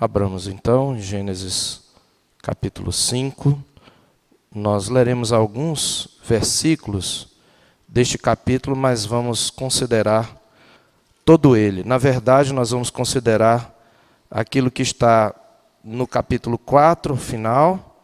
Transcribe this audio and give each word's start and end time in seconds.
Abramos 0.00 0.46
então 0.46 0.98
Gênesis 0.98 1.82
capítulo 2.40 2.90
5. 2.90 3.62
Nós 4.50 4.88
leremos 4.88 5.30
alguns 5.30 6.18
versículos 6.24 7.28
deste 7.86 8.16
capítulo, 8.16 8.74
mas 8.74 9.04
vamos 9.04 9.50
considerar 9.50 10.40
todo 11.22 11.54
ele. 11.54 11.84
Na 11.84 11.98
verdade, 11.98 12.50
nós 12.50 12.70
vamos 12.70 12.88
considerar 12.88 13.78
aquilo 14.30 14.70
que 14.70 14.80
está 14.80 15.34
no 15.84 16.06
capítulo 16.06 16.56
4, 16.56 17.14
final, 17.14 18.02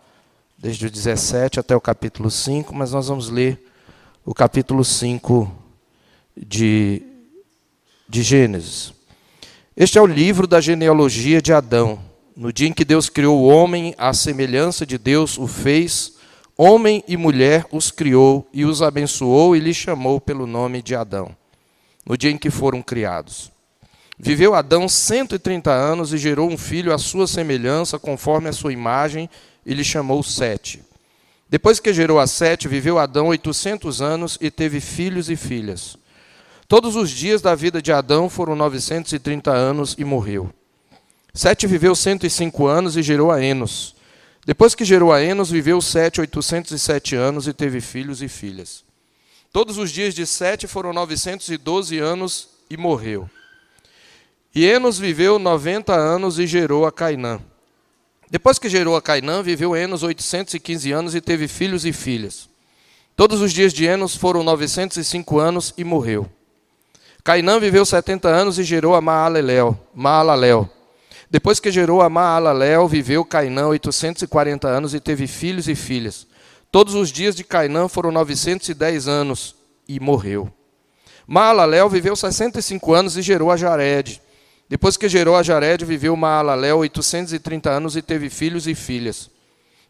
desde 0.59 0.88
o 0.88 0.90
17 0.90 1.60
até 1.60 1.74
o 1.74 1.80
capítulo 1.80 2.30
5, 2.30 2.74
mas 2.74 2.92
nós 2.92 3.09
vamos 3.09 3.30
ler 3.30 3.73
o 4.23 4.34
capítulo 4.34 4.84
5 4.84 5.51
de, 6.37 7.02
de 8.06 8.23
Gênesis. 8.23 8.95
Este 9.79 9.98
é 9.98 10.01
o 10.01 10.07
livro 10.07 10.47
da 10.47 10.59
genealogia 10.59 11.43
de 11.43 11.53
Adão. 11.53 11.98
No 12.35 12.51
dia 12.51 12.66
em 12.66 12.73
que 12.73 12.83
Deus 12.83 13.11
criou 13.11 13.39
o 13.39 13.47
homem, 13.47 13.95
à 13.99 14.15
semelhança 14.15 14.87
de 14.87 14.97
Deus 14.97 15.37
o 15.37 15.47
fez, 15.47 16.15
homem 16.57 17.05
e 17.07 17.15
mulher 17.15 17.66
os 17.71 17.91
criou 17.91 18.49
e 18.55 18.65
os 18.65 18.80
abençoou 18.80 19.55
e 19.55 19.61
lhes 19.61 19.77
chamou 19.77 20.19
pelo 20.19 20.47
nome 20.47 20.80
de 20.80 20.95
Adão. 20.95 21.37
No 22.07 22.16
dia 22.16 22.30
em 22.30 22.39
que 22.39 22.49
foram 22.49 22.80
criados. 22.80 23.52
Viveu 24.19 24.55
Adão 24.55 24.89
130 24.89 25.71
anos 25.71 26.15
e 26.15 26.16
gerou 26.16 26.51
um 26.51 26.57
filho 26.57 26.90
à 26.90 26.96
sua 26.96 27.27
semelhança, 27.27 27.99
conforme 27.99 28.49
a 28.49 28.55
sua 28.55 28.73
imagem, 28.73 29.29
e 29.66 29.74
lhe 29.74 29.85
chamou 29.85 30.23
Sete. 30.23 30.83
Depois 31.51 31.79
que 31.79 31.93
gerou 31.93 32.18
a 32.18 32.27
Sete, 32.27 32.66
viveu 32.66 32.99
Adão 32.99 33.27
800 33.27 34.01
anos 34.01 34.38
e 34.40 34.51
teve 34.51 34.80
filhos 34.80 35.29
e 35.29 35.37
filhas. 35.37 35.99
Todos 36.68 36.96
os 36.96 37.10
dias 37.10 37.40
da 37.40 37.54
vida 37.54 37.80
de 37.80 37.92
Adão 37.92 38.28
foram 38.28 38.56
930 38.56 39.52
anos 39.52 39.95
e 39.96 40.04
morreu. 40.04 40.52
Sete 41.32 41.64
viveu 41.64 41.95
105 41.95 42.66
anos 42.66 42.96
e 42.96 43.02
gerou 43.02 43.30
a 43.30 43.40
Enos. 43.40 43.95
Depois 44.45 44.74
que 44.74 44.84
gerou 44.84 45.12
a 45.12 45.22
Enos, 45.22 45.48
viveu 45.48 45.80
Sete 45.80 46.20
807 46.20 47.14
anos 47.14 47.46
e 47.46 47.52
teve 47.52 47.80
filhos 47.80 48.20
e 48.20 48.26
filhas. 48.26 48.84
Todos 49.52 49.78
os 49.78 49.92
dias 49.92 50.12
de 50.12 50.26
Sete 50.26 50.66
foram 50.66 50.92
912 50.92 51.98
anos 51.98 52.48
e 52.68 52.76
morreu. 52.76 53.30
E 54.52 54.64
Enos 54.64 54.98
viveu 54.98 55.38
90 55.38 55.94
anos 55.94 56.38
e 56.40 56.48
gerou 56.48 56.84
a 56.84 56.90
Cainã. 56.90 57.38
Depois 58.28 58.59
que 58.59 58.68
gerou 58.68 58.96
a 58.96 59.02
Cainã, 59.02 59.40
viveu 59.40 59.76
Enos 59.76 60.02
815 60.02 60.90
anos 60.90 61.14
e 61.14 61.20
teve 61.20 61.46
filhos 61.46 61.84
e 61.84 61.92
filhas. 61.92 62.48
Todos 63.14 63.40
os 63.40 63.52
dias 63.52 63.72
de 63.72 63.84
Enos 63.84 64.16
foram 64.16 64.42
905 64.42 65.38
anos 65.38 65.72
e 65.76 65.84
morreu. 65.84 66.28
Cainã 67.27 67.59
viveu 67.59 67.84
70 67.84 68.28
anos 68.28 68.56
e 68.56 68.62
gerou 68.62 68.94
a 68.94 69.00
Maalalel. 69.00 69.77
Maalalel. 69.93 70.71
Depois 71.28 71.59
que 71.59 71.72
gerou 71.72 72.00
a 72.00 72.09
Maalalel, 72.09 72.87
viveu 72.87 73.25
Cainã 73.25 73.66
840 73.66 74.69
anos 74.69 74.94
e 74.94 75.00
teve 75.00 75.27
filhos 75.27 75.66
e 75.66 75.75
filhas. 75.75 76.25
Todos 76.71 76.94
os 76.94 77.10
dias 77.10 77.34
de 77.34 77.43
Cainã 77.43 77.88
foram 77.88 78.12
910 78.12 79.09
anos 79.09 79.56
e 79.88 79.99
morreu. 79.99 80.49
Maalalel 81.27 81.88
viveu 81.88 82.15
65 82.15 82.94
anos 82.94 83.16
e 83.16 83.22
gerou 83.22 83.50
a 83.50 83.56
Jared. 83.56 84.22
Depois 84.69 84.97
que 84.97 85.09
gerou 85.09 85.34
a 85.34 85.43
Jared, 85.43 85.84
viveu 85.84 86.15
Maalalel 86.15 86.78
830 86.78 87.69
anos 87.69 87.97
e 87.97 88.03
teve 88.03 88.31
filhos 88.31 88.69
e 88.69 88.75
filhas. 88.77 89.29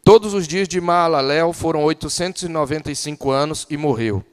Todos 0.02 0.32
os 0.32 0.48
dias 0.48 0.66
de 0.66 0.80
Maalalel 0.80 1.52
foram 1.52 1.84
895 1.84 3.30
anos 3.30 3.66
e 3.68 3.76
morreu. 3.76 4.24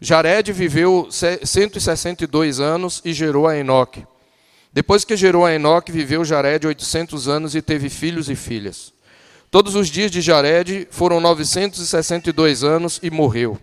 Jared 0.00 0.52
viveu 0.52 1.08
162 1.10 2.60
anos 2.60 3.02
e 3.04 3.12
gerou 3.12 3.48
a 3.48 3.56
Enoque. 3.56 4.06
Depois 4.72 5.04
que 5.04 5.16
gerou 5.16 5.44
a 5.44 5.52
Enoque, 5.52 5.90
viveu 5.90 6.24
Jared 6.24 6.66
800 6.66 7.26
anos 7.26 7.54
e 7.54 7.62
teve 7.62 7.88
filhos 7.88 8.30
e 8.30 8.36
filhas. 8.36 8.92
Todos 9.50 9.74
os 9.74 9.88
dias 9.88 10.10
de 10.10 10.20
Jared 10.20 10.86
foram 10.90 11.20
962 11.20 12.62
anos 12.62 13.00
e 13.02 13.10
morreu. 13.10 13.58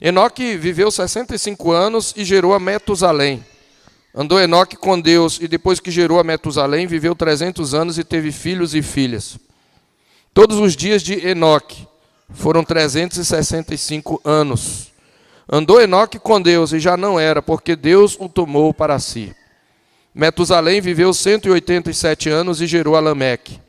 Enoque 0.00 0.56
viveu 0.56 0.90
65 0.90 1.70
anos 1.70 2.14
e 2.16 2.24
gerou 2.24 2.54
a 2.54 2.60
Metusalém. 2.60 3.44
Andou 4.14 4.40
Enoque 4.40 4.76
com 4.76 5.00
Deus 5.00 5.38
e 5.40 5.48
depois 5.48 5.80
que 5.80 5.90
gerou 5.90 6.18
a 6.18 6.24
Metusalém, 6.24 6.86
viveu 6.86 7.14
300 7.14 7.74
anos 7.74 7.98
e 7.98 8.04
teve 8.04 8.30
filhos 8.30 8.74
e 8.74 8.82
filhas. 8.82 9.38
Todos 10.32 10.58
os 10.58 10.74
dias 10.76 11.02
de 11.02 11.14
Enoque 11.26 11.86
foram 12.30 12.64
365 12.64 14.20
anos. 14.24 14.91
Andou 15.50 15.80
Enoque 15.80 16.18
com 16.18 16.40
Deus 16.40 16.72
e 16.72 16.78
já 16.78 16.96
não 16.96 17.18
era, 17.18 17.42
porque 17.42 17.74
Deus 17.74 18.16
o 18.18 18.28
tomou 18.28 18.72
para 18.72 18.98
si. 18.98 19.34
Metusalém 20.14 20.80
viveu 20.80 21.12
187 21.12 22.28
anos 22.28 22.60
e 22.60 22.66
gerou 22.66 22.96
a 22.96 23.00
Lameque. 23.00 23.60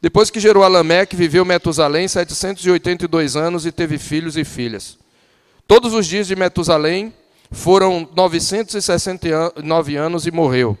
Depois 0.00 0.30
que 0.30 0.40
gerou 0.40 0.62
a 0.62 0.68
Lameque, 0.68 1.16
viveu 1.16 1.44
Metusalém 1.44 2.08
782 2.08 3.36
anos 3.36 3.66
e 3.66 3.72
teve 3.72 3.98
filhos 3.98 4.36
e 4.36 4.44
filhas. 4.44 4.98
Todos 5.66 5.92
os 5.92 6.06
dias 6.06 6.26
de 6.26 6.34
Metusalém 6.34 7.12
foram 7.50 8.08
969 8.14 9.96
anos 9.96 10.26
e 10.26 10.30
morreu. 10.30 10.78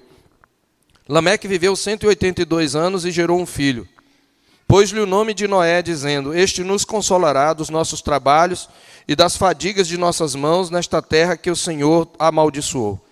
Lameque 1.08 1.48
viveu 1.48 1.74
182 1.74 2.76
anos 2.76 3.04
e 3.04 3.10
gerou 3.10 3.38
um 3.40 3.46
filho. 3.46 3.86
Pôs-lhe 4.70 5.00
o 5.00 5.06
nome 5.06 5.34
de 5.34 5.48
Noé, 5.48 5.82
dizendo: 5.82 6.32
Este 6.32 6.62
nos 6.62 6.84
consolará 6.84 7.52
dos 7.52 7.70
nossos 7.70 8.00
trabalhos 8.00 8.68
e 9.08 9.16
das 9.16 9.36
fadigas 9.36 9.88
de 9.88 9.98
nossas 9.98 10.36
mãos 10.36 10.70
nesta 10.70 11.02
terra 11.02 11.36
que 11.36 11.50
o 11.50 11.56
Senhor 11.56 12.08
amaldiçoou. 12.16 13.04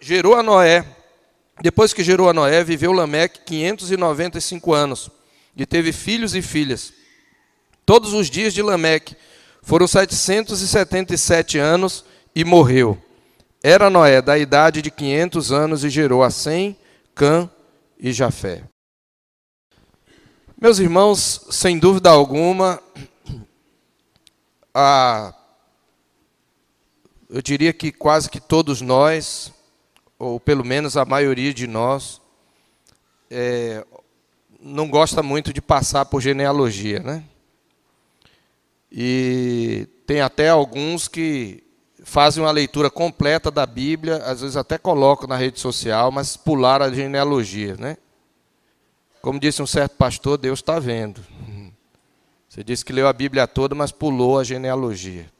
Gerou 0.00 0.34
a 0.34 0.42
Noé. 0.42 0.86
Depois 1.60 1.92
que 1.92 2.02
gerou 2.02 2.30
a 2.30 2.32
Noé, 2.32 2.64
viveu 2.64 2.92
Lameque 2.92 3.40
595 3.44 4.72
anos 4.72 5.10
e 5.54 5.66
teve 5.66 5.92
filhos 5.92 6.34
e 6.34 6.40
filhas. 6.40 6.90
Todos 7.84 8.14
os 8.14 8.30
dias 8.30 8.54
de 8.54 8.62
Lameque 8.62 9.14
foram 9.62 9.86
777 9.86 11.58
anos 11.58 12.06
e 12.34 12.42
morreu. 12.42 12.96
Era 13.62 13.90
Noé 13.90 14.22
da 14.22 14.38
idade 14.38 14.80
de 14.80 14.90
500 14.90 15.52
anos 15.52 15.84
e 15.84 15.90
gerou 15.90 16.22
a 16.22 16.30
Sem, 16.30 16.74
Cã 17.14 17.50
e 17.98 18.14
Jafé. 18.14 18.62
Meus 20.60 20.78
irmãos, 20.78 21.46
sem 21.50 21.78
dúvida 21.78 22.10
alguma, 22.10 22.78
a, 24.74 25.32
eu 27.30 27.40
diria 27.40 27.72
que 27.72 27.90
quase 27.90 28.28
que 28.28 28.38
todos 28.38 28.82
nós, 28.82 29.50
ou 30.18 30.38
pelo 30.38 30.62
menos 30.62 30.98
a 30.98 31.04
maioria 31.06 31.54
de 31.54 31.66
nós, 31.66 32.20
é, 33.30 33.86
não 34.60 34.90
gosta 34.90 35.22
muito 35.22 35.50
de 35.50 35.62
passar 35.62 36.04
por 36.04 36.20
genealogia, 36.20 37.00
né? 37.00 37.24
E 38.92 39.88
tem 40.06 40.20
até 40.20 40.50
alguns 40.50 41.08
que 41.08 41.64
fazem 42.04 42.44
uma 42.44 42.50
leitura 42.50 42.90
completa 42.90 43.50
da 43.50 43.64
Bíblia, 43.64 44.18
às 44.18 44.42
vezes 44.42 44.58
até 44.58 44.76
colocam 44.76 45.26
na 45.26 45.36
rede 45.36 45.58
social, 45.58 46.12
mas 46.12 46.36
pularam 46.36 46.84
a 46.84 46.92
genealogia, 46.92 47.78
né? 47.78 47.96
Como 49.20 49.38
disse 49.38 49.62
um 49.62 49.66
certo 49.66 49.96
pastor, 49.96 50.38
Deus 50.38 50.60
está 50.60 50.78
vendo. 50.78 51.20
Você 52.48 52.64
disse 52.64 52.84
que 52.84 52.92
leu 52.92 53.06
a 53.06 53.12
Bíblia 53.12 53.46
toda, 53.46 53.74
mas 53.74 53.92
pulou 53.92 54.38
a 54.38 54.44
genealogia. 54.44 55.30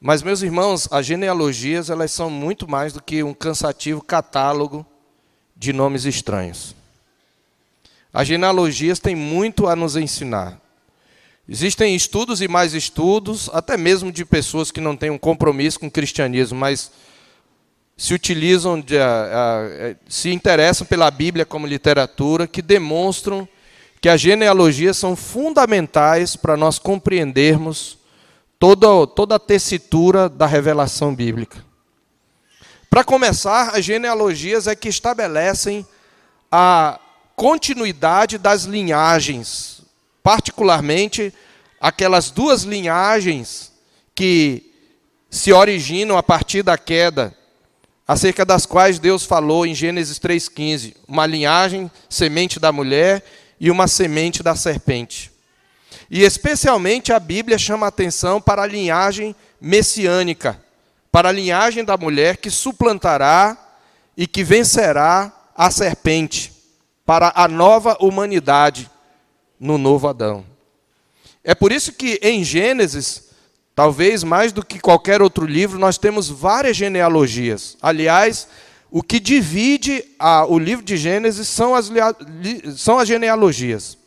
Mas, 0.00 0.22
meus 0.22 0.42
irmãos, 0.42 0.88
as 0.90 1.04
genealogias 1.04 1.90
elas 1.90 2.10
são 2.10 2.30
muito 2.30 2.68
mais 2.68 2.92
do 2.92 3.02
que 3.02 3.22
um 3.22 3.34
cansativo 3.34 4.02
catálogo 4.02 4.86
de 5.56 5.72
nomes 5.72 6.04
estranhos. 6.04 6.74
As 8.12 8.28
genealogias 8.28 8.98
têm 8.98 9.16
muito 9.16 9.66
a 9.66 9.74
nos 9.74 9.96
ensinar. 9.96 10.60
Existem 11.48 11.94
estudos 11.94 12.40
e 12.40 12.48
mais 12.48 12.72
estudos, 12.72 13.50
até 13.52 13.76
mesmo 13.76 14.12
de 14.12 14.24
pessoas 14.24 14.70
que 14.70 14.80
não 14.80 14.96
têm 14.96 15.10
um 15.10 15.18
compromisso 15.18 15.80
com 15.80 15.88
o 15.88 15.90
cristianismo, 15.90 16.58
mas 16.58 16.90
se 17.96 18.12
utilizam, 18.12 18.80
de, 18.80 18.98
a, 18.98 19.04
a, 19.06 19.96
se 20.08 20.30
interessam 20.30 20.86
pela 20.86 21.10
Bíblia 21.10 21.44
como 21.44 21.66
literatura, 21.66 22.46
que 22.46 22.60
demonstram 22.60 23.48
que 24.00 24.08
as 24.08 24.20
genealogias 24.20 24.96
são 24.96 25.16
fundamentais 25.16 26.36
para 26.36 26.56
nós 26.56 26.78
compreendermos 26.78 27.98
toda, 28.58 29.06
toda 29.06 29.36
a 29.36 29.38
tessitura 29.38 30.28
da 30.28 30.46
revelação 30.46 31.14
bíblica. 31.14 31.64
Para 32.90 33.04
começar, 33.04 33.76
as 33.76 33.84
genealogias 33.84 34.66
é 34.66 34.74
que 34.74 34.88
estabelecem 34.88 35.86
a 36.50 37.00
continuidade 37.34 38.38
das 38.38 38.64
linhagens, 38.64 39.82
particularmente 40.22 41.32
aquelas 41.80 42.30
duas 42.30 42.62
linhagens 42.62 43.72
que 44.14 44.72
se 45.28 45.52
originam 45.52 46.16
a 46.16 46.22
partir 46.22 46.62
da 46.62 46.78
queda 46.78 47.36
acerca 48.06 48.44
das 48.44 48.66
quais 48.66 48.98
Deus 48.98 49.24
falou 49.24 49.66
em 49.66 49.74
Gênesis 49.74 50.18
3,15: 50.18 50.94
uma 51.08 51.26
linhagem, 51.26 51.90
semente 52.08 52.60
da 52.60 52.70
mulher 52.70 53.24
e 53.58 53.70
uma 53.70 53.88
semente 53.88 54.42
da 54.42 54.54
serpente. 54.54 55.32
E 56.10 56.22
especialmente 56.22 57.12
a 57.12 57.18
Bíblia 57.18 57.58
chama 57.58 57.86
atenção 57.86 58.40
para 58.40 58.62
a 58.62 58.66
linhagem 58.66 59.34
messiânica, 59.60 60.60
para 61.10 61.30
a 61.30 61.32
linhagem 61.32 61.84
da 61.84 61.96
mulher 61.96 62.36
que 62.36 62.50
suplantará 62.50 63.56
e 64.16 64.26
que 64.26 64.44
vencerá 64.44 65.32
a 65.56 65.70
serpente 65.70 66.52
para 67.06 67.32
a 67.34 67.48
nova 67.48 67.96
humanidade 68.00 68.90
no 69.58 69.78
novo 69.78 70.08
Adão. 70.08 70.44
É 71.42 71.54
por 71.54 71.72
isso 71.72 71.92
que 71.92 72.18
em 72.22 72.42
Gênesis, 72.42 73.30
talvez 73.74 74.22
mais 74.22 74.52
do 74.52 74.64
que 74.64 74.78
qualquer 74.78 75.20
outro 75.20 75.44
livro, 75.44 75.78
nós 75.78 75.98
temos 75.98 76.28
várias 76.28 76.76
genealogias. 76.76 77.76
Aliás, 77.82 78.46
o 78.90 79.02
que 79.02 79.18
divide 79.18 80.04
a, 80.18 80.46
o 80.46 80.58
livro 80.58 80.84
de 80.84 80.96
Gênesis 80.96 81.48
são 81.48 81.74
as, 81.74 81.90
são 82.76 82.98
as 82.98 83.08
genealogias. 83.08 83.98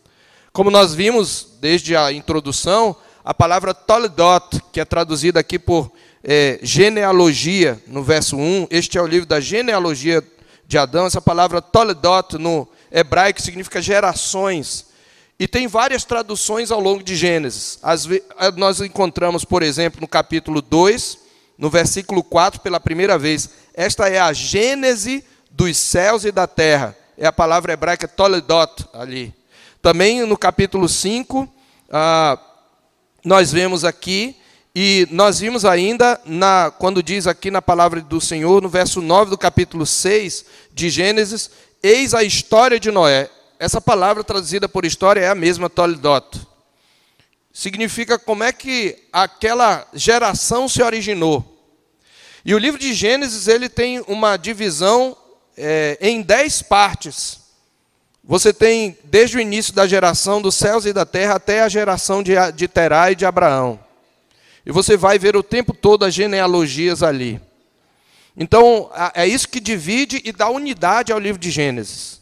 Como 0.53 0.71
nós 0.71 0.93
vimos 0.93 1.57
desde 1.59 1.95
a 1.95 2.11
introdução, 2.11 2.95
a 3.23 3.33
palavra 3.33 3.73
Toledot, 3.73 4.61
que 4.71 4.79
é 4.79 4.85
traduzida 4.85 5.39
aqui 5.39 5.59
por 5.59 5.91
é, 6.23 6.59
genealogia, 6.63 7.81
no 7.87 8.01
verso 8.01 8.37
1, 8.37 8.67
este 8.71 8.97
é 8.97 9.01
o 9.01 9.05
livro 9.05 9.27
da 9.27 9.39
genealogia 9.39 10.23
de 10.65 10.77
Adão, 10.77 11.05
essa 11.05 11.21
palavra 11.21 11.61
Toledot 11.61 12.37
no 12.37 12.67
hebraico 12.91 13.41
significa 13.41 13.81
gerações. 13.81 14.86
E 15.39 15.47
tem 15.47 15.67
várias 15.67 16.03
traduções 16.03 16.71
ao 16.71 16.79
longo 16.79 17.03
de 17.03 17.15
Gênesis. 17.15 17.77
As, 17.83 18.07
nós 18.55 18.81
encontramos, 18.81 19.45
por 19.45 19.61
exemplo, 19.61 20.01
no 20.01 20.07
capítulo 20.07 20.61
2, 20.61 21.19
no 21.57 21.69
versículo 21.69 22.23
4, 22.23 22.59
pela 22.61 22.79
primeira 22.79 23.19
vez. 23.19 23.49
Esta 23.73 24.09
é 24.09 24.19
a 24.19 24.33
Gênese 24.33 25.23
dos 25.51 25.77
céus 25.77 26.25
e 26.25 26.31
da 26.31 26.47
terra. 26.47 26.97
É 27.15 27.27
a 27.27 27.31
palavra 27.31 27.73
hebraica 27.73 28.07
Toledot 28.07 28.85
ali. 28.93 29.33
Também 29.79 30.25
no 30.25 30.37
capítulo 30.37 30.89
5, 30.89 31.47
ah, 31.91 32.39
nós 33.23 33.51
vemos 33.51 33.83
aqui, 33.83 34.35
e 34.75 35.07
nós 35.11 35.39
vimos 35.39 35.65
ainda, 35.65 36.19
na, 36.25 36.71
quando 36.77 37.01
diz 37.01 37.27
aqui 37.27 37.49
na 37.51 37.61
palavra 37.61 38.01
do 38.01 38.19
Senhor, 38.19 38.61
no 38.61 38.69
verso 38.69 39.01
9 39.01 39.31
do 39.31 39.37
capítulo 39.37 39.85
6 39.85 40.45
de 40.73 40.89
Gênesis, 40.89 41.49
eis 41.81 42.13
a 42.13 42.23
história 42.23 42.79
de 42.79 42.91
Noé. 42.91 43.29
Essa 43.59 43.81
palavra 43.81 44.23
traduzida 44.23 44.69
por 44.69 44.85
história 44.85 45.21
é 45.21 45.29
a 45.29 45.35
mesma 45.35 45.69
Toledot. 45.69 46.47
Significa 47.51 48.19
como 48.19 48.43
é 48.43 48.51
que 48.51 48.97
aquela 49.11 49.87
geração 49.93 50.69
se 50.69 50.83
originou. 50.83 51.43
E 52.45 52.53
o 52.53 52.57
livro 52.59 52.79
de 52.79 52.93
Gênesis 52.93 53.47
ele 53.47 53.67
tem 53.67 54.03
uma 54.07 54.37
divisão 54.37 55.17
é, 55.57 55.97
em 55.99 56.21
dez 56.21 56.61
partes. 56.61 57.39
Você 58.23 58.53
tem 58.53 58.95
desde 59.05 59.37
o 59.37 59.41
início 59.41 59.73
da 59.73 59.87
geração 59.87 60.39
dos 60.39 60.53
céus 60.53 60.85
e 60.85 60.93
da 60.93 61.05
terra 61.05 61.35
até 61.35 61.61
a 61.61 61.69
geração 61.69 62.21
de, 62.21 62.33
de 62.53 62.67
Terá 62.67 63.11
e 63.11 63.15
de 63.15 63.25
Abraão. 63.25 63.79
E 64.65 64.71
você 64.71 64.95
vai 64.95 65.17
ver 65.17 65.35
o 65.35 65.41
tempo 65.41 65.73
todo 65.73 66.05
as 66.05 66.13
genealogias 66.13 67.01
ali. 67.01 67.41
Então, 68.35 68.91
é 69.15 69.25
isso 69.25 69.49
que 69.49 69.59
divide 69.59 70.21
e 70.23 70.31
dá 70.31 70.47
unidade 70.47 71.11
ao 71.11 71.17
livro 71.17 71.41
de 71.41 71.49
Gênesis. 71.49 72.16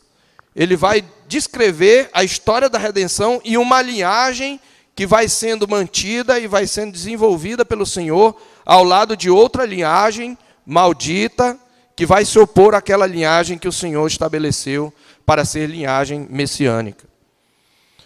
Ele 0.56 0.76
vai 0.76 1.04
descrever 1.28 2.10
a 2.14 2.24
história 2.24 2.70
da 2.70 2.78
redenção 2.78 3.42
e 3.44 3.58
uma 3.58 3.82
linhagem 3.82 4.60
que 4.96 5.06
vai 5.06 5.28
sendo 5.28 5.68
mantida 5.68 6.40
e 6.40 6.48
vai 6.48 6.66
sendo 6.66 6.94
desenvolvida 6.94 7.66
pelo 7.66 7.86
Senhor 7.86 8.36
ao 8.66 8.84
lado 8.84 9.18
de 9.18 9.30
outra 9.30 9.66
linhagem 9.66 10.38
maldita 10.66 11.60
que 11.96 12.06
vai 12.06 12.26
se 12.26 12.40
opor 12.40 12.74
àquela 12.74 13.06
linhagem 13.06 13.58
que 13.58 13.68
o 13.68 13.74
Senhor 13.74 14.06
estabeleceu 14.08 14.94
para 15.26 15.44
ser 15.46 15.70
linhagem 15.70 16.28
messiânica. 16.30 17.08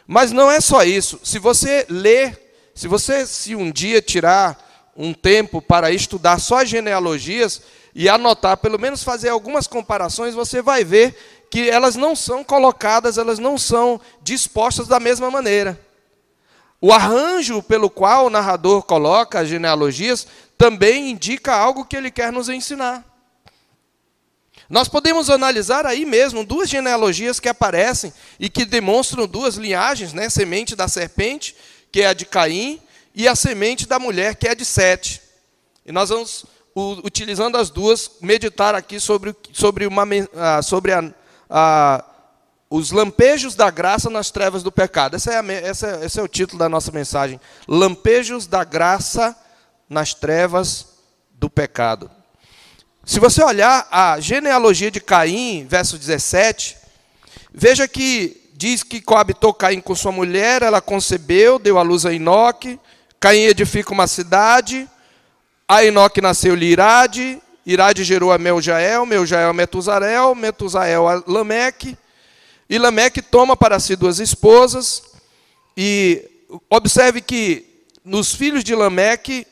Mas 0.08 0.32
não 0.32 0.50
é 0.50 0.60
só 0.60 0.84
isso. 0.84 1.20
Se 1.24 1.38
você 1.38 1.86
ler, 1.90 2.54
se 2.74 2.88
você 2.88 3.26
se 3.28 3.56
um 3.56 3.72
dia 3.72 4.02
tirar 4.02 4.68
um 4.96 5.14
tempo 5.14 5.62
para 5.62 5.92
estudar 5.92 6.40
só 6.40 6.66
genealogias 6.66 7.62
e 7.94 8.10
anotar, 8.10 8.58
pelo 8.58 8.80
menos 8.80 9.04
fazer 9.04 9.30
algumas 9.30 9.68
comparações, 9.68 10.36
você 10.36 10.62
vai 10.62 10.84
ver 10.84 11.16
que 11.50 11.70
elas 11.70 11.96
não 11.96 12.16
são 12.16 12.44
colocadas, 12.44 13.18
elas 13.18 13.40
não 13.40 13.58
são 13.58 14.00
dispostas 14.22 14.88
da 14.88 15.00
mesma 15.00 15.32
maneira. 15.32 15.80
O 16.82 16.94
arranjo 16.94 17.62
pelo 17.62 17.90
qual 17.90 18.28
o 18.28 18.30
narrador 18.30 18.84
coloca 18.84 19.40
as 19.40 19.50
genealogias 19.50 20.28
também 20.58 21.10
indica 21.10 21.54
algo 21.54 21.86
que 21.86 21.96
ele 21.96 22.12
quer 22.12 22.32
nos 22.32 22.50
ensinar. 22.50 23.04
Nós 24.70 24.88
podemos 24.88 25.30
analisar 25.30 25.86
aí 25.86 26.06
mesmo 26.06 26.46
duas 26.46 26.70
genealogias 26.70 27.40
que 27.40 27.50
aparecem 27.50 28.14
e 28.40 28.50
que 28.50 28.66
demonstram 28.66 29.28
duas 29.28 29.56
linhagens, 29.56 30.14
né? 30.14 30.30
semente 30.30 30.76
da 30.76 30.88
serpente, 30.88 31.56
que 31.92 32.02
é 32.02 32.08
a 32.08 32.14
de 32.14 32.26
Caim, 32.26 32.80
e 33.16 33.28
a 33.28 33.36
semente 33.36 33.88
da 33.88 33.98
mulher, 33.98 34.36
que 34.36 34.48
é 34.48 34.52
a 34.52 34.54
de 34.54 34.64
Sete. 34.64 35.22
E 35.86 35.92
nós 35.92 36.10
vamos, 36.10 36.46
utilizando 37.04 37.58
as 37.58 37.72
duas, 37.72 38.12
meditar 38.22 38.76
aqui 38.76 39.00
sobre, 39.00 39.36
sobre, 39.52 39.88
uma, 39.88 40.04
ah, 40.36 40.62
sobre 40.62 40.94
a, 40.94 41.12
a, 41.50 42.04
os 42.70 42.92
lampejos 42.92 43.56
da 43.56 43.72
graça 43.72 44.10
nas 44.10 44.30
trevas 44.30 44.62
do 44.62 44.72
pecado. 44.72 45.16
Esse 45.16 45.32
é, 45.32 45.40
a, 45.40 46.06
esse 46.06 46.20
é 46.20 46.24
o 46.24 46.28
título 46.28 46.60
da 46.60 46.70
nossa 46.70 46.92
mensagem. 46.92 47.40
Lampejos 47.68 48.46
da 48.46 48.64
graça 48.64 49.36
nas 49.90 50.14
trevas 50.14 50.88
do 51.34 51.50
pecado. 51.50 52.12
Se 53.04 53.20
você 53.20 53.44
olhar 53.44 53.88
a 53.90 54.20
genealogia 54.20 54.92
de 54.92 55.00
Caim, 55.00 55.66
verso 55.68 55.98
17, 55.98 56.78
veja 57.52 57.88
que 57.88 58.52
diz 58.54 58.84
que 58.84 59.02
coabitou 59.02 59.54
Caim 59.54 59.82
com 59.82 59.96
sua 59.96 60.12
mulher, 60.12 60.62
ela 60.62 60.80
concebeu, 60.80 61.58
deu 61.58 61.80
à 61.80 61.82
luz 61.82 62.06
a 62.06 62.14
Enoque, 62.14 62.80
Caim 63.20 63.46
edifica 63.46 63.94
uma 63.94 64.06
cidade, 64.06 64.88
a 65.68 65.84
Enoque 65.84 66.22
nasceu 66.22 66.56
Irade, 66.58 67.42
Irade 67.72 68.04
gerou 68.04 68.32
a 68.32 68.40
Meljael, 68.40 69.06
Meljael 69.06 69.52
a 69.52 69.54
Metuzarel, 69.54 70.34
Metusael 70.34 71.08
a 71.08 71.24
Lameque, 71.28 71.96
e 72.68 72.80
Lameque 72.80 73.22
toma 73.22 73.56
para 73.56 73.80
si 73.80 73.96
duas 73.96 74.18
esposas, 74.20 75.04
e 75.78 76.28
observe 76.68 77.22
que 77.22 77.86
nos 78.04 78.34
filhos 78.34 78.64
de 78.64 78.74
Lameque 78.74 79.46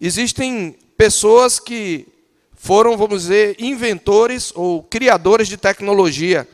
existem 0.00 0.78
pessoas 0.96 1.58
que 1.58 2.06
foram, 2.54 2.96
vamos 2.96 3.22
dizer, 3.22 3.56
inventores 3.58 4.52
ou 4.54 4.84
criadores 4.84 5.48
de 5.48 5.56
tecnologia. 5.56 6.46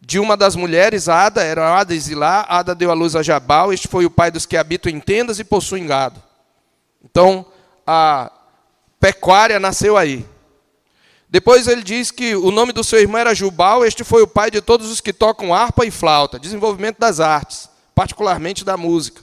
De 0.00 0.18
uma 0.18 0.38
das 0.38 0.56
mulheres, 0.56 1.06
Ada, 1.06 1.42
era 1.42 1.78
Ada 1.78 1.94
e 1.94 2.00
Zilá, 2.00 2.46
Ada 2.48 2.74
deu 2.74 2.90
à 2.90 2.94
luz 2.94 3.14
a 3.14 3.22
Jabal, 3.22 3.74
este 3.74 3.86
foi 3.86 4.06
o 4.06 4.10
pai 4.10 4.30
dos 4.30 4.46
que 4.46 4.56
habitam 4.56 4.90
em 4.90 5.00
tendas 5.00 5.38
e 5.38 5.44
possuem 5.44 5.86
gado. 5.86 6.22
Então, 7.04 7.44
a 7.86 8.32
pecuária 9.00 9.58
nasceu 9.60 9.96
aí. 9.96 10.26
Depois 11.28 11.68
ele 11.68 11.82
diz 11.82 12.10
que 12.10 12.34
o 12.34 12.50
nome 12.50 12.72
do 12.72 12.82
seu 12.82 12.98
irmão 13.00 13.20
era 13.20 13.34
Jubal, 13.34 13.84
este 13.84 14.02
foi 14.02 14.22
o 14.22 14.26
pai 14.26 14.50
de 14.50 14.62
todos 14.62 14.90
os 14.90 15.00
que 15.00 15.12
tocam 15.12 15.52
harpa 15.52 15.84
e 15.84 15.90
flauta, 15.90 16.38
desenvolvimento 16.38 16.98
das 16.98 17.20
artes, 17.20 17.68
particularmente 17.94 18.64
da 18.64 18.76
música. 18.76 19.22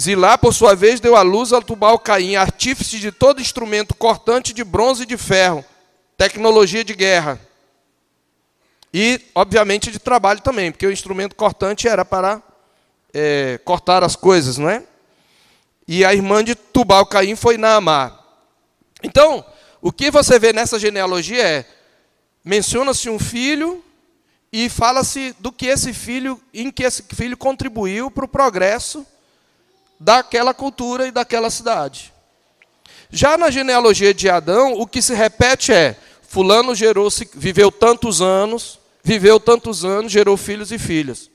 Zilá, 0.00 0.38
por 0.38 0.54
sua 0.54 0.76
vez, 0.76 1.00
deu 1.00 1.16
à 1.16 1.22
luz 1.22 1.52
a 1.52 1.60
Tubal 1.60 1.98
Caim, 1.98 2.36
artífice 2.36 3.00
de 3.00 3.10
todo 3.10 3.40
instrumento 3.40 3.96
cortante 3.96 4.52
de 4.52 4.62
bronze 4.62 5.02
e 5.02 5.06
de 5.06 5.16
ferro, 5.16 5.64
tecnologia 6.16 6.84
de 6.84 6.94
guerra. 6.94 7.40
E, 8.94 9.20
obviamente, 9.34 9.90
de 9.90 9.98
trabalho 9.98 10.40
também, 10.40 10.70
porque 10.70 10.86
o 10.86 10.92
instrumento 10.92 11.34
cortante 11.34 11.88
era 11.88 12.04
para 12.04 12.40
é, 13.12 13.58
cortar 13.64 14.04
as 14.04 14.14
coisas, 14.14 14.56
não 14.56 14.70
é? 14.70 14.84
E 15.88 16.04
a 16.04 16.12
irmã 16.12 16.44
de 16.44 16.54
Tubal 16.54 17.06
Caim 17.06 17.34
foi 17.34 17.56
Naamá. 17.56 18.16
Então, 19.02 19.42
o 19.80 19.90
que 19.90 20.10
você 20.10 20.38
vê 20.38 20.52
nessa 20.52 20.78
genealogia 20.78 21.42
é: 21.42 21.64
menciona-se 22.44 23.08
um 23.08 23.18
filho 23.18 23.82
e 24.52 24.68
fala-se 24.68 25.34
do 25.40 25.50
que 25.50 25.66
esse 25.66 25.94
filho, 25.94 26.38
em 26.52 26.70
que 26.70 26.82
esse 26.82 27.02
filho 27.02 27.38
contribuiu 27.38 28.10
para 28.10 28.26
o 28.26 28.28
progresso 28.28 29.06
daquela 29.98 30.52
cultura 30.52 31.06
e 31.06 31.10
daquela 31.10 31.48
cidade. 31.48 32.12
Já 33.10 33.38
na 33.38 33.50
genealogia 33.50 34.12
de 34.12 34.28
Adão, 34.28 34.74
o 34.74 34.86
que 34.86 35.00
se 35.00 35.14
repete 35.14 35.72
é: 35.72 35.96
fulano 36.20 36.74
gerou, 36.74 37.08
viveu 37.34 37.72
tantos 37.72 38.20
anos, 38.20 38.78
viveu 39.02 39.40
tantos 39.40 39.86
anos, 39.86 40.12
gerou 40.12 40.36
filhos 40.36 40.70
e 40.70 40.78
filhas. 40.78 41.30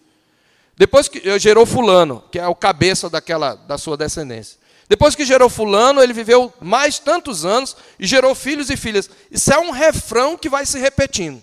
Depois 0.75 1.08
que 1.08 1.27
eh, 1.27 1.38
gerou 1.38 1.65
fulano, 1.65 2.24
que 2.32 2.39
é 2.39 2.48
o 2.48 2.56
cabeça 2.56 3.10
daquela 3.10 3.56
da 3.56 3.77
sua 3.77 3.96
descendência. 3.96 4.58
Depois 4.89 5.15
que 5.15 5.25
gerou 5.25 5.50
fulano, 5.50 6.01
ele 6.01 6.13
viveu 6.13 6.53
mais 6.60 7.00
tantos 7.00 7.46
anos 7.46 7.75
e 7.98 8.06
gerou 8.06 8.36
filhos 8.36 8.70
e 8.70 8.77
filhas. 8.77 9.10
Isso 9.32 9.51
é 9.53 9.58
um 9.60 9.72
refrão 9.72 10.38
que 10.38 10.50
vai 10.50 10.65
se 10.65 10.77
repetindo. 10.77 11.42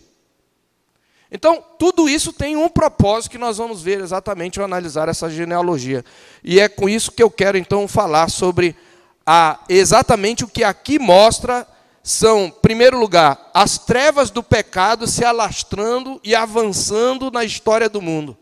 Então, 1.33 1.63
tudo 1.79 2.09
isso 2.09 2.33
tem 2.33 2.57
um 2.57 2.69
propósito 2.69 3.31
que 3.31 3.39
nós 3.39 3.59
vamos 3.59 3.83
ver 3.83 4.01
exatamente 4.01 4.59
ao 4.59 4.65
analisar 4.65 5.09
essa 5.09 5.31
genealogia. 5.31 6.05
E 6.43 6.59
é 6.59 6.69
com 6.69 6.89
isso 6.89 7.13
que 7.13 7.23
eu 7.23 7.31
quero 7.31 7.57
então 7.57 7.87
falar 7.87 8.29
sobre 8.29 8.77
a, 9.25 9.61
exatamente 9.69 10.45
o 10.45 10.49
que 10.49 10.65
aqui 10.65 10.99
mostra 10.99 11.67
são, 12.03 12.47
em 12.47 12.51
primeiro 12.51 12.99
lugar, 12.99 13.51
as 13.55 13.79
trevas 13.79 14.31
do 14.31 14.43
pecado 14.43 15.07
se 15.07 15.25
alastrando 15.25 16.21
e 16.25 16.35
avançando 16.35 17.31
na 17.31 17.45
história 17.45 17.89
do 17.89 18.03
mundo. 18.03 18.37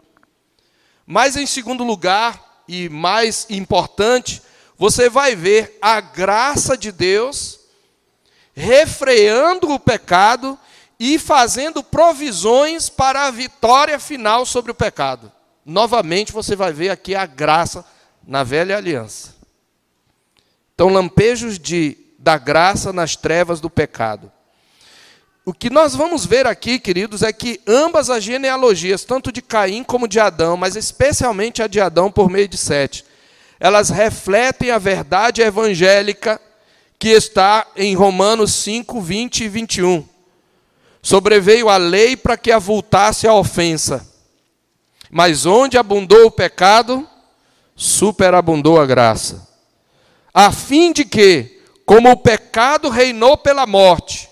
Mas 1.10 1.38
em 1.38 1.46
segundo 1.46 1.82
lugar, 1.84 2.62
e 2.68 2.86
mais 2.90 3.46
importante, 3.48 4.42
você 4.76 5.08
vai 5.08 5.34
ver 5.34 5.78
a 5.80 6.02
graça 6.02 6.76
de 6.76 6.92
Deus 6.92 7.60
refreando 8.54 9.72
o 9.72 9.80
pecado 9.80 10.58
e 11.00 11.18
fazendo 11.18 11.82
provisões 11.82 12.90
para 12.90 13.24
a 13.26 13.30
vitória 13.30 13.98
final 13.98 14.44
sobre 14.44 14.70
o 14.70 14.74
pecado. 14.74 15.32
Novamente 15.64 16.30
você 16.30 16.54
vai 16.54 16.74
ver 16.74 16.90
aqui 16.90 17.14
a 17.14 17.24
graça 17.24 17.86
na 18.26 18.44
velha 18.44 18.76
aliança. 18.76 19.34
Então, 20.74 20.88
lampejos 20.90 21.58
de, 21.58 21.96
da 22.18 22.36
graça 22.36 22.92
nas 22.92 23.16
trevas 23.16 23.60
do 23.60 23.70
pecado. 23.70 24.30
O 25.48 25.54
que 25.54 25.70
nós 25.70 25.96
vamos 25.96 26.26
ver 26.26 26.46
aqui, 26.46 26.78
queridos, 26.78 27.22
é 27.22 27.32
que 27.32 27.58
ambas 27.66 28.10
as 28.10 28.22
genealogias, 28.22 29.02
tanto 29.02 29.32
de 29.32 29.40
Caim 29.40 29.82
como 29.82 30.06
de 30.06 30.20
Adão, 30.20 30.58
mas 30.58 30.76
especialmente 30.76 31.62
a 31.62 31.66
de 31.66 31.80
Adão 31.80 32.12
por 32.12 32.28
meio 32.28 32.46
de 32.46 32.58
Sete, 32.58 33.02
elas 33.58 33.88
refletem 33.88 34.70
a 34.70 34.76
verdade 34.76 35.40
evangélica 35.40 36.38
que 36.98 37.08
está 37.08 37.66
em 37.74 37.94
Romanos 37.94 38.52
5, 38.56 39.00
20 39.00 39.44
e 39.44 39.48
21. 39.48 40.06
Sobreveio 41.00 41.70
a 41.70 41.78
lei 41.78 42.14
para 42.14 42.36
que 42.36 42.52
avultasse 42.52 43.26
a 43.26 43.32
ofensa, 43.32 44.06
mas 45.10 45.46
onde 45.46 45.78
abundou 45.78 46.26
o 46.26 46.30
pecado, 46.30 47.08
superabundou 47.74 48.78
a 48.78 48.84
graça. 48.84 49.48
A 50.34 50.52
fim 50.52 50.92
de 50.92 51.06
que, 51.06 51.62
como 51.86 52.10
o 52.10 52.18
pecado 52.18 52.90
reinou 52.90 53.38
pela 53.38 53.66
morte, 53.66 54.27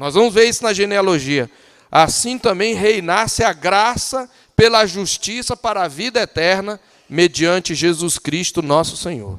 nós 0.00 0.14
vamos 0.14 0.32
ver 0.32 0.48
isso 0.48 0.64
na 0.64 0.72
genealogia. 0.72 1.50
Assim 1.92 2.38
também 2.38 2.72
reinasse 2.72 3.44
a 3.44 3.52
graça 3.52 4.30
pela 4.56 4.86
justiça 4.86 5.54
para 5.54 5.82
a 5.82 5.88
vida 5.88 6.22
eterna, 6.22 6.80
mediante 7.06 7.74
Jesus 7.74 8.18
Cristo, 8.18 8.62
nosso 8.62 8.96
Senhor. 8.96 9.38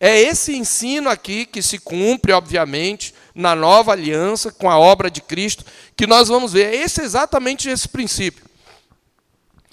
É 0.00 0.20
esse 0.20 0.56
ensino 0.56 1.08
aqui 1.08 1.46
que 1.46 1.62
se 1.62 1.78
cumpre, 1.78 2.32
obviamente, 2.32 3.14
na 3.32 3.54
nova 3.54 3.92
aliança, 3.92 4.50
com 4.50 4.68
a 4.68 4.76
obra 4.76 5.08
de 5.08 5.20
Cristo, 5.20 5.64
que 5.96 6.04
nós 6.06 6.26
vamos 6.26 6.52
ver. 6.52 6.74
É 6.74 6.76
esse 6.76 7.00
exatamente 7.00 7.68
esse 7.68 7.88
princípio. 7.88 8.44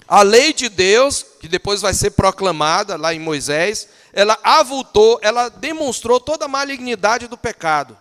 A 0.06 0.22
lei 0.22 0.52
de 0.52 0.68
Deus, 0.68 1.26
que 1.40 1.48
depois 1.48 1.80
vai 1.80 1.92
ser 1.92 2.10
proclamada 2.10 2.96
lá 2.96 3.12
em 3.12 3.18
Moisés, 3.18 3.88
ela 4.12 4.38
avultou, 4.44 5.18
ela 5.22 5.48
demonstrou 5.48 6.20
toda 6.20 6.44
a 6.44 6.48
malignidade 6.48 7.26
do 7.26 7.36
pecado. 7.36 7.98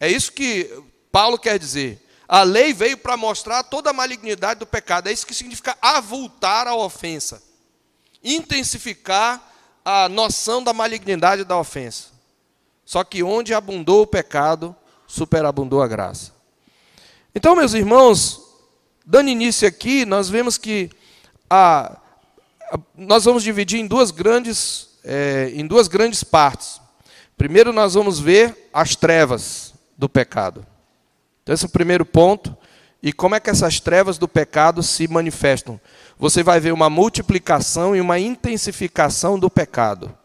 É 0.00 0.08
isso 0.08 0.32
que 0.32 0.82
Paulo 1.12 1.38
quer 1.38 1.58
dizer. 1.58 2.02
A 2.26 2.42
lei 2.42 2.72
veio 2.72 2.96
para 2.96 3.16
mostrar 3.16 3.62
toda 3.64 3.90
a 3.90 3.92
malignidade 3.92 4.60
do 4.60 4.66
pecado. 4.66 5.08
É 5.08 5.12
isso 5.12 5.26
que 5.26 5.34
significa 5.34 5.76
avultar 5.82 6.66
a 6.66 6.74
ofensa. 6.74 7.42
Intensificar 8.24 9.46
a 9.84 10.08
noção 10.08 10.62
da 10.64 10.72
malignidade 10.72 11.44
da 11.44 11.58
ofensa. 11.58 12.04
Só 12.84 13.04
que 13.04 13.22
onde 13.22 13.52
abundou 13.52 14.02
o 14.02 14.06
pecado, 14.06 14.74
superabundou 15.06 15.82
a 15.82 15.88
graça. 15.88 16.32
Então, 17.34 17.54
meus 17.54 17.74
irmãos, 17.74 18.40
dando 19.04 19.28
início 19.28 19.68
aqui, 19.68 20.04
nós 20.06 20.28
vemos 20.28 20.56
que 20.56 20.90
a, 21.48 21.98
a, 22.72 22.78
nós 22.96 23.24
vamos 23.24 23.42
dividir 23.42 23.78
em 23.78 23.86
duas 23.86 24.10
grandes, 24.10 24.90
é, 25.04 25.50
em 25.52 25.66
duas 25.66 25.88
grandes 25.88 26.24
partes. 26.24 26.80
Primeiro, 27.36 27.72
nós 27.72 27.94
vamos 27.94 28.18
ver 28.18 28.70
as 28.72 28.96
trevas 28.96 29.69
do 30.00 30.08
pecado. 30.08 30.66
Então, 31.42 31.54
esse 31.54 31.66
é 31.66 31.68
o 31.68 31.70
primeiro 31.70 32.06
ponto. 32.06 32.56
E 33.02 33.12
como 33.12 33.34
é 33.34 33.40
que 33.40 33.50
essas 33.50 33.78
trevas 33.80 34.16
do 34.16 34.26
pecado 34.26 34.82
se 34.82 35.06
manifestam? 35.06 35.78
Você 36.18 36.42
vai 36.42 36.58
ver 36.58 36.72
uma 36.72 36.88
multiplicação 36.88 37.94
e 37.94 38.00
uma 38.00 38.18
intensificação 38.18 39.38
do 39.38 39.50
pecado. 39.50 40.16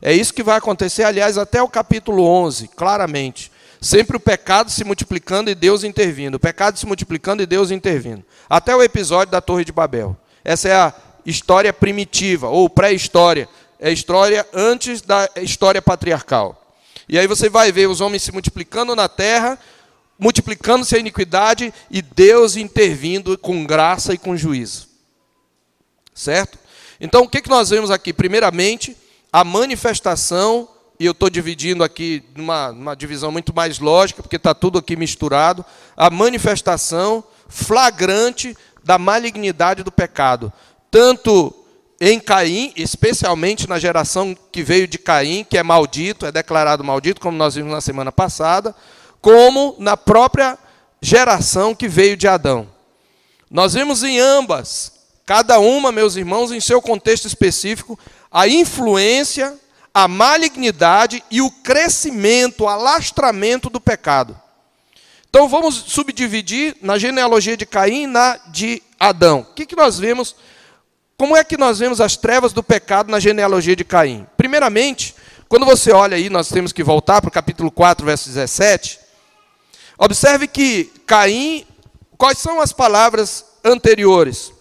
É 0.00 0.12
isso 0.12 0.32
que 0.32 0.42
vai 0.42 0.56
acontecer, 0.56 1.02
aliás, 1.02 1.36
até 1.36 1.60
o 1.60 1.68
capítulo 1.68 2.24
11, 2.24 2.68
claramente. 2.68 3.50
Sempre 3.80 4.16
o 4.16 4.20
pecado 4.20 4.70
se 4.70 4.84
multiplicando 4.84 5.50
e 5.50 5.54
Deus 5.54 5.82
intervindo. 5.82 6.36
O 6.36 6.40
pecado 6.40 6.78
se 6.78 6.86
multiplicando 6.86 7.42
e 7.42 7.46
Deus 7.46 7.72
intervindo. 7.72 8.24
Até 8.48 8.74
o 8.74 8.82
episódio 8.82 9.32
da 9.32 9.40
Torre 9.40 9.64
de 9.64 9.72
Babel. 9.72 10.16
Essa 10.44 10.68
é 10.68 10.74
a 10.74 10.94
história 11.26 11.72
primitiva, 11.72 12.48
ou 12.48 12.70
pré-história. 12.70 13.48
É 13.80 13.88
a 13.88 13.92
história 13.92 14.46
antes 14.54 15.02
da 15.02 15.28
história 15.36 15.82
patriarcal. 15.82 16.63
E 17.08 17.18
aí 17.18 17.26
você 17.26 17.48
vai 17.48 17.70
ver 17.70 17.88
os 17.88 18.00
homens 18.00 18.22
se 18.22 18.32
multiplicando 18.32 18.94
na 18.96 19.08
terra, 19.08 19.58
multiplicando-se 20.18 20.94
a 20.94 20.98
iniquidade 20.98 21.72
e 21.90 22.00
Deus 22.00 22.56
intervindo 22.56 23.36
com 23.36 23.64
graça 23.64 24.14
e 24.14 24.18
com 24.18 24.36
juízo. 24.36 24.88
Certo? 26.14 26.58
Então 27.00 27.24
o 27.24 27.28
que, 27.28 27.42
que 27.42 27.50
nós 27.50 27.70
vemos 27.70 27.90
aqui? 27.90 28.12
Primeiramente, 28.12 28.96
a 29.32 29.42
manifestação, 29.42 30.68
e 30.98 31.04
eu 31.04 31.12
estou 31.12 31.28
dividindo 31.28 31.82
aqui 31.82 32.22
numa, 32.36 32.72
numa 32.72 32.94
divisão 32.94 33.32
muito 33.32 33.54
mais 33.54 33.78
lógica, 33.78 34.22
porque 34.22 34.36
está 34.36 34.54
tudo 34.54 34.78
aqui 34.78 34.94
misturado, 34.96 35.64
a 35.96 36.08
manifestação 36.08 37.24
flagrante 37.48 38.56
da 38.84 38.98
malignidade 38.98 39.82
do 39.82 39.90
pecado, 39.90 40.52
tanto 40.90 41.63
em 42.00 42.18
Caim, 42.18 42.72
especialmente 42.76 43.68
na 43.68 43.78
geração 43.78 44.36
que 44.52 44.62
veio 44.62 44.86
de 44.86 44.98
Caim, 44.98 45.44
que 45.48 45.56
é 45.56 45.62
maldito, 45.62 46.26
é 46.26 46.32
declarado 46.32 46.84
maldito, 46.84 47.20
como 47.20 47.36
nós 47.36 47.54
vimos 47.54 47.72
na 47.72 47.80
semana 47.80 48.10
passada, 48.10 48.74
como 49.20 49.76
na 49.78 49.96
própria 49.96 50.58
geração 51.00 51.74
que 51.74 51.88
veio 51.88 52.16
de 52.16 52.26
Adão. 52.26 52.68
Nós 53.50 53.74
vemos 53.74 54.02
em 54.02 54.18
ambas, 54.18 54.92
cada 55.24 55.58
uma, 55.58 55.92
meus 55.92 56.16
irmãos, 56.16 56.50
em 56.50 56.60
seu 56.60 56.82
contexto 56.82 57.26
específico, 57.26 57.98
a 58.30 58.48
influência, 58.48 59.54
a 59.92 60.08
malignidade 60.08 61.22
e 61.30 61.40
o 61.40 61.50
crescimento, 61.50 62.64
o 62.64 62.68
alastramento 62.68 63.70
do 63.70 63.80
pecado. 63.80 64.36
Então 65.30 65.48
vamos 65.48 65.74
subdividir 65.74 66.76
na 66.82 66.98
genealogia 66.98 67.56
de 67.56 67.64
Caim 67.64 68.02
e 68.02 68.06
na 68.06 68.36
de 68.48 68.82
Adão. 68.98 69.40
O 69.40 69.54
que, 69.54 69.66
que 69.66 69.76
nós 69.76 69.98
vemos? 69.98 70.34
Como 71.16 71.36
é 71.36 71.44
que 71.44 71.56
nós 71.56 71.78
vemos 71.78 72.00
as 72.00 72.16
trevas 72.16 72.52
do 72.52 72.62
pecado 72.62 73.10
na 73.10 73.20
genealogia 73.20 73.76
de 73.76 73.84
Caim? 73.84 74.26
Primeiramente, 74.36 75.14
quando 75.48 75.64
você 75.64 75.92
olha 75.92 76.16
aí, 76.16 76.28
nós 76.28 76.48
temos 76.48 76.72
que 76.72 76.82
voltar 76.82 77.20
para 77.20 77.28
o 77.28 77.32
capítulo 77.32 77.70
4, 77.70 78.04
verso 78.04 78.28
17. 78.28 78.98
Observe 79.96 80.48
que 80.48 80.90
Caim, 81.06 81.64
quais 82.18 82.38
são 82.38 82.60
as 82.60 82.72
palavras 82.72 83.44
anteriores? 83.64 84.52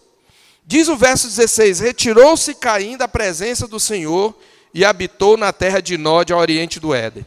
Diz 0.64 0.88
o 0.88 0.96
verso 0.96 1.28
16: 1.28 1.80
Retirou-se 1.80 2.54
Caim 2.54 2.98
da 2.98 3.08
presença 3.08 3.68
do 3.68 3.80
Senhor 3.80 4.38
e 4.74 4.86
habitou 4.86 5.36
na 5.36 5.52
terra 5.52 5.82
de 5.82 5.98
Nod, 5.98 6.32
ao 6.32 6.40
oriente 6.40 6.80
do 6.80 6.94
Éden. 6.94 7.26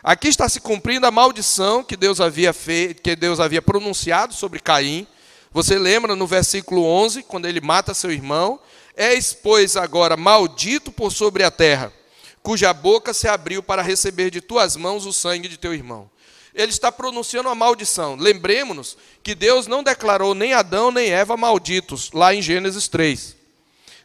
Aqui 0.00 0.28
está 0.28 0.48
se 0.48 0.60
cumprindo 0.60 1.06
a 1.06 1.10
maldição 1.10 1.82
que 1.82 1.96
Deus 1.96 2.20
havia 2.20 2.52
feito, 2.52 3.02
que 3.02 3.16
Deus 3.16 3.40
havia 3.40 3.60
pronunciado 3.60 4.32
sobre 4.32 4.60
Caim 4.60 5.08
você 5.52 5.78
lembra 5.78 6.14
no 6.14 6.26
versículo 6.26 6.84
11, 6.84 7.24
quando 7.24 7.46
ele 7.46 7.60
mata 7.60 7.92
seu 7.92 8.10
irmão? 8.10 8.60
És, 8.96 9.32
pois, 9.32 9.76
agora 9.76 10.16
maldito 10.16 10.92
por 10.92 11.10
sobre 11.10 11.42
a 11.42 11.50
terra, 11.50 11.92
cuja 12.42 12.72
boca 12.72 13.12
se 13.12 13.26
abriu 13.26 13.62
para 13.62 13.82
receber 13.82 14.30
de 14.30 14.40
tuas 14.40 14.76
mãos 14.76 15.06
o 15.06 15.12
sangue 15.12 15.48
de 15.48 15.56
teu 15.56 15.74
irmão. 15.74 16.10
Ele 16.54 16.70
está 16.70 16.90
pronunciando 16.90 17.48
a 17.48 17.54
maldição. 17.54 18.16
Lembremos-nos 18.16 18.96
que 19.22 19.34
Deus 19.34 19.66
não 19.66 19.82
declarou 19.82 20.34
nem 20.34 20.52
Adão 20.52 20.90
nem 20.90 21.10
Eva 21.10 21.36
malditos, 21.36 22.10
lá 22.12 22.34
em 22.34 22.42
Gênesis 22.42 22.88
3. 22.88 23.36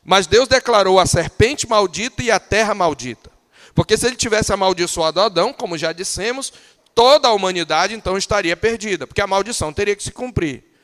Mas 0.04 0.28
Deus 0.28 0.48
declarou 0.48 1.00
a 1.00 1.06
serpente 1.06 1.68
maldita 1.68 2.22
e 2.22 2.30
a 2.30 2.40
terra 2.40 2.76
maldita. 2.76 3.32
Porque 3.74 3.98
se 3.98 4.06
ele 4.06 4.16
tivesse 4.16 4.54
amaldiçoado 4.54 5.20
Adão, 5.20 5.52
como 5.52 5.78
já 5.78 5.92
dissemos, 5.92 6.54
toda 6.94 7.28
a 7.28 7.34
humanidade 7.34 7.94
então 7.94 8.18
estaria 8.18 8.56
perdida, 8.56 9.06
porque 9.06 9.22
a 9.22 9.28
maldição 9.28 9.74
teria 9.74 9.96
que 9.96 10.04
se 10.04 10.12
cumprir. 10.12 10.75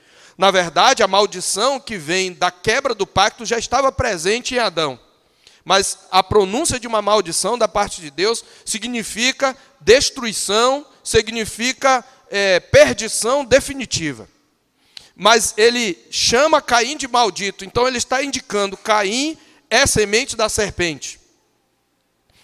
Na 0.41 0.49
verdade, 0.49 1.03
a 1.03 1.07
maldição 1.07 1.79
que 1.79 1.99
vem 1.99 2.33
da 2.33 2.49
quebra 2.49 2.95
do 2.95 3.05
pacto 3.05 3.45
já 3.45 3.59
estava 3.59 3.91
presente 3.91 4.55
em 4.55 4.57
Adão. 4.57 4.99
Mas 5.63 5.99
a 6.09 6.23
pronúncia 6.23 6.79
de 6.79 6.87
uma 6.87 6.99
maldição 6.99 7.59
da 7.59 7.67
parte 7.67 8.01
de 8.01 8.09
Deus 8.09 8.43
significa 8.65 9.55
destruição, 9.79 10.83
significa 11.03 12.03
é, 12.27 12.59
perdição 12.59 13.45
definitiva. 13.45 14.27
Mas 15.15 15.53
ele 15.57 15.95
chama 16.09 16.59
Caim 16.59 16.97
de 16.97 17.07
maldito, 17.07 17.63
então 17.63 17.87
ele 17.87 17.99
está 17.99 18.23
indicando 18.23 18.75
Caim 18.75 19.37
é 19.69 19.85
semente 19.85 20.35
da 20.35 20.49
serpente. 20.49 21.20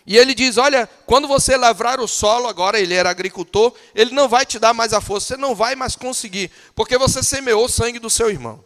E 0.07 0.17
ele 0.17 0.33
diz: 0.33 0.57
Olha, 0.57 0.89
quando 1.05 1.27
você 1.27 1.57
lavrar 1.57 1.99
o 1.99 2.07
solo, 2.07 2.47
agora 2.47 2.79
ele 2.79 2.93
era 2.93 3.09
agricultor, 3.09 3.73
ele 3.93 4.15
não 4.15 4.29
vai 4.29 4.45
te 4.45 4.57
dar 4.57 4.73
mais 4.73 4.93
a 4.93 5.01
força, 5.01 5.27
você 5.27 5.37
não 5.37 5.53
vai 5.53 5.75
mais 5.75 5.97
conseguir, 5.97 6.49
porque 6.73 6.97
você 6.97 7.21
semeou 7.21 7.65
o 7.65 7.69
sangue 7.69 7.99
do 7.99 8.09
seu 8.09 8.29
irmão. 8.29 8.63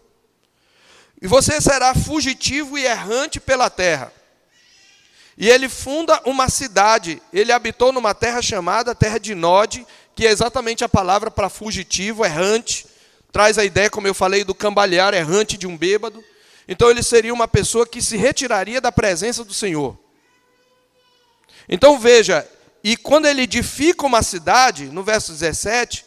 E 1.19 1.27
você 1.27 1.60
será 1.60 1.95
fugitivo 1.95 2.77
e 2.77 2.86
errante 2.86 3.39
pela 3.39 3.71
terra. 3.71 4.13
E 5.36 5.50
ele 5.50 5.67
funda 5.67 6.21
uma 6.25 6.50
cidade. 6.50 7.21
Ele 7.33 7.51
habitou 7.51 7.91
numa 7.91 8.13
terra 8.13 8.41
chamada 8.41 8.93
Terra 8.93 9.17
de 9.17 9.33
Nod, 9.33 9.86
que 10.15 10.27
é 10.27 10.31
exatamente 10.31 10.83
a 10.83 10.89
palavra 10.89 11.31
para 11.31 11.50
fugitivo, 11.50 12.24
errante. 12.24 12.86
Traz 13.31 13.57
a 13.57 13.65
ideia, 13.65 13.89
como 13.89 14.07
eu 14.07 14.13
falei, 14.13 14.43
do 14.43 14.53
cambalear 14.53 15.13
errante 15.13 15.57
de 15.57 15.65
um 15.65 15.77
bêbado. 15.77 16.24
Então 16.67 16.89
ele 16.89 17.01
seria 17.01 17.33
uma 17.33 17.48
pessoa 17.48 17.88
que 17.88 18.01
se 18.01 18.17
retiraria 18.17 18.81
da 18.81 18.91
presença 18.91 19.43
do 19.43 19.53
Senhor. 19.53 19.98
Então 21.71 21.97
veja, 21.97 22.45
e 22.83 22.97
quando 22.97 23.27
ele 23.27 23.43
edifica 23.43 24.05
uma 24.05 24.21
cidade, 24.21 24.87
no 24.87 25.03
verso 25.03 25.31
17, 25.31 26.05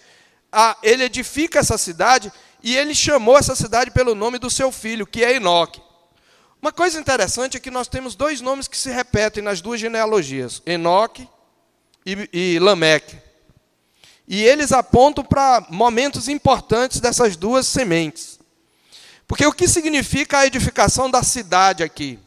ele 0.82 1.04
edifica 1.04 1.58
essa 1.58 1.78
cidade 1.78 2.30
e 2.62 2.76
ele 2.76 2.94
chamou 2.94 3.38
essa 3.38 3.56
cidade 3.56 3.90
pelo 3.90 4.14
nome 4.14 4.38
do 4.38 4.50
seu 4.50 4.70
filho, 4.70 5.06
que 5.06 5.24
é 5.24 5.36
Enoque. 5.36 5.80
Uma 6.60 6.70
coisa 6.70 7.00
interessante 7.00 7.56
é 7.56 7.60
que 7.60 7.70
nós 7.70 7.88
temos 7.88 8.14
dois 8.14 8.42
nomes 8.42 8.68
que 8.68 8.76
se 8.76 8.90
repetem 8.90 9.42
nas 9.42 9.60
duas 9.60 9.80
genealogias, 9.80 10.62
Enoque 10.66 11.26
e, 12.04 12.28
e 12.32 12.58
Lameque. 12.58 13.18
E 14.26 14.42
eles 14.42 14.72
apontam 14.72 15.24
para 15.24 15.66
momentos 15.68 16.28
importantes 16.28 17.00
dessas 17.00 17.36
duas 17.36 17.66
sementes. 17.66 18.38
Porque 19.26 19.46
o 19.46 19.52
que 19.52 19.68
significa 19.68 20.38
a 20.38 20.46
edificação 20.46 21.10
da 21.10 21.22
cidade 21.22 21.82
aqui? 21.82 22.18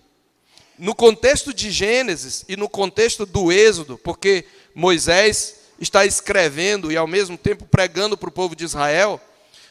No 0.77 0.93
contexto 0.93 1.53
de 1.53 1.71
Gênesis 1.71 2.45
e 2.47 2.55
no 2.55 2.69
contexto 2.69 3.25
do 3.25 3.51
Êxodo, 3.51 3.97
porque 3.97 4.45
Moisés 4.75 5.55
está 5.79 6.05
escrevendo 6.05 6.91
e 6.91 6.97
ao 6.97 7.07
mesmo 7.07 7.37
tempo 7.37 7.65
pregando 7.65 8.17
para 8.17 8.29
o 8.29 8.31
povo 8.31 8.55
de 8.55 8.63
Israel, 8.63 9.19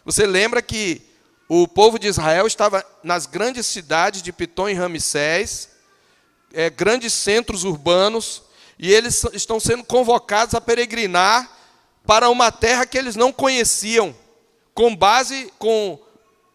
você 0.05 0.27
lembra 0.27 0.63
que 0.63 1.03
o 1.49 1.69
povo 1.69 1.99
de 1.99 2.09
Israel 2.09 2.47
estava 2.47 2.85
nas 3.03 3.27
grandes 3.27 3.67
cidades 3.67 4.21
de 4.21 4.33
Pitom 4.33 4.69
e 4.69 4.75
Ramsés, 4.75 5.69
é, 6.53 6.71
grandes 6.71 7.13
centros 7.13 7.65
urbanos, 7.65 8.43
e 8.79 8.93
eles 8.93 9.25
estão 9.33 9.61
sendo 9.61 9.85
convocados 9.85 10.55
a 10.55 10.61
peregrinar 10.61 11.51
para 12.05 12.29
uma 12.29 12.53
terra 12.53 12.87
que 12.87 12.99
eles 12.99 13.17
não 13.17 13.33
conheciam, 13.33 14.15
com 14.75 14.95
base, 14.95 15.53
com 15.59 15.99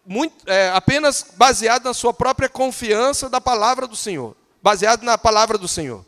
muito, 0.05 0.35
é, 0.45 0.69
apenas 0.69 1.25
baseado 1.35 1.85
na 1.85 1.93
sua 1.93 2.13
própria 2.13 2.49
confiança 2.49 3.29
da 3.29 3.39
palavra 3.39 3.87
do 3.87 3.95
Senhor, 3.95 4.35
baseado 4.61 5.03
na 5.03 5.17
palavra 5.17 5.57
do 5.57 5.67
Senhor. 5.67 6.05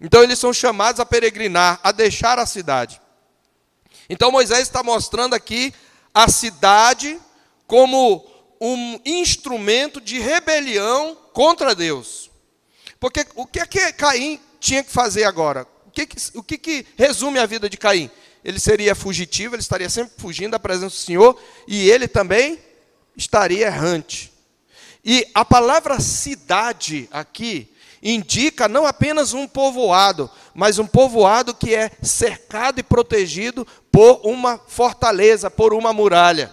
Então 0.00 0.22
eles 0.22 0.38
são 0.38 0.52
chamados 0.52 1.00
a 1.00 1.06
peregrinar, 1.06 1.78
a 1.82 1.92
deixar 1.92 2.38
a 2.38 2.46
cidade. 2.46 3.00
Então 4.08 4.32
Moisés 4.32 4.62
está 4.62 4.82
mostrando 4.82 5.34
aqui 5.34 5.74
a 6.14 6.28
cidade 6.28 7.18
como 7.66 8.26
um 8.60 9.00
instrumento 9.04 10.00
de 10.00 10.18
rebelião 10.18 11.16
contra 11.32 11.74
Deus. 11.74 12.30
Porque 12.98 13.26
o 13.34 13.46
que 13.46 13.60
é 13.60 13.66
que 13.66 13.92
Caim 13.92 14.40
tinha 14.58 14.82
que 14.82 14.90
fazer 14.90 15.24
agora? 15.24 15.66
O 15.86 15.90
que, 15.90 16.06
que, 16.06 16.16
o 16.34 16.42
que, 16.42 16.58
que 16.58 16.86
resume 16.96 17.38
a 17.38 17.46
vida 17.46 17.68
de 17.68 17.76
Caim? 17.76 18.10
Ele 18.44 18.60
seria 18.60 18.94
fugitivo, 18.94 19.54
ele 19.54 19.62
estaria 19.62 19.88
sempre 19.88 20.12
fugindo 20.18 20.52
da 20.52 20.58
presença 20.58 20.94
do 20.94 21.00
Senhor, 21.00 21.40
e 21.66 21.90
ele 21.90 22.08
também 22.08 22.58
estaria 23.16 23.66
errante. 23.66 24.32
E 25.04 25.26
a 25.34 25.44
palavra 25.44 25.98
cidade 26.00 27.08
aqui 27.10 27.72
indica 28.02 28.68
não 28.68 28.86
apenas 28.86 29.32
um 29.32 29.46
povoado, 29.46 30.30
mas 30.54 30.78
um 30.78 30.86
povoado 30.86 31.54
que 31.54 31.74
é 31.74 31.90
cercado 32.02 32.80
e 32.80 32.82
protegido 32.82 33.66
por 33.90 34.20
uma 34.24 34.58
fortaleza, 34.66 35.50
por 35.50 35.74
uma 35.74 35.92
muralha. 35.92 36.52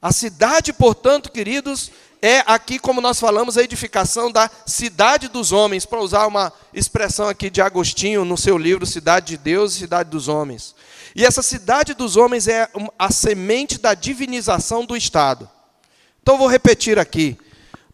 A 0.00 0.12
cidade, 0.12 0.72
portanto, 0.72 1.30
queridos, 1.30 1.90
é 2.22 2.42
aqui, 2.46 2.78
como 2.78 3.00
nós 3.00 3.18
falamos, 3.18 3.56
a 3.56 3.62
edificação 3.62 4.30
da 4.30 4.50
cidade 4.66 5.28
dos 5.28 5.52
homens, 5.52 5.86
para 5.86 6.00
usar 6.00 6.26
uma 6.26 6.52
expressão 6.72 7.28
aqui 7.28 7.48
de 7.48 7.60
Agostinho 7.60 8.24
no 8.24 8.36
seu 8.36 8.58
livro 8.58 8.86
Cidade 8.86 9.28
de 9.28 9.36
Deus 9.38 9.74
e 9.74 9.78
Cidade 9.80 10.10
dos 10.10 10.28
Homens. 10.28 10.74
E 11.14 11.24
essa 11.24 11.42
cidade 11.42 11.92
dos 11.92 12.16
homens 12.16 12.46
é 12.46 12.68
a 12.98 13.10
semente 13.10 13.78
da 13.78 13.94
divinização 13.94 14.84
do 14.84 14.96
Estado. 14.96 15.50
Então 16.22 16.38
vou 16.38 16.48
repetir 16.48 16.98
aqui. 16.98 17.36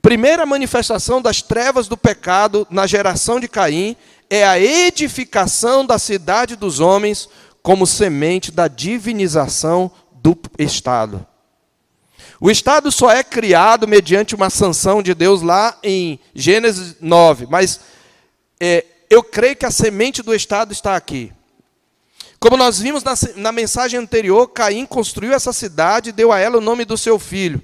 Primeira 0.02 0.46
manifestação 0.46 1.20
das 1.20 1.42
trevas 1.42 1.88
do 1.88 1.96
pecado 1.96 2.66
na 2.70 2.86
geração 2.86 3.40
de 3.40 3.48
Caim 3.48 3.96
é 4.30 4.46
a 4.46 4.58
edificação 4.58 5.84
da 5.84 5.98
cidade 5.98 6.54
dos 6.56 6.80
homens 6.80 7.28
como 7.62 7.86
semente 7.86 8.52
da 8.52 8.68
divinização 8.68 9.90
do 10.12 10.38
Estado. 10.58 11.26
O 12.40 12.50
Estado 12.50 12.92
só 12.92 13.10
é 13.10 13.24
criado 13.24 13.88
mediante 13.88 14.34
uma 14.34 14.50
sanção 14.50 15.02
de 15.02 15.14
Deus 15.14 15.42
lá 15.42 15.76
em 15.82 16.20
Gênesis 16.34 16.96
9, 17.00 17.46
mas 17.48 17.80
é, 18.60 18.84
eu 19.08 19.22
creio 19.22 19.56
que 19.56 19.66
a 19.66 19.70
semente 19.70 20.22
do 20.22 20.34
Estado 20.34 20.72
está 20.72 20.94
aqui. 20.94 21.32
Como 22.38 22.56
nós 22.56 22.78
vimos 22.78 23.02
na, 23.02 23.14
na 23.36 23.52
mensagem 23.52 23.98
anterior, 23.98 24.46
Caim 24.48 24.84
construiu 24.84 25.32
essa 25.32 25.52
cidade 25.52 26.10
e 26.10 26.12
deu 26.12 26.30
a 26.30 26.38
ela 26.38 26.58
o 26.58 26.60
nome 26.60 26.84
do 26.84 26.96
seu 26.96 27.18
filho. 27.18 27.62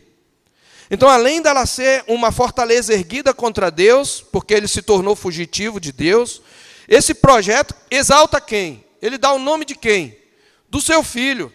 Então, 0.94 1.08
além 1.08 1.40
dela 1.40 1.64
ser 1.64 2.04
uma 2.06 2.30
fortaleza 2.30 2.92
erguida 2.92 3.32
contra 3.32 3.70
Deus, 3.70 4.20
porque 4.20 4.52
ele 4.52 4.68
se 4.68 4.82
tornou 4.82 5.16
fugitivo 5.16 5.80
de 5.80 5.90
Deus, 5.90 6.42
esse 6.86 7.14
projeto 7.14 7.74
exalta 7.90 8.38
quem? 8.38 8.84
Ele 9.00 9.16
dá 9.16 9.32
o 9.32 9.38
nome 9.38 9.64
de 9.64 9.74
quem? 9.74 10.14
Do 10.68 10.82
seu 10.82 11.02
filho. 11.02 11.50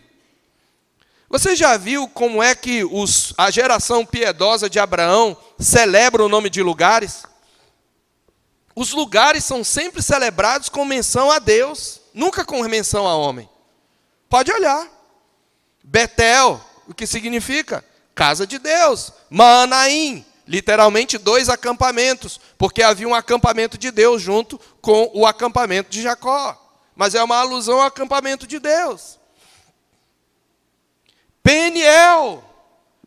Você 1.30 1.56
já 1.56 1.78
viu 1.78 2.08
como 2.08 2.42
é 2.42 2.56
que 2.56 2.84
os, 2.84 3.36
a 3.38 3.52
geração 3.52 4.04
piedosa 4.04 4.68
de 4.68 4.80
Abraão 4.80 5.38
celebra 5.60 6.26
o 6.26 6.30
nome 6.30 6.50
de 6.50 6.64
lugares? 6.64 7.22
Os 8.76 8.92
lugares 8.92 9.46
são 9.46 9.64
sempre 9.64 10.02
celebrados 10.02 10.68
com 10.68 10.84
menção 10.84 11.30
a 11.30 11.38
Deus, 11.38 12.02
nunca 12.12 12.44
com 12.44 12.64
menção 12.64 13.08
a 13.08 13.16
homem. 13.16 13.48
Pode 14.28 14.52
olhar. 14.52 14.88
Betel, 15.84 16.60
o 16.88 16.94
que 16.96 17.06
significa? 17.06 17.86
Casa 18.18 18.48
de 18.48 18.58
Deus. 18.58 19.14
Manaim, 19.30 20.26
literalmente 20.48 21.20
dois 21.20 21.50
acampamentos, 21.50 22.42
porque 22.58 22.82
havia 22.82 23.08
um 23.08 23.14
acampamento 23.14 23.78
de 23.78 23.92
Deus 23.92 24.20
junto 24.20 24.60
com 24.82 25.12
o 25.14 25.28
acampamento 25.28 25.92
de 25.92 26.02
Jacó. 26.02 26.60
Mas 26.96 27.14
é 27.14 27.24
uma 27.24 27.38
alusão 27.38 27.80
ao 27.80 27.86
acampamento 27.86 28.48
de 28.48 28.58
Deus. 28.58 29.20
Peniel, 31.44 32.44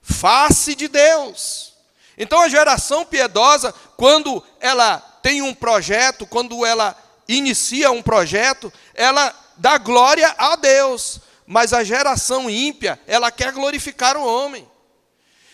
face 0.01 0.77
de 0.77 0.87
Deus. 0.87 1.75
Então 2.16 2.40
a 2.40 2.49
geração 2.49 3.05
piedosa, 3.05 3.75
quando 3.96 4.40
ela 4.61 4.99
tem 5.23 5.42
um 5.42 5.53
projeto, 5.53 6.25
quando 6.25 6.64
ela 6.64 6.96
inicia 7.27 7.90
um 7.90 8.01
projeto, 8.01 8.73
ela 8.94 9.35
dá 9.57 9.77
glória 9.77 10.33
a 10.38 10.55
Deus. 10.55 11.18
Mas 11.44 11.73
a 11.73 11.83
geração 11.83 12.49
ímpia, 12.49 13.01
ela 13.09 13.33
quer 13.33 13.51
glorificar 13.51 14.16
o 14.16 14.25
homem. 14.25 14.69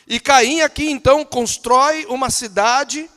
E 0.07 0.21
Caim 0.21 0.61
aqui 0.61 0.89
então 0.89 1.25
constrói 1.25 2.07
uma 2.07 2.31
cidade 2.31 3.11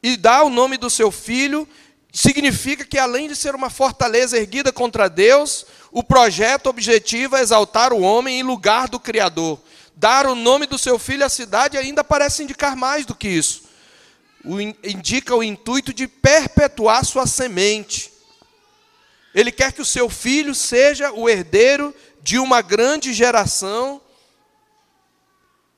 e 0.00 0.16
dá 0.16 0.44
o 0.44 0.50
nome 0.50 0.76
do 0.76 0.88
seu 0.88 1.10
filho. 1.10 1.68
Significa 2.12 2.84
que 2.84 2.98
além 2.98 3.28
de 3.28 3.34
ser 3.34 3.54
uma 3.54 3.68
fortaleza 3.68 4.38
erguida 4.38 4.72
contra 4.72 5.08
Deus, 5.08 5.66
o 5.90 6.04
projeto 6.04 6.68
objetivo 6.68 7.36
é 7.36 7.40
exaltar 7.40 7.92
o 7.92 8.00
homem 8.00 8.38
em 8.38 8.42
lugar 8.44 8.88
do 8.88 9.00
Criador. 9.00 9.60
Dar 9.96 10.26
o 10.26 10.34
nome 10.34 10.66
do 10.66 10.78
seu 10.78 10.98
filho 10.98 11.26
à 11.26 11.28
cidade 11.28 11.76
ainda 11.76 12.04
parece 12.04 12.44
indicar 12.44 12.76
mais 12.76 13.04
do 13.04 13.14
que 13.14 13.28
isso. 13.28 13.64
O, 14.44 14.60
indica 14.60 15.34
o 15.34 15.42
intuito 15.42 15.92
de 15.92 16.06
perpetuar 16.06 17.04
sua 17.04 17.26
semente. 17.26 18.12
Ele 19.34 19.50
quer 19.50 19.72
que 19.72 19.82
o 19.82 19.86
seu 19.86 20.08
filho 20.08 20.54
seja 20.54 21.10
o 21.10 21.28
herdeiro 21.28 21.92
de 22.22 22.38
uma 22.38 22.62
grande 22.62 23.12
geração 23.12 24.00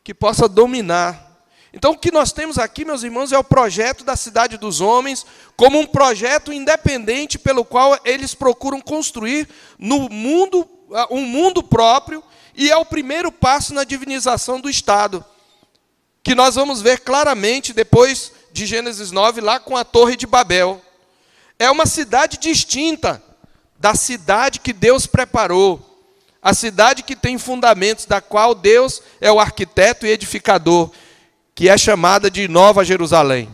que 0.08 0.14
possa 0.14 0.48
dominar. 0.48 1.38
Então, 1.70 1.90
o 1.90 1.98
que 1.98 2.10
nós 2.10 2.32
temos 2.32 2.58
aqui, 2.58 2.82
meus 2.82 3.02
irmãos, 3.02 3.30
é 3.30 3.38
o 3.38 3.44
projeto 3.44 4.04
da 4.04 4.16
cidade 4.16 4.56
dos 4.56 4.80
homens, 4.80 5.26
como 5.54 5.78
um 5.78 5.84
projeto 5.84 6.50
independente 6.50 7.38
pelo 7.38 7.62
qual 7.62 7.94
eles 8.06 8.34
procuram 8.34 8.80
construir 8.80 9.46
no 9.78 10.08
mundo 10.08 10.66
ah, 10.94 11.08
um 11.10 11.26
mundo 11.26 11.62
próprio, 11.62 12.24
e 12.54 12.70
é 12.70 12.76
o 12.78 12.86
primeiro 12.86 13.30
passo 13.30 13.74
na 13.74 13.84
divinização 13.84 14.58
do 14.58 14.70
Estado, 14.70 15.22
que 16.22 16.34
nós 16.34 16.54
vamos 16.54 16.80
ver 16.80 17.00
claramente 17.00 17.74
depois 17.74 18.32
de 18.50 18.64
Gênesis 18.64 19.10
9, 19.10 19.42
lá 19.42 19.60
com 19.60 19.76
a 19.76 19.84
Torre 19.84 20.16
de 20.16 20.26
Babel. 20.26 20.80
É 21.58 21.70
uma 21.70 21.84
cidade 21.84 22.38
distinta 22.38 23.22
da 23.78 23.94
cidade 23.94 24.58
que 24.60 24.72
Deus 24.72 25.06
preparou 25.06 25.87
a 26.42 26.54
cidade 26.54 27.02
que 27.02 27.16
tem 27.16 27.38
fundamentos, 27.38 28.06
da 28.06 28.20
qual 28.20 28.54
Deus 28.54 29.02
é 29.20 29.30
o 29.30 29.40
arquiteto 29.40 30.06
e 30.06 30.10
edificador, 30.10 30.90
que 31.54 31.68
é 31.68 31.76
chamada 31.76 32.30
de 32.30 32.46
Nova 32.46 32.84
Jerusalém. 32.84 33.48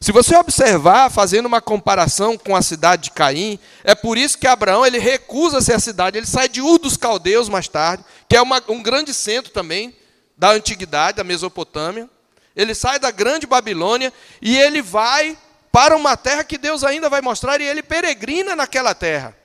Se 0.00 0.12
você 0.12 0.36
observar, 0.36 1.10
fazendo 1.10 1.46
uma 1.46 1.60
comparação 1.60 2.36
com 2.36 2.54
a 2.54 2.62
cidade 2.62 3.04
de 3.04 3.10
Caim, 3.12 3.58
é 3.82 3.94
por 3.94 4.18
isso 4.18 4.38
que 4.38 4.46
Abraão 4.46 4.84
ele 4.84 4.98
recusa 4.98 5.60
ser 5.60 5.74
a 5.74 5.80
cidade, 5.80 6.18
ele 6.18 6.26
sai 6.26 6.48
de 6.48 6.60
Ur 6.60 6.78
dos 6.78 6.96
Caldeus 6.96 7.48
mais 7.48 7.68
tarde, 7.68 8.04
que 8.28 8.36
é 8.36 8.42
uma, 8.42 8.62
um 8.68 8.82
grande 8.82 9.14
centro 9.14 9.52
também 9.52 9.94
da 10.36 10.50
antiguidade, 10.50 11.16
da 11.16 11.24
Mesopotâmia. 11.24 12.08
Ele 12.54 12.74
sai 12.74 12.98
da 12.98 13.10
grande 13.10 13.46
Babilônia 13.46 14.12
e 14.40 14.56
ele 14.56 14.82
vai 14.82 15.36
para 15.70 15.96
uma 15.96 16.16
terra 16.16 16.44
que 16.44 16.56
Deus 16.58 16.84
ainda 16.84 17.08
vai 17.08 17.20
mostrar 17.20 17.60
e 17.60 17.64
ele 17.64 17.82
peregrina 17.82 18.56
naquela 18.56 18.94
terra. 18.94 19.36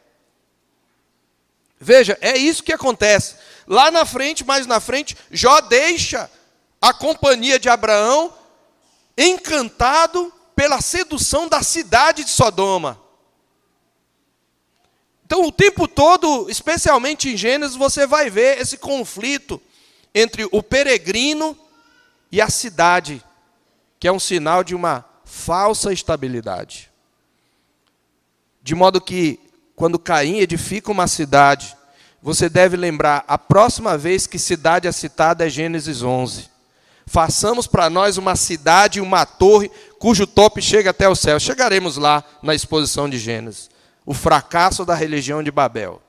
Veja, 1.84 2.15
é 2.22 2.38
isso 2.38 2.63
que 2.63 2.72
acontece. 2.72 3.36
Lá 3.65 3.89
na 3.89 4.06
frente, 4.06 4.46
mais 4.46 4.67
na 4.67 4.80
frente, 4.80 5.17
Jó 5.32 5.60
deixa 5.62 6.30
a 6.80 6.94
companhia 6.94 7.60
de 7.60 7.70
Abraão 7.70 8.32
encantado 9.17 10.32
pela 10.56 10.80
sedução 10.80 11.48
da 11.48 11.63
cidade 11.63 12.24
de 12.24 12.30
Sodoma. 12.30 13.02
Então, 15.26 15.44
o 15.44 15.52
tempo 15.52 15.88
todo, 15.88 16.50
especialmente 16.50 17.30
em 17.30 17.38
Gênesis, 17.38 17.76
você 17.76 18.06
vai 18.06 18.30
ver 18.30 18.60
esse 18.60 18.78
conflito 18.78 19.60
entre 20.13 20.48
o 20.52 20.62
peregrino 20.62 21.58
e 22.32 22.39
a 22.39 22.50
cidade, 22.50 23.24
que 24.00 24.08
é 24.08 24.12
um 24.12 24.20
sinal 24.20 24.63
de 24.63 24.76
uma 24.76 25.04
falsa 25.26 25.91
estabilidade. 25.91 26.91
De 28.62 28.76
modo 28.76 29.02
que, 29.02 29.39
quando 29.82 29.98
Caim 29.98 30.38
edifica 30.38 30.91
uma 30.91 31.08
cidade, 31.08 31.76
você 32.22 32.48
deve 32.48 32.78
lembrar, 32.78 33.26
a 33.28 33.36
próxima 33.36 33.98
vez 33.98 34.28
que 34.28 34.38
cidade 34.38 34.88
é 34.88 34.91
citada 34.91 35.48
é 35.48 35.50
Gênesis 35.50 36.04
11. 36.04 36.52
Façamos 37.08 37.65
para 37.65 37.89
nós 37.89 38.15
uma 38.15 38.36
cidade, 38.36 39.02
uma 39.02 39.26
torre, 39.26 39.72
cujo 39.98 40.28
tope 40.28 40.62
chega 40.62 40.91
até 40.91 41.10
o 41.10 41.15
céu. 41.15 41.39
Chegaremos 41.39 41.98
lá 41.98 42.24
na 42.44 42.54
exposição 42.54 43.10
de 43.10 43.17
Gênesis 43.17 43.72
o 44.06 44.13
fracasso 44.13 44.86
da 44.86 44.94
religião 44.94 45.41
de 45.41 45.50
Babel. 45.50 46.00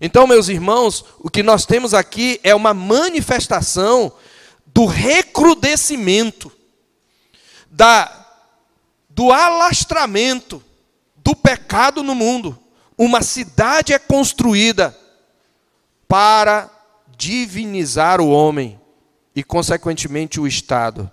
Então, 0.00 0.26
meus 0.26 0.48
irmãos, 0.48 1.04
o 1.20 1.30
que 1.30 1.44
nós 1.44 1.64
temos 1.64 1.94
aqui 1.94 2.40
é 2.42 2.56
uma 2.56 2.74
manifestação 2.74 4.12
do 4.66 4.84
recrudescimento, 4.84 6.50
da, 7.70 8.26
do 9.08 9.30
alastramento 9.30 10.60
do 11.24 11.34
pecado 11.34 12.02
no 12.02 12.14
mundo. 12.14 12.58
Uma 12.96 13.22
cidade 13.22 13.94
é 13.94 13.98
construída 13.98 14.96
para 16.06 16.70
divinizar 17.16 18.20
o 18.20 18.28
homem 18.28 18.78
e, 19.34 19.42
consequentemente, 19.42 20.38
o 20.38 20.46
Estado. 20.46 21.10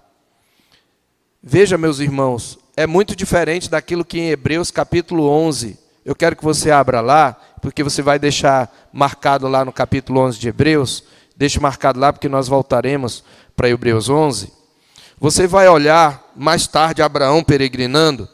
Veja, 1.41 1.77
meus 1.77 1.99
irmãos, 1.99 2.59
é 2.75 2.85
muito 2.85 3.15
diferente 3.15 3.69
daquilo 3.69 4.05
que 4.05 4.19
em 4.19 4.29
Hebreus 4.29 4.69
capítulo 4.69 5.27
11. 5.27 5.79
Eu 6.03 6.15
quero 6.15 6.35
que 6.35 6.43
você 6.43 6.69
abra 6.69 6.99
lá, 7.01 7.35
porque 7.61 7.83
você 7.83 8.01
vai 8.01 8.19
deixar 8.19 8.71
marcado 8.91 9.47
lá 9.47 9.63
no 9.63 9.71
capítulo 9.71 10.19
11 10.19 10.39
de 10.39 10.49
Hebreus. 10.49 11.03
Deixe 11.35 11.59
marcado 11.59 11.99
lá, 11.99 12.11
porque 12.11 12.29
nós 12.29 12.47
voltaremos 12.47 13.23
para 13.55 13.69
Hebreus 13.69 14.09
11. 14.09 14.51
Você 15.19 15.47
vai 15.47 15.67
olhar 15.67 16.31
mais 16.35 16.67
tarde 16.67 17.01
Abraão 17.01 17.43
peregrinando, 17.43 18.27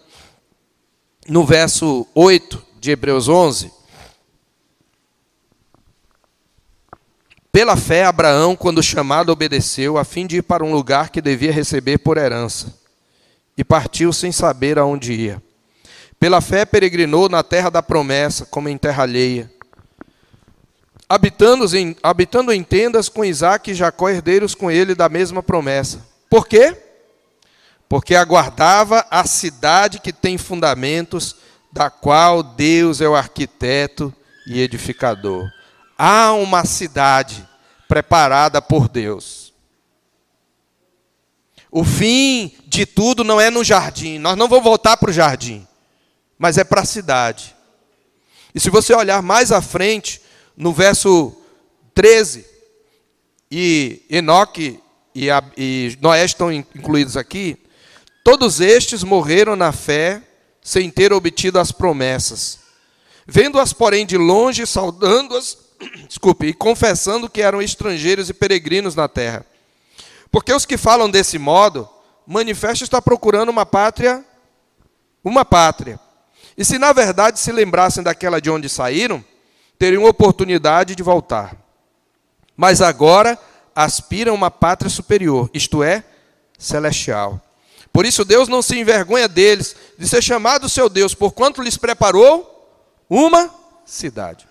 no 1.27 1.45
verso 1.45 2.07
8 2.15 2.63
de 2.79 2.91
Hebreus 2.91 3.27
11. 3.27 3.71
Pela 7.51 7.75
fé, 7.75 8.05
Abraão, 8.05 8.55
quando 8.55 8.83
chamado, 8.83 9.31
obedeceu, 9.31 9.97
a 9.97 10.03
fim 10.03 10.27
de 10.27 10.37
ir 10.37 10.43
para 10.43 10.63
um 10.63 10.71
lugar 10.71 11.09
que 11.09 11.21
devia 11.21 11.51
receber 11.51 11.97
por 11.97 12.17
herança 12.17 12.77
e 13.57 13.63
partiu 13.63 14.13
sem 14.13 14.31
saber 14.31 14.77
aonde 14.77 15.13
ia. 15.13 15.43
Pela 16.19 16.39
fé 16.39 16.65
peregrinou 16.65 17.27
na 17.27 17.43
terra 17.43 17.69
da 17.69 17.81
promessa, 17.81 18.45
como 18.45 18.69
em 18.69 18.77
terra 18.77 19.03
alheia. 19.03 19.51
Habitando 21.09 21.75
em, 21.75 21.95
habitando 22.03 22.53
em 22.53 22.63
tendas 22.63 23.09
com 23.09 23.25
Isaac 23.25 23.71
e 23.71 23.75
Jacó, 23.75 24.09
herdeiros 24.09 24.53
com 24.53 24.69
ele 24.69 24.93
da 24.93 25.09
mesma 25.09 25.41
promessa. 25.41 26.05
Por 26.29 26.47
quê? 26.47 26.75
Porque 27.89 28.15
aguardava 28.15 29.05
a 29.09 29.25
cidade 29.25 29.99
que 29.99 30.11
tem 30.11 30.37
fundamentos, 30.37 31.35
da 31.71 31.89
qual 31.89 32.43
Deus 32.43 33.01
é 33.01 33.07
o 33.07 33.15
arquiteto 33.15 34.13
e 34.45 34.59
edificador. 34.59 35.49
Há 35.97 36.33
uma 36.33 36.65
cidade 36.65 37.47
preparada 37.87 38.61
por 38.61 38.89
Deus. 38.89 39.53
O 41.71 41.83
fim 41.83 42.55
de 42.65 42.85
tudo 42.85 43.23
não 43.23 43.39
é 43.39 43.49
no 43.49 43.63
jardim. 43.63 44.17
Nós 44.17 44.37
não 44.37 44.47
vamos 44.47 44.63
voltar 44.63 44.97
para 44.97 45.09
o 45.09 45.13
jardim, 45.13 45.67
mas 46.37 46.57
é 46.57 46.63
para 46.63 46.81
a 46.81 46.85
cidade. 46.85 47.55
E 48.53 48.59
se 48.59 48.69
você 48.69 48.93
olhar 48.93 49.21
mais 49.21 49.51
à 49.51 49.61
frente, 49.61 50.21
no 50.55 50.73
verso 50.73 51.35
13, 51.93 52.45
e 53.51 54.05
Enoque 54.09 54.79
e, 55.13 55.27
e 55.57 55.97
Noé 56.01 56.25
estão 56.25 56.51
incluídos 56.51 57.15
aqui, 57.15 57.57
todos 58.27 58.59
estes 58.59 59.05
morreram 59.05 59.55
na 59.55 59.71
fé, 59.71 60.21
sem 60.61 60.91
ter 60.91 61.13
obtido 61.13 61.57
as 61.57 61.71
promessas. 61.71 62.59
Vendo-as, 63.25 63.71
porém, 63.71 64.05
de 64.05 64.17
longe, 64.17 64.67
saudando-as, 64.67 65.57
desculpe, 66.09 66.47
e 66.47 66.53
confessando 66.53 67.29
que 67.29 67.41
eram 67.41 67.61
estrangeiros 67.61 68.29
e 68.29 68.33
peregrinos 68.33 68.95
na 68.95 69.07
terra. 69.07 69.45
Porque 70.29 70.51
os 70.51 70.65
que 70.65 70.75
falam 70.75 71.09
desse 71.09 71.39
modo, 71.39 71.87
manifesta 72.27 72.83
estar 72.83 73.01
procurando 73.01 73.47
uma 73.47 73.65
pátria, 73.65 74.25
uma 75.23 75.45
pátria. 75.45 75.97
E 76.57 76.65
se 76.65 76.77
na 76.77 76.91
verdade 76.91 77.39
se 77.39 77.53
lembrassem 77.53 78.03
daquela 78.03 78.41
de 78.41 78.49
onde 78.49 78.67
saíram, 78.67 79.23
teriam 79.79 80.03
oportunidade 80.03 80.95
de 80.95 81.01
voltar. 81.01 81.55
Mas 82.57 82.81
agora 82.81 83.39
aspiram 83.73 84.35
uma 84.35 84.51
pátria 84.51 84.89
superior, 84.89 85.49
isto 85.53 85.81
é, 85.81 86.03
celestial. 86.59 87.41
Por 87.97 88.05
isso 88.05 88.23
Deus 88.23 88.47
não 88.47 88.61
se 88.61 88.77
envergonha 88.77 89.27
deles, 89.27 89.75
de 89.97 90.07
ser 90.07 90.21
chamado 90.21 90.69
seu 90.69 90.87
Deus, 90.87 91.15
porquanto 91.15 91.63
lhes 91.63 91.77
preparou 91.77 93.03
uma 93.09 93.49
cidade. 93.87 94.45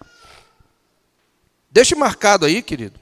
Deixe 1.70 1.94
marcado 1.94 2.44
aí, 2.44 2.60
querido. 2.60 2.98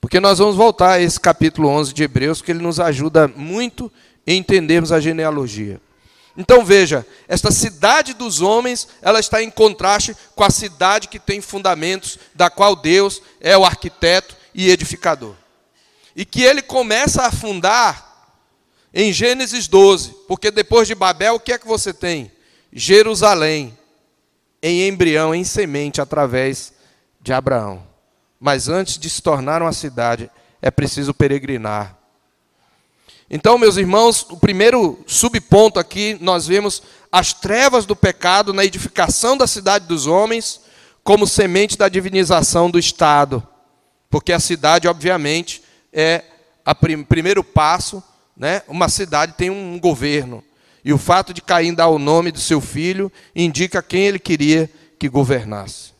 Porque 0.00 0.18
nós 0.18 0.38
vamos 0.38 0.56
voltar 0.56 0.92
a 0.92 1.00
esse 1.02 1.20
capítulo 1.20 1.68
11 1.68 1.92
de 1.92 2.04
Hebreus, 2.04 2.40
que 2.40 2.50
ele 2.50 2.62
nos 2.62 2.80
ajuda 2.80 3.28
muito 3.28 3.92
em 4.26 4.38
entendermos 4.38 4.92
a 4.92 4.98
genealogia. 4.98 5.78
Então 6.38 6.64
veja, 6.64 7.06
esta 7.28 7.50
cidade 7.50 8.14
dos 8.14 8.40
homens, 8.40 8.88
ela 9.02 9.20
está 9.20 9.42
em 9.42 9.50
contraste 9.50 10.16
com 10.34 10.42
a 10.42 10.48
cidade 10.48 11.06
que 11.06 11.18
tem 11.18 11.42
fundamentos, 11.42 12.18
da 12.34 12.48
qual 12.48 12.74
Deus 12.74 13.20
é 13.42 13.58
o 13.58 13.64
arquiteto 13.66 14.34
e 14.54 14.70
edificador. 14.70 15.34
E 16.16 16.24
que 16.24 16.42
ele 16.42 16.62
começa 16.62 17.26
a 17.26 17.30
fundar 17.30 18.11
em 18.94 19.12
Gênesis 19.12 19.66
12, 19.68 20.14
porque 20.28 20.50
depois 20.50 20.86
de 20.86 20.94
Babel, 20.94 21.36
o 21.36 21.40
que 21.40 21.52
é 21.52 21.58
que 21.58 21.66
você 21.66 21.92
tem? 21.92 22.30
Jerusalém, 22.72 23.76
em 24.62 24.86
embrião, 24.86 25.34
em 25.34 25.44
semente, 25.44 26.00
através 26.00 26.72
de 27.20 27.32
Abraão. 27.32 27.86
Mas 28.38 28.68
antes 28.68 28.98
de 28.98 29.08
se 29.08 29.22
tornar 29.22 29.62
uma 29.62 29.72
cidade, 29.72 30.30
é 30.60 30.70
preciso 30.70 31.14
peregrinar. 31.14 31.96
Então, 33.30 33.56
meus 33.56 33.78
irmãos, 33.78 34.26
o 34.28 34.36
primeiro 34.36 35.02
subponto 35.06 35.80
aqui, 35.80 36.18
nós 36.20 36.46
vemos 36.46 36.82
as 37.10 37.32
trevas 37.32 37.86
do 37.86 37.96
pecado 37.96 38.52
na 38.52 38.64
edificação 38.64 39.36
da 39.36 39.46
cidade 39.46 39.86
dos 39.86 40.06
homens, 40.06 40.60
como 41.02 41.26
semente 41.26 41.78
da 41.78 41.88
divinização 41.88 42.70
do 42.70 42.78
Estado. 42.78 43.46
Porque 44.10 44.32
a 44.32 44.38
cidade, 44.38 44.86
obviamente, 44.86 45.62
é 45.92 46.24
o 46.66 46.74
prim 46.74 47.02
primeiro 47.02 47.42
passo, 47.42 48.02
né? 48.42 48.60
uma 48.66 48.88
cidade 48.88 49.34
tem 49.34 49.50
um 49.50 49.78
governo. 49.78 50.42
E 50.84 50.92
o 50.92 50.98
fato 50.98 51.32
de 51.32 51.40
Caim 51.40 51.72
dar 51.72 51.86
o 51.86 51.96
nome 51.96 52.32
do 52.32 52.40
seu 52.40 52.60
filho 52.60 53.10
indica 53.36 53.80
quem 53.80 54.02
ele 54.02 54.18
queria 54.18 54.68
que 54.98 55.08
governasse. 55.08 55.92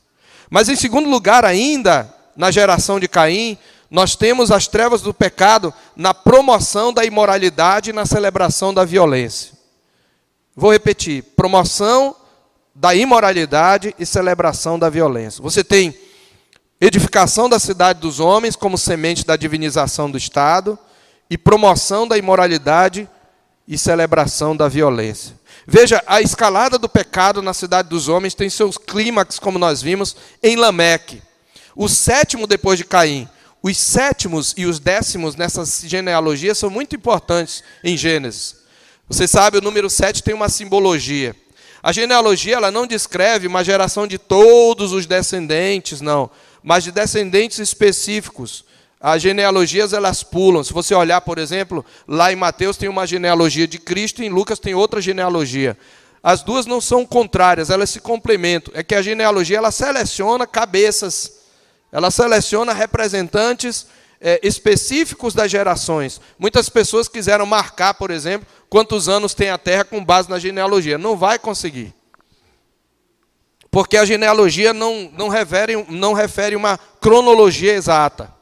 Mas, 0.50 0.68
em 0.68 0.74
segundo 0.74 1.08
lugar, 1.08 1.44
ainda, 1.44 2.12
na 2.36 2.50
geração 2.50 2.98
de 2.98 3.06
Caim, 3.06 3.56
nós 3.88 4.16
temos 4.16 4.50
as 4.50 4.66
trevas 4.66 5.02
do 5.02 5.14
pecado 5.14 5.72
na 5.94 6.12
promoção 6.12 6.92
da 6.92 7.04
imoralidade 7.04 7.90
e 7.90 7.92
na 7.92 8.04
celebração 8.04 8.74
da 8.74 8.84
violência. 8.84 9.52
Vou 10.56 10.72
repetir: 10.72 11.22
promoção 11.36 12.16
da 12.74 12.92
imoralidade 12.92 13.94
e 14.00 14.04
celebração 14.04 14.80
da 14.80 14.90
violência. 14.90 15.40
Você 15.40 15.62
tem 15.62 15.96
edificação 16.80 17.48
da 17.48 17.60
cidade 17.60 18.00
dos 18.00 18.18
homens 18.18 18.56
como 18.56 18.76
semente 18.76 19.24
da 19.24 19.36
divinização 19.36 20.10
do 20.10 20.18
Estado 20.18 20.76
e 21.32 21.38
promoção 21.38 22.06
da 22.06 22.18
imoralidade 22.18 23.08
e 23.66 23.78
celebração 23.78 24.54
da 24.54 24.68
violência. 24.68 25.34
Veja, 25.66 26.04
a 26.06 26.20
escalada 26.20 26.76
do 26.76 26.90
pecado 26.90 27.40
na 27.40 27.54
cidade 27.54 27.88
dos 27.88 28.06
homens 28.06 28.34
tem 28.34 28.50
seus 28.50 28.76
clímax, 28.76 29.38
como 29.38 29.58
nós 29.58 29.80
vimos, 29.80 30.14
em 30.42 30.56
Lameque. 30.56 31.22
O 31.74 31.88
sétimo 31.88 32.46
depois 32.46 32.76
de 32.76 32.84
Caim. 32.84 33.26
Os 33.62 33.78
sétimos 33.78 34.52
e 34.58 34.66
os 34.66 34.78
décimos 34.78 35.34
nessas 35.34 35.82
genealogias 35.86 36.58
são 36.58 36.68
muito 36.68 36.94
importantes 36.94 37.64
em 37.82 37.96
Gênesis. 37.96 38.56
Você 39.08 39.26
sabe, 39.26 39.56
o 39.56 39.62
número 39.62 39.88
7 39.88 40.22
tem 40.22 40.34
uma 40.34 40.50
simbologia. 40.50 41.34
A 41.82 41.92
genealogia 41.92 42.56
ela 42.56 42.70
não 42.70 42.86
descreve 42.86 43.46
uma 43.46 43.64
geração 43.64 44.06
de 44.06 44.18
todos 44.18 44.92
os 44.92 45.06
descendentes, 45.06 46.02
não, 46.02 46.30
mas 46.62 46.84
de 46.84 46.92
descendentes 46.92 47.58
específicos. 47.58 48.66
As 49.02 49.20
genealogias 49.20 49.92
elas 49.92 50.22
pulam. 50.22 50.62
Se 50.62 50.72
você 50.72 50.94
olhar, 50.94 51.20
por 51.20 51.36
exemplo, 51.38 51.84
lá 52.06 52.32
em 52.32 52.36
Mateus 52.36 52.76
tem 52.76 52.88
uma 52.88 53.06
genealogia 53.06 53.66
de 53.66 53.78
Cristo 53.78 54.22
e 54.22 54.26
em 54.26 54.30
Lucas 54.30 54.58
tem 54.58 54.74
outra 54.74 55.00
genealogia. 55.00 55.76
As 56.22 56.42
duas 56.42 56.66
não 56.66 56.80
são 56.80 57.04
contrárias, 57.04 57.68
elas 57.68 57.90
se 57.90 57.98
complementam. 58.00 58.72
É 58.76 58.82
que 58.82 58.94
a 58.94 59.02
genealogia 59.02 59.58
ela 59.58 59.72
seleciona 59.72 60.46
cabeças 60.46 61.42
ela 61.92 62.10
seleciona 62.10 62.72
representantes 62.72 63.86
é, 64.18 64.40
específicos 64.42 65.34
das 65.34 65.50
gerações. 65.50 66.22
Muitas 66.38 66.70
pessoas 66.70 67.06
quiseram 67.06 67.44
marcar, 67.44 67.92
por 67.92 68.10
exemplo, 68.10 68.48
quantos 68.70 69.10
anos 69.10 69.34
tem 69.34 69.50
a 69.50 69.58
Terra 69.58 69.84
com 69.84 70.02
base 70.02 70.30
na 70.30 70.38
genealogia. 70.38 70.96
Não 70.96 71.16
vai 71.16 71.38
conseguir. 71.38 71.94
porque 73.70 73.96
a 73.96 74.04
genealogia 74.04 74.74
não, 74.74 75.10
não, 75.16 75.28
refere, 75.28 75.84
não 75.88 76.12
refere 76.12 76.56
uma 76.56 76.78
cronologia 77.00 77.74
exata. 77.74 78.32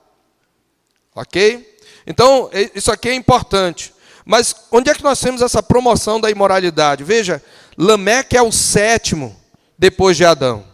Ok? 1.14 1.78
Então, 2.06 2.50
isso 2.74 2.90
aqui 2.90 3.08
é 3.08 3.14
importante. 3.14 3.92
Mas 4.24 4.54
onde 4.70 4.90
é 4.90 4.94
que 4.94 5.02
nós 5.02 5.20
temos 5.20 5.42
essa 5.42 5.62
promoção 5.62 6.20
da 6.20 6.30
imoralidade? 6.30 7.04
Veja, 7.04 7.42
Lameque 7.76 8.36
é 8.36 8.42
o 8.42 8.52
sétimo 8.52 9.36
depois 9.78 10.16
de 10.16 10.24
Adão. 10.24 10.64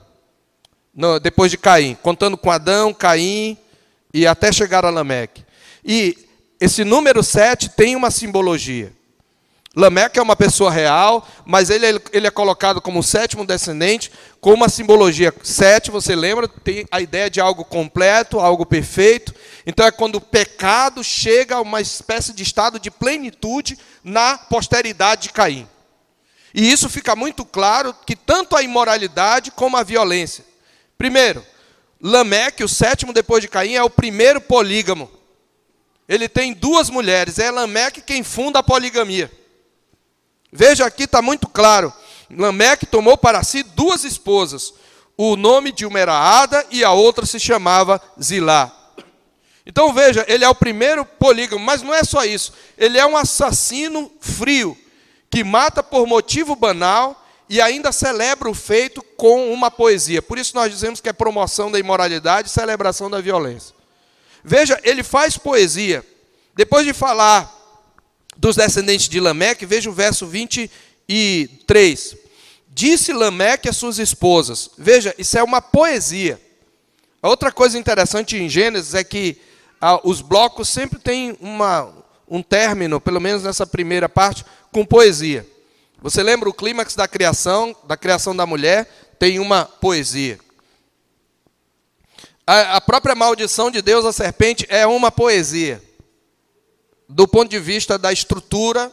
No, 0.94 1.18
depois 1.20 1.50
de 1.50 1.58
Caim. 1.58 1.96
Contando 2.02 2.36
com 2.36 2.50
Adão, 2.50 2.92
Caim 2.92 3.56
e 4.12 4.26
até 4.26 4.52
chegar 4.52 4.84
a 4.84 4.90
Lameque. 4.90 5.44
E 5.84 6.16
esse 6.60 6.84
número 6.84 7.22
7 7.22 7.70
tem 7.70 7.94
uma 7.94 8.10
simbologia. 8.10 8.92
Lameque 9.76 10.18
é 10.18 10.22
uma 10.22 10.34
pessoa 10.34 10.70
real, 10.70 11.28
mas 11.44 11.68
ele, 11.68 12.00
ele 12.10 12.26
é 12.26 12.30
colocado 12.30 12.80
como 12.80 13.00
o 13.00 13.02
sétimo 13.02 13.44
descendente, 13.44 14.10
com 14.40 14.54
uma 14.54 14.70
simbologia. 14.70 15.34
Sete, 15.42 15.90
você 15.90 16.16
lembra, 16.16 16.48
tem 16.48 16.86
a 16.90 16.98
ideia 16.98 17.28
de 17.28 17.42
algo 17.42 17.62
completo, 17.62 18.40
algo 18.40 18.64
perfeito. 18.64 19.34
Então 19.66 19.84
é 19.84 19.90
quando 19.90 20.16
o 20.16 20.20
pecado 20.20 21.02
chega 21.02 21.56
a 21.56 21.60
uma 21.60 21.80
espécie 21.80 22.32
de 22.32 22.44
estado 22.44 22.78
de 22.78 22.88
plenitude 22.88 23.76
na 24.04 24.38
posteridade 24.38 25.22
de 25.22 25.30
Caim. 25.30 25.68
E 26.54 26.70
isso 26.70 26.88
fica 26.88 27.16
muito 27.16 27.44
claro 27.44 27.92
que 28.06 28.14
tanto 28.14 28.56
a 28.56 28.62
imoralidade 28.62 29.50
como 29.50 29.76
a 29.76 29.82
violência. 29.82 30.44
Primeiro, 30.96 31.44
Lameque, 32.00 32.62
o 32.62 32.68
sétimo 32.68 33.12
depois 33.12 33.42
de 33.42 33.48
Caim, 33.48 33.74
é 33.74 33.82
o 33.82 33.90
primeiro 33.90 34.40
polígamo. 34.40 35.10
Ele 36.08 36.28
tem 36.28 36.52
duas 36.52 36.88
mulheres, 36.88 37.40
é 37.40 37.50
Lameque 37.50 38.00
quem 38.00 38.22
funda 38.22 38.60
a 38.60 38.62
poligamia. 38.62 39.30
Veja 40.52 40.86
aqui, 40.86 41.04
está 41.04 41.20
muito 41.20 41.48
claro. 41.48 41.92
Lameque 42.30 42.86
tomou 42.86 43.18
para 43.18 43.42
si 43.42 43.64
duas 43.64 44.04
esposas. 44.04 44.72
O 45.16 45.34
nome 45.34 45.72
de 45.72 45.84
uma 45.84 45.98
era 45.98 46.14
Ada 46.14 46.64
e 46.70 46.84
a 46.84 46.92
outra 46.92 47.26
se 47.26 47.40
chamava 47.40 48.00
Zilá. 48.22 48.75
Então 49.66 49.92
veja, 49.92 50.24
ele 50.28 50.44
é 50.44 50.48
o 50.48 50.54
primeiro 50.54 51.04
polígamo, 51.04 51.64
mas 51.64 51.82
não 51.82 51.92
é 51.92 52.04
só 52.04 52.24
isso. 52.24 52.52
Ele 52.78 52.96
é 52.96 53.04
um 53.04 53.16
assassino 53.16 54.10
frio, 54.20 54.78
que 55.28 55.42
mata 55.42 55.82
por 55.82 56.06
motivo 56.06 56.54
banal 56.54 57.26
e 57.48 57.60
ainda 57.60 57.90
celebra 57.90 58.48
o 58.48 58.54
feito 58.54 59.02
com 59.16 59.52
uma 59.52 59.68
poesia. 59.68 60.22
Por 60.22 60.38
isso 60.38 60.54
nós 60.54 60.70
dizemos 60.70 61.00
que 61.00 61.08
é 61.08 61.12
promoção 61.12 61.70
da 61.70 61.80
imoralidade 61.80 62.48
e 62.48 62.52
celebração 62.52 63.10
da 63.10 63.20
violência. 63.20 63.74
Veja, 64.44 64.80
ele 64.84 65.02
faz 65.02 65.36
poesia. 65.36 66.06
Depois 66.54 66.86
de 66.86 66.92
falar 66.92 67.52
dos 68.36 68.54
descendentes 68.54 69.08
de 69.08 69.18
Lameque, 69.18 69.66
veja 69.66 69.90
o 69.90 69.92
verso 69.92 70.26
23. 70.26 72.16
Disse 72.68 73.12
Lameque 73.12 73.68
às 73.68 73.76
suas 73.76 73.98
esposas. 73.98 74.70
Veja, 74.78 75.12
isso 75.18 75.36
é 75.36 75.42
uma 75.42 75.60
poesia. 75.60 76.40
A 77.20 77.28
outra 77.28 77.50
coisa 77.50 77.76
interessante 77.76 78.36
em 78.36 78.48
Gênesis 78.48 78.94
é 78.94 79.02
que 79.02 79.40
ah, 79.88 80.00
os 80.02 80.20
blocos 80.20 80.68
sempre 80.68 80.98
têm 80.98 81.38
uma, 81.40 81.94
um 82.28 82.42
término, 82.42 83.00
pelo 83.00 83.20
menos 83.20 83.44
nessa 83.44 83.64
primeira 83.64 84.08
parte, 84.08 84.44
com 84.72 84.84
poesia. 84.84 85.46
Você 86.02 86.24
lembra 86.24 86.48
o 86.48 86.52
clímax 86.52 86.96
da 86.96 87.06
criação, 87.06 87.72
da 87.84 87.96
criação 87.96 88.34
da 88.34 88.44
mulher, 88.44 88.90
tem 89.16 89.38
uma 89.38 89.64
poesia. 89.64 90.40
A, 92.44 92.78
a 92.78 92.80
própria 92.80 93.14
maldição 93.14 93.70
de 93.70 93.80
Deus 93.80 94.04
à 94.04 94.12
serpente 94.12 94.66
é 94.68 94.84
uma 94.88 95.12
poesia. 95.12 95.80
Do 97.08 97.28
ponto 97.28 97.48
de 97.48 97.60
vista 97.60 97.96
da 97.96 98.12
estrutura 98.12 98.90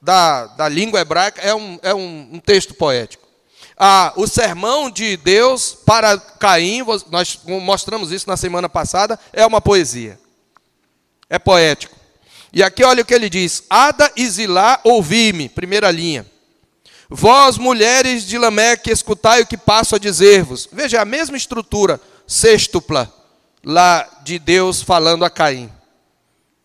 da, 0.00 0.46
da 0.46 0.66
língua 0.70 1.02
hebraica, 1.02 1.42
é 1.42 1.54
um, 1.54 1.78
é 1.82 1.94
um, 1.94 2.30
um 2.32 2.40
texto 2.40 2.72
poético. 2.72 3.28
Ah, 3.76 4.14
o 4.16 4.26
sermão 4.26 4.90
de 4.90 5.18
Deus 5.18 5.74
para 5.84 6.18
Caim, 6.18 6.82
nós 7.10 7.38
mostramos 7.44 8.10
isso 8.10 8.26
na 8.26 8.38
semana 8.38 8.70
passada, 8.70 9.20
é 9.34 9.44
uma 9.44 9.60
poesia. 9.60 10.18
É 11.30 11.38
poético. 11.38 11.96
E 12.52 12.62
aqui 12.62 12.82
olha 12.84 13.02
o 13.02 13.06
que 13.06 13.14
ele 13.14 13.30
diz: 13.30 13.62
Ada 13.70 14.10
e 14.16 14.28
Zilá, 14.28 14.80
ouvi-me, 14.84 15.48
primeira 15.48 15.90
linha. 15.90 16.26
Vós, 17.08 17.56
mulheres 17.56 18.24
de 18.24 18.36
Lameque, 18.36 18.90
escutai 18.90 19.42
o 19.42 19.46
que 19.46 19.56
passo 19.56 19.96
a 19.96 19.98
dizer-vos. 19.98 20.68
Veja, 20.70 21.00
a 21.00 21.04
mesma 21.04 21.36
estrutura 21.36 22.00
sextupla 22.26 23.12
lá 23.64 24.08
de 24.22 24.38
Deus 24.38 24.82
falando 24.82 25.24
a 25.24 25.30
Caim. 25.30 25.70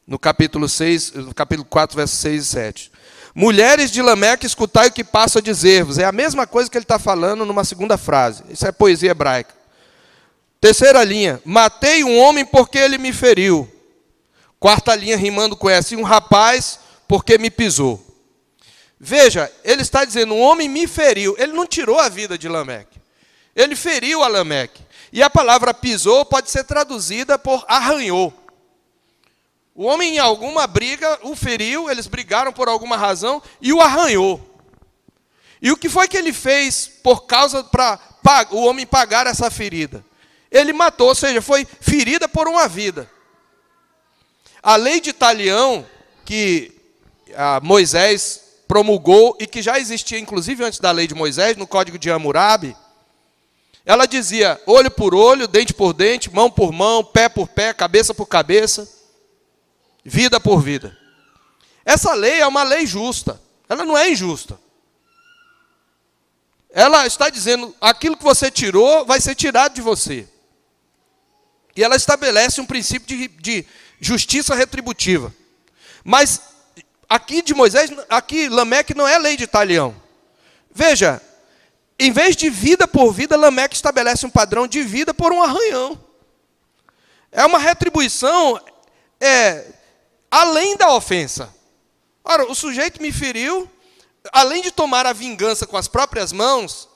No 0.05 0.19
capítulo 0.19 0.69
6, 0.69 1.13
no 1.13 1.33
capítulo 1.33 1.65
4, 1.65 1.95
versos 1.95 2.19
6 2.19 2.43
e 2.43 2.45
7. 2.45 2.91
Mulheres 3.33 3.91
de 3.91 4.01
Lameque, 4.01 4.45
escutai 4.45 4.87
o 4.87 4.91
que 4.91 5.03
passo 5.03 5.39
a 5.39 5.41
dizer-vos. 5.41 5.97
É 5.97 6.05
a 6.05 6.11
mesma 6.11 6.45
coisa 6.45 6.69
que 6.69 6.77
ele 6.77 6.85
está 6.85 6.99
falando 6.99 7.45
numa 7.45 7.63
segunda 7.63 7.97
frase. 7.97 8.43
Isso 8.49 8.65
é 8.67 8.71
poesia 8.71 9.11
hebraica. 9.11 9.53
Terceira 10.61 11.03
linha. 11.03 11.41
Matei 11.43 12.03
um 12.03 12.17
homem 12.19 12.45
porque 12.45 12.77
ele 12.77 12.97
me 12.97 13.11
feriu. 13.11 13.67
Quarta 14.65 14.95
linha, 14.95 15.15
rimando 15.15 15.55
com 15.55 15.69
essa. 15.69 15.93
E 15.93 15.97
um 15.97 16.01
rapaz 16.01 16.79
porque 17.07 17.37
me 17.37 17.51
pisou. 17.51 18.03
Veja, 18.99 19.53
ele 19.63 19.83
está 19.83 20.03
dizendo: 20.03 20.33
um 20.33 20.41
homem 20.41 20.67
me 20.67 20.87
feriu. 20.87 21.35
Ele 21.37 21.53
não 21.53 21.67
tirou 21.67 21.99
a 21.99 22.09
vida 22.09 22.35
de 22.35 22.49
Lameque. 22.49 22.99
Ele 23.55 23.75
feriu 23.75 24.23
a 24.23 24.27
Lameque. 24.27 24.81
E 25.13 25.21
a 25.21 25.29
palavra 25.29 25.71
pisou 25.71 26.25
pode 26.25 26.49
ser 26.49 26.63
traduzida 26.63 27.37
por 27.37 27.63
arranhou. 27.67 28.33
O 29.75 29.83
homem 29.83 30.15
em 30.15 30.17
alguma 30.17 30.65
briga 30.65 31.19
o 31.21 31.35
feriu, 31.35 31.87
eles 31.87 32.07
brigaram 32.07 32.51
por 32.51 32.67
alguma 32.67 32.97
razão 32.97 33.43
e 33.61 33.71
o 33.71 33.79
arranhou. 33.79 34.41
E 35.61 35.71
o 35.71 35.77
que 35.77 35.89
foi 35.89 36.07
que 36.07 36.17
ele 36.17 36.33
fez 36.33 36.87
por 37.03 37.27
causa 37.27 37.63
para 37.63 37.99
o 38.49 38.65
homem 38.65 38.87
pagar 38.87 39.27
essa 39.27 39.51
ferida? 39.51 40.03
Ele 40.49 40.73
matou, 40.73 41.09
ou 41.09 41.15
seja, 41.15 41.39
foi 41.39 41.67
ferida 41.79 42.27
por 42.27 42.47
uma 42.47 42.67
vida. 42.67 43.13
A 44.65 44.77
lei 44.77 44.99
de 44.99 45.13
Talião, 45.13 45.85
que 46.25 46.73
Moisés 47.61 48.63
promulgou 48.67 49.37
e 49.39 49.45
que 49.45 49.61
já 49.61 49.77
existia 49.77 50.17
inclusive 50.17 50.63
antes 50.63 50.79
da 50.79 50.89
lei 50.89 51.05
de 51.05 51.13
Moisés, 51.13 51.55
no 51.55 51.67
código 51.67 51.99
de 51.99 52.09
Hammurabi, 52.09 52.75
ela 53.85 54.07
dizia 54.07 54.59
olho 54.65 54.89
por 54.89 55.13
olho, 55.13 55.47
dente 55.47 55.71
por 55.71 55.93
dente, 55.93 56.33
mão 56.33 56.49
por 56.49 56.71
mão, 56.71 57.03
pé 57.03 57.29
por 57.29 57.47
pé, 57.47 57.75
cabeça 57.75 58.11
por 58.11 58.25
cabeça, 58.25 58.91
vida 60.03 60.39
por 60.39 60.59
vida. 60.59 60.97
Essa 61.85 62.15
lei 62.15 62.39
é 62.39 62.47
uma 62.47 62.63
lei 62.63 62.87
justa, 62.87 63.39
ela 63.69 63.85
não 63.85 63.95
é 63.95 64.09
injusta. 64.09 64.59
Ela 66.71 67.05
está 67.05 67.29
dizendo: 67.29 67.75
aquilo 67.79 68.17
que 68.17 68.23
você 68.23 68.49
tirou 68.49 69.05
vai 69.05 69.21
ser 69.21 69.35
tirado 69.35 69.75
de 69.75 69.81
você. 69.81 70.27
E 71.75 71.83
ela 71.83 71.95
estabelece 71.95 72.59
um 72.59 72.65
princípio 72.65 73.05
de, 73.07 73.27
de 73.27 73.67
justiça 73.99 74.55
retributiva. 74.55 75.33
Mas 76.03 76.41
aqui 77.09 77.41
de 77.41 77.53
Moisés, 77.53 77.91
aqui 78.09 78.49
Lameque 78.49 78.93
não 78.93 79.07
é 79.07 79.17
lei 79.17 79.37
de 79.37 79.43
Italião. 79.43 79.95
Veja, 80.71 81.21
em 81.97 82.11
vez 82.11 82.35
de 82.35 82.49
vida 82.49 82.87
por 82.87 83.11
vida, 83.11 83.37
Lameque 83.37 83.75
estabelece 83.75 84.25
um 84.25 84.29
padrão 84.29 84.67
de 84.67 84.83
vida 84.83 85.13
por 85.13 85.31
um 85.31 85.41
arranhão. 85.41 85.99
É 87.31 87.45
uma 87.45 87.59
retribuição 87.59 88.59
é, 89.19 89.65
além 90.29 90.75
da 90.75 90.93
ofensa. 90.93 91.53
Ora, 92.23 92.49
o 92.49 92.55
sujeito 92.55 93.01
me 93.01 93.11
feriu, 93.11 93.69
além 94.31 94.61
de 94.61 94.71
tomar 94.71 95.05
a 95.05 95.13
vingança 95.13 95.65
com 95.65 95.77
as 95.77 95.87
próprias 95.87 96.31
mãos, 96.31 96.89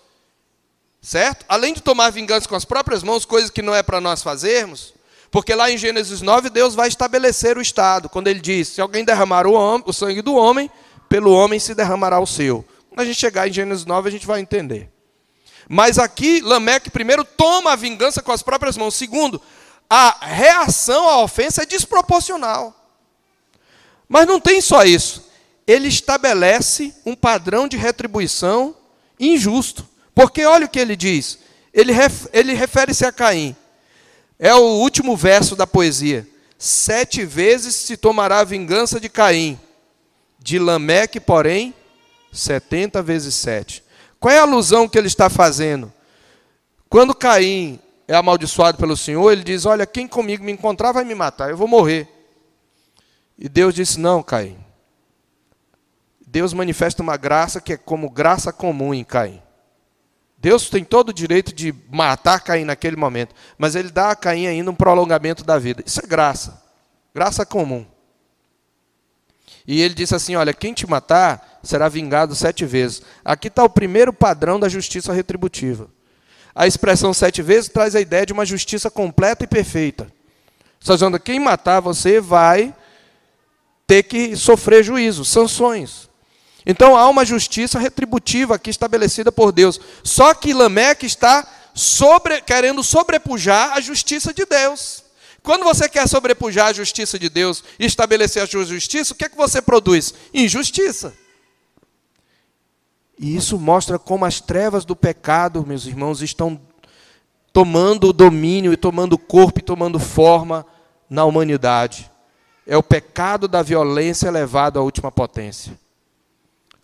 certo? 1.02 1.46
Além 1.48 1.74
de 1.74 1.82
tomar 1.82 2.10
vingança 2.12 2.48
com 2.48 2.56
as 2.56 2.66
próprias 2.66 3.04
mãos, 3.04 3.26
coisas 3.26 3.50
que 3.50 3.62
não 3.62 3.74
é 3.74 3.84
para 3.84 4.02
nós 4.02 4.22
fazermos, 4.22 4.94
porque 5.32 5.54
lá 5.54 5.70
em 5.70 5.78
Gênesis 5.78 6.22
9, 6.22 6.50
Deus 6.50 6.74
vai 6.74 6.88
estabelecer 6.88 7.58
o 7.58 7.62
Estado, 7.62 8.10
quando 8.10 8.28
ele 8.28 8.40
diz: 8.40 8.70
se 8.70 8.82
alguém 8.82 9.06
derramar 9.06 9.46
o, 9.46 9.54
homem, 9.54 9.84
o 9.86 9.94
sangue 9.94 10.22
do 10.22 10.36
homem, 10.36 10.70
pelo 11.08 11.32
homem 11.32 11.60
se 11.60 11.76
derramará 11.76 12.20
o 12.20 12.28
seu. 12.28 12.66
Quando 12.90 13.02
a 13.02 13.06
gente 13.06 13.20
chegar 13.20 13.48
em 13.48 13.54
Gênesis 13.54 13.86
9, 13.86 14.08
a 14.08 14.12
gente 14.12 14.26
vai 14.26 14.40
entender. 14.40 14.90
Mas 15.68 16.00
aqui, 16.00 16.42
Lameque, 16.42 16.90
primeiro, 16.90 17.24
toma 17.24 17.74
a 17.74 17.76
vingança 17.76 18.24
com 18.24 18.32
as 18.32 18.42
próprias 18.42 18.76
mãos. 18.76 18.96
Segundo, 18.96 19.40
a 19.88 20.18
reação 20.20 21.08
à 21.08 21.22
ofensa 21.22 21.62
é 21.62 21.66
desproporcional. 21.66 22.76
Mas 24.08 24.26
não 24.26 24.40
tem 24.40 24.60
só 24.62 24.84
isso. 24.84 25.30
Ele 25.68 25.88
estabelece 25.88 26.96
um 27.06 27.16
padrão 27.16 27.68
de 27.68 27.78
retribuição 27.78 28.76
injusto. 29.20 29.88
Porque 30.16 30.44
olha 30.44 30.66
o 30.66 30.70
que 30.70 30.80
ele 30.80 30.96
diz. 30.96 31.38
Ele, 31.72 31.94
ele 32.34 32.54
refere-se 32.54 33.06
a 33.06 33.12
Caim. 33.12 33.56
É 34.40 34.56
o 34.56 34.78
último 34.78 35.18
verso 35.18 35.54
da 35.54 35.68
poesia. 35.68 36.26
Sete 36.58 37.26
vezes 37.26 37.76
se 37.76 37.98
tomará 37.98 38.40
a 38.40 38.46
vingança 38.46 38.98
de 38.98 39.10
Caim. 39.10 39.60
De 40.40 40.58
Lameque, 40.58 41.20
porém, 41.20 41.76
setenta 42.32 43.04
vezes 43.04 43.36
sete. 43.36 43.84
Qual 44.18 44.34
é 44.34 44.40
a 44.40 44.44
alusão 44.44 44.88
que 44.88 44.98
ele 44.98 45.08
está 45.08 45.30
fazendo? 45.30 45.92
Quando 46.90 47.14
Caim 47.14 47.80
é 48.08 48.16
amaldiçoado 48.16 48.78
pelo 48.78 48.96
Senhor, 48.96 49.30
ele 49.30 49.44
diz: 49.44 49.66
Olha, 49.66 49.86
quem 49.86 50.08
comigo 50.08 50.44
me 50.44 50.54
encontrar 50.54 50.94
vai 50.94 51.04
me 51.04 51.14
matar, 51.14 51.50
eu 51.50 51.58
vou 51.58 51.68
morrer. 51.68 52.08
E 53.38 53.50
Deus 53.50 53.76
disse: 53.76 54.00
Não, 54.00 54.24
Caim. 54.24 54.58
Deus 56.26 56.54
manifesta 56.54 57.04
uma 57.04 57.18
graça 57.18 57.60
que 57.60 57.74
é 57.74 57.78
como 57.78 58.10
graça 58.10 58.54
comum 58.54 58.94
em 58.94 59.04
Caim. 59.04 59.42
Deus 60.42 60.70
tem 60.70 60.84
todo 60.84 61.10
o 61.10 61.14
direito 61.14 61.54
de 61.54 61.74
matar 61.92 62.40
Caim 62.40 62.64
naquele 62.64 62.96
momento, 62.96 63.36
mas 63.58 63.76
ele 63.76 63.90
dá 63.90 64.12
a 64.12 64.16
Caim 64.16 64.48
ainda 64.48 64.72
um 64.72 64.76
prolongamento 64.76 65.44
da 65.44 65.60
vida. 65.60 65.84
Isso 65.86 66.00
é 66.02 66.08
graça, 66.08 66.64
graça 67.14 67.46
comum. 67.46 67.86
E 69.68 69.82
ele 69.82 69.94
disse 69.94 70.16
assim: 70.16 70.36
Olha, 70.36 70.54
quem 70.54 70.74
te 70.74 70.88
matar 70.90 71.60
será 71.62 71.90
vingado 71.90 72.34
sete 72.36 72.66
vezes. 72.66 73.02
Aqui 73.24 73.50
está 73.50 73.64
o 73.64 73.70
primeiro 73.70 74.14
padrão 74.14 74.60
da 74.60 74.70
justiça 74.70 75.14
retributiva. 75.14 75.90
A 76.56 76.66
expressão 76.66 77.14
sete 77.14 77.42
vezes 77.42 77.70
traz 77.70 77.96
a 77.96 78.02
ideia 78.02 78.26
de 78.26 78.34
uma 78.34 78.46
justiça 78.46 78.90
completa 78.90 79.44
e 79.44 79.48
perfeita. 79.48 80.12
Está 80.80 80.94
dizendo: 80.94 81.20
quem 81.20 81.40
matar 81.40 81.82
você 81.82 82.20
vai 82.22 82.74
ter 83.86 84.04
que 84.04 84.36
sofrer 84.36 84.84
juízo, 84.84 85.26
sanções. 85.26 86.09
Então 86.66 86.96
há 86.96 87.08
uma 87.10 87.26
justiça 87.26 87.80
retributiva 87.80 88.56
aqui 88.56 88.70
estabelecida 88.70 89.32
por 89.32 89.52
Deus. 89.52 89.80
Só 90.04 90.34
que 90.34 90.54
Lameque 90.54 91.06
está 91.06 91.48
sobre, 91.74 92.42
querendo 92.42 92.84
sobrepujar 92.84 93.74
a 93.74 93.82
justiça 93.82 94.34
de 94.34 94.46
Deus. 94.46 95.04
Quando 95.42 95.64
você 95.64 95.88
quer 95.88 96.08
sobrepujar 96.08 96.68
a 96.68 96.74
justiça 96.74 97.18
de 97.18 97.30
Deus 97.30 97.64
e 97.80 97.86
estabelecer 97.86 98.44
a 98.44 98.48
sua 98.48 98.66
justiça, 98.66 99.14
o 99.14 99.16
que 99.16 99.26
é 99.26 99.30
que 99.30 99.38
você 99.38 99.62
produz? 99.62 100.14
Injustiça. 100.34 101.14
E 103.18 103.36
isso 103.36 103.58
mostra 103.58 103.98
como 103.98 104.26
as 104.26 104.40
trevas 104.40 104.86
do 104.86 104.96
pecado, 104.96 105.66
meus 105.66 105.86
irmãos, 105.86 106.22
estão 106.22 106.60
tomando 107.52 108.14
domínio 108.14 108.72
e 108.72 108.78
tomando 108.78 109.18
corpo 109.18 109.60
e 109.60 109.64
tomando 109.64 110.00
forma 110.00 110.66
na 111.10 111.26
humanidade. 111.26 112.10
É 112.68 112.78
o 112.78 112.84
pecado 112.84 113.48
da 113.48 113.62
violência 113.62 114.30
levado 114.30 114.78
à 114.78 114.82
última 114.82 115.12
potência. 115.12 115.78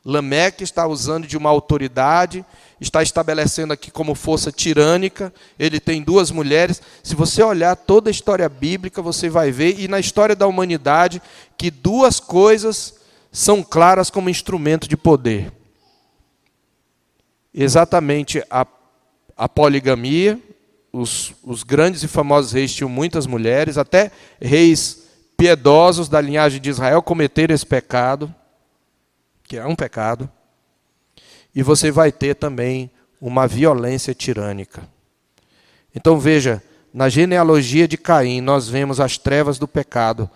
Lameque 0.06 0.64
está 0.64 0.86
usando 0.86 1.26
de 1.26 1.36
uma 1.36 1.50
autoridade, 1.50 2.46
está 2.80 3.02
estabelecendo 3.02 3.74
aqui 3.74 3.90
como 3.90 4.14
força 4.14 4.52
tirânica. 4.52 5.34
Ele 5.58 5.80
tem 5.80 6.04
duas 6.04 6.30
mulheres. 6.30 6.80
Se 7.02 7.16
você 7.16 7.42
olhar 7.42 7.76
toda 7.76 8.08
a 8.08 8.12
história 8.12 8.48
bíblica, 8.48 9.02
você 9.02 9.30
vai 9.30 9.52
ver, 9.52 9.80
e 9.80 9.88
na 9.88 10.00
história 10.00 10.36
da 10.36 10.46
humanidade, 10.46 11.20
que 11.58 11.72
duas 11.72 12.20
coisas 12.20 12.94
são 13.32 13.64
claras 13.64 14.12
como 14.12 14.30
instrumento 14.30 14.88
de 14.88 14.96
poder: 14.96 15.52
exatamente 17.52 18.44
a, 18.48 18.68
a 19.36 19.50
poligamia. 19.50 20.40
Os, 20.94 21.34
os 21.44 21.64
grandes 21.64 22.04
e 22.04 22.08
famosos 22.08 22.54
reis 22.54 22.74
tinham 22.74 22.88
muitas 22.88 23.26
mulheres, 23.28 23.78
até 23.78 24.12
reis 24.40 25.04
piedosos 25.36 26.08
da 26.08 26.22
linhagem 26.22 26.62
de 26.62 26.70
Israel 26.70 27.02
cometeram 27.02 27.54
esse 27.54 27.66
pecado 27.66 28.34
que 29.48 29.58
é 29.58 29.66
um 29.66 29.76
pecado, 29.76 30.30
e 31.54 31.64
você 31.64 31.92
vai 31.92 32.12
ter 32.12 32.36
também 32.36 32.92
uma 33.22 33.48
violência 33.48 34.14
tirânica. 34.14 34.88
Então 35.96 36.20
veja, 36.20 36.62
na 36.94 37.08
genealogia 37.10 37.88
de 37.88 37.98
Caim, 37.98 38.42
nós 38.42 38.68
vemos 38.68 39.00
as 39.00 39.18
trevas 39.18 39.58
do 39.58 39.68
pecado, 39.68 40.30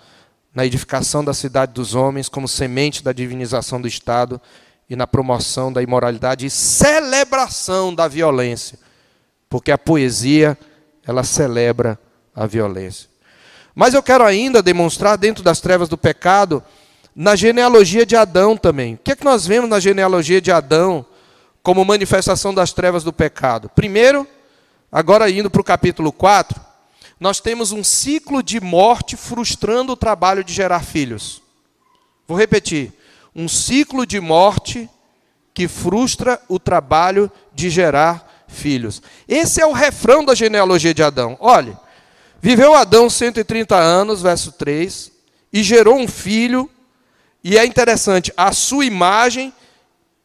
na 0.54 0.65
edificação 0.65 1.24
da 1.24 1.34
cidade 1.34 1.74
dos 1.74 1.95
homens 1.95 2.30
como 2.30 2.48
semente 2.48 3.04
da 3.04 3.12
divinização 3.12 3.82
do 3.82 3.88
Estado 3.88 4.41
e 4.89 4.95
na 4.95 5.06
promoção 5.06 5.72
da 5.72 5.82
imoralidade 5.82 6.45
e 6.45 6.50
celebração 6.50 7.93
da 7.93 8.08
violência, 8.08 8.80
porque 9.48 9.72
a 9.72 9.78
poesia 9.78 10.58
ela 11.06 11.24
celebra 11.24 12.00
a 12.34 12.45
violência. 12.45 13.10
Mas 13.76 13.93
eu 13.93 14.02
quero 14.02 14.24
ainda 14.24 14.62
demonstrar 14.62 15.17
dentro 15.17 15.43
das 15.43 15.62
trevas 15.62 15.88
do 15.88 15.98
pecado 15.98 16.63
na 17.20 17.36
genealogia 17.36 18.06
de 18.06 18.16
Adão 18.16 18.56
também. 18.56 18.94
O 18.94 18.98
que 18.98 19.12
é 19.12 19.16
que 19.16 19.26
nós 19.26 19.46
vemos 19.46 19.70
na 19.70 19.78
genealogia 19.78 20.40
de 20.40 20.54
Adão 20.54 21.06
como 21.62 21.84
manifestação 21.84 22.54
das 22.54 22.72
trevas 22.72 23.04
do 23.04 23.12
pecado? 23.12 23.68
Primeiro, 23.68 24.26
agora 24.90 25.30
indo 25.30 25.50
para 25.50 25.60
o 25.60 25.66
capítulo 25.66 26.14
4, 26.14 26.58
nós 27.20 27.42
temos 27.42 27.74
um 27.74 27.84
ciclo 27.84 28.42
de 28.42 28.62
morte 28.62 29.18
frustrando 29.18 29.92
o 29.92 29.98
trabalho 29.98 30.46
de 30.46 30.54
gerar 30.54 30.80
filhos. 30.82 31.42
Vou 32.26 32.38
repetir: 32.38 32.94
um 33.36 33.50
ciclo 33.50 34.06
de 34.06 34.22
morte 34.22 34.90
que 35.54 35.68
frustra 35.68 36.42
o 36.48 36.58
trabalho 36.58 37.30
de 37.54 37.70
gerar 37.70 38.46
filhos. 38.48 39.02
Esse 39.28 39.60
é 39.60 39.66
o 39.66 39.74
refrão 39.74 40.24
da 40.24 40.34
genealogia 40.34 40.94
de 40.94 41.04
Adão. 41.04 41.36
Olhe, 41.42 41.76
viveu 42.40 42.74
Adão 42.74 43.10
130 43.10 43.76
anos, 43.76 44.22
verso 44.22 44.54
3, 44.54 45.12
e 45.52 45.62
gerou 45.62 45.98
um 45.98 46.08
filho 46.08 46.70
e 47.43 47.58
é 47.58 47.65
interessante, 47.65 48.34
a 48.36 48.52
sua 48.52 48.86
imagem 48.86 49.54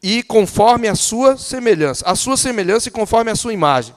e 0.03 0.21
conforme 0.21 0.87
a 0.87 0.95
sua 0.95 1.37
semelhança. 1.37 2.05
A 2.05 2.15
sua 2.15 2.37
semelhança 2.37 2.89
e 2.89 2.91
conforme 2.91 3.31
a 3.31 3.35
sua 3.35 3.53
imagem. 3.53 3.95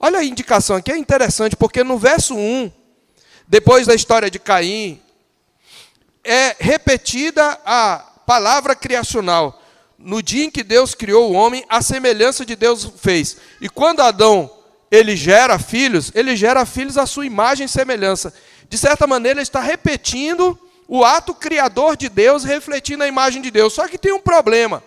Olha 0.00 0.18
a 0.18 0.24
indicação 0.24 0.76
aqui, 0.76 0.90
é 0.90 0.96
interessante, 0.96 1.56
porque 1.56 1.84
no 1.84 1.98
verso 1.98 2.34
1, 2.34 2.70
depois 3.46 3.86
da 3.86 3.94
história 3.94 4.30
de 4.30 4.38
Caim, 4.38 5.00
é 6.22 6.56
repetida 6.58 7.58
a 7.64 7.98
palavra 8.26 8.74
criacional. 8.74 9.62
No 9.98 10.22
dia 10.22 10.44
em 10.44 10.50
que 10.50 10.62
Deus 10.62 10.94
criou 10.94 11.30
o 11.30 11.34
homem, 11.34 11.64
a 11.68 11.80
semelhança 11.80 12.44
de 12.44 12.56
Deus 12.56 12.90
fez. 12.96 13.36
E 13.60 13.68
quando 13.68 14.00
Adão 14.00 14.50
ele 14.90 15.16
gera 15.16 15.58
filhos, 15.58 16.10
ele 16.14 16.36
gera 16.36 16.64
filhos 16.64 16.96
à 16.96 17.06
sua 17.06 17.26
imagem 17.26 17.66
e 17.66 17.68
semelhança. 17.68 18.32
De 18.68 18.78
certa 18.78 19.06
maneira, 19.06 19.38
ele 19.38 19.42
está 19.42 19.60
repetindo 19.60 20.58
o 20.86 21.04
ato 21.04 21.34
criador 21.34 21.96
de 21.96 22.08
Deus 22.08 22.44
refletindo 22.44 23.04
a 23.04 23.08
imagem 23.08 23.40
de 23.40 23.50
Deus. 23.50 23.72
Só 23.72 23.88
que 23.88 23.98
tem 23.98 24.12
um 24.12 24.20
problema: 24.20 24.82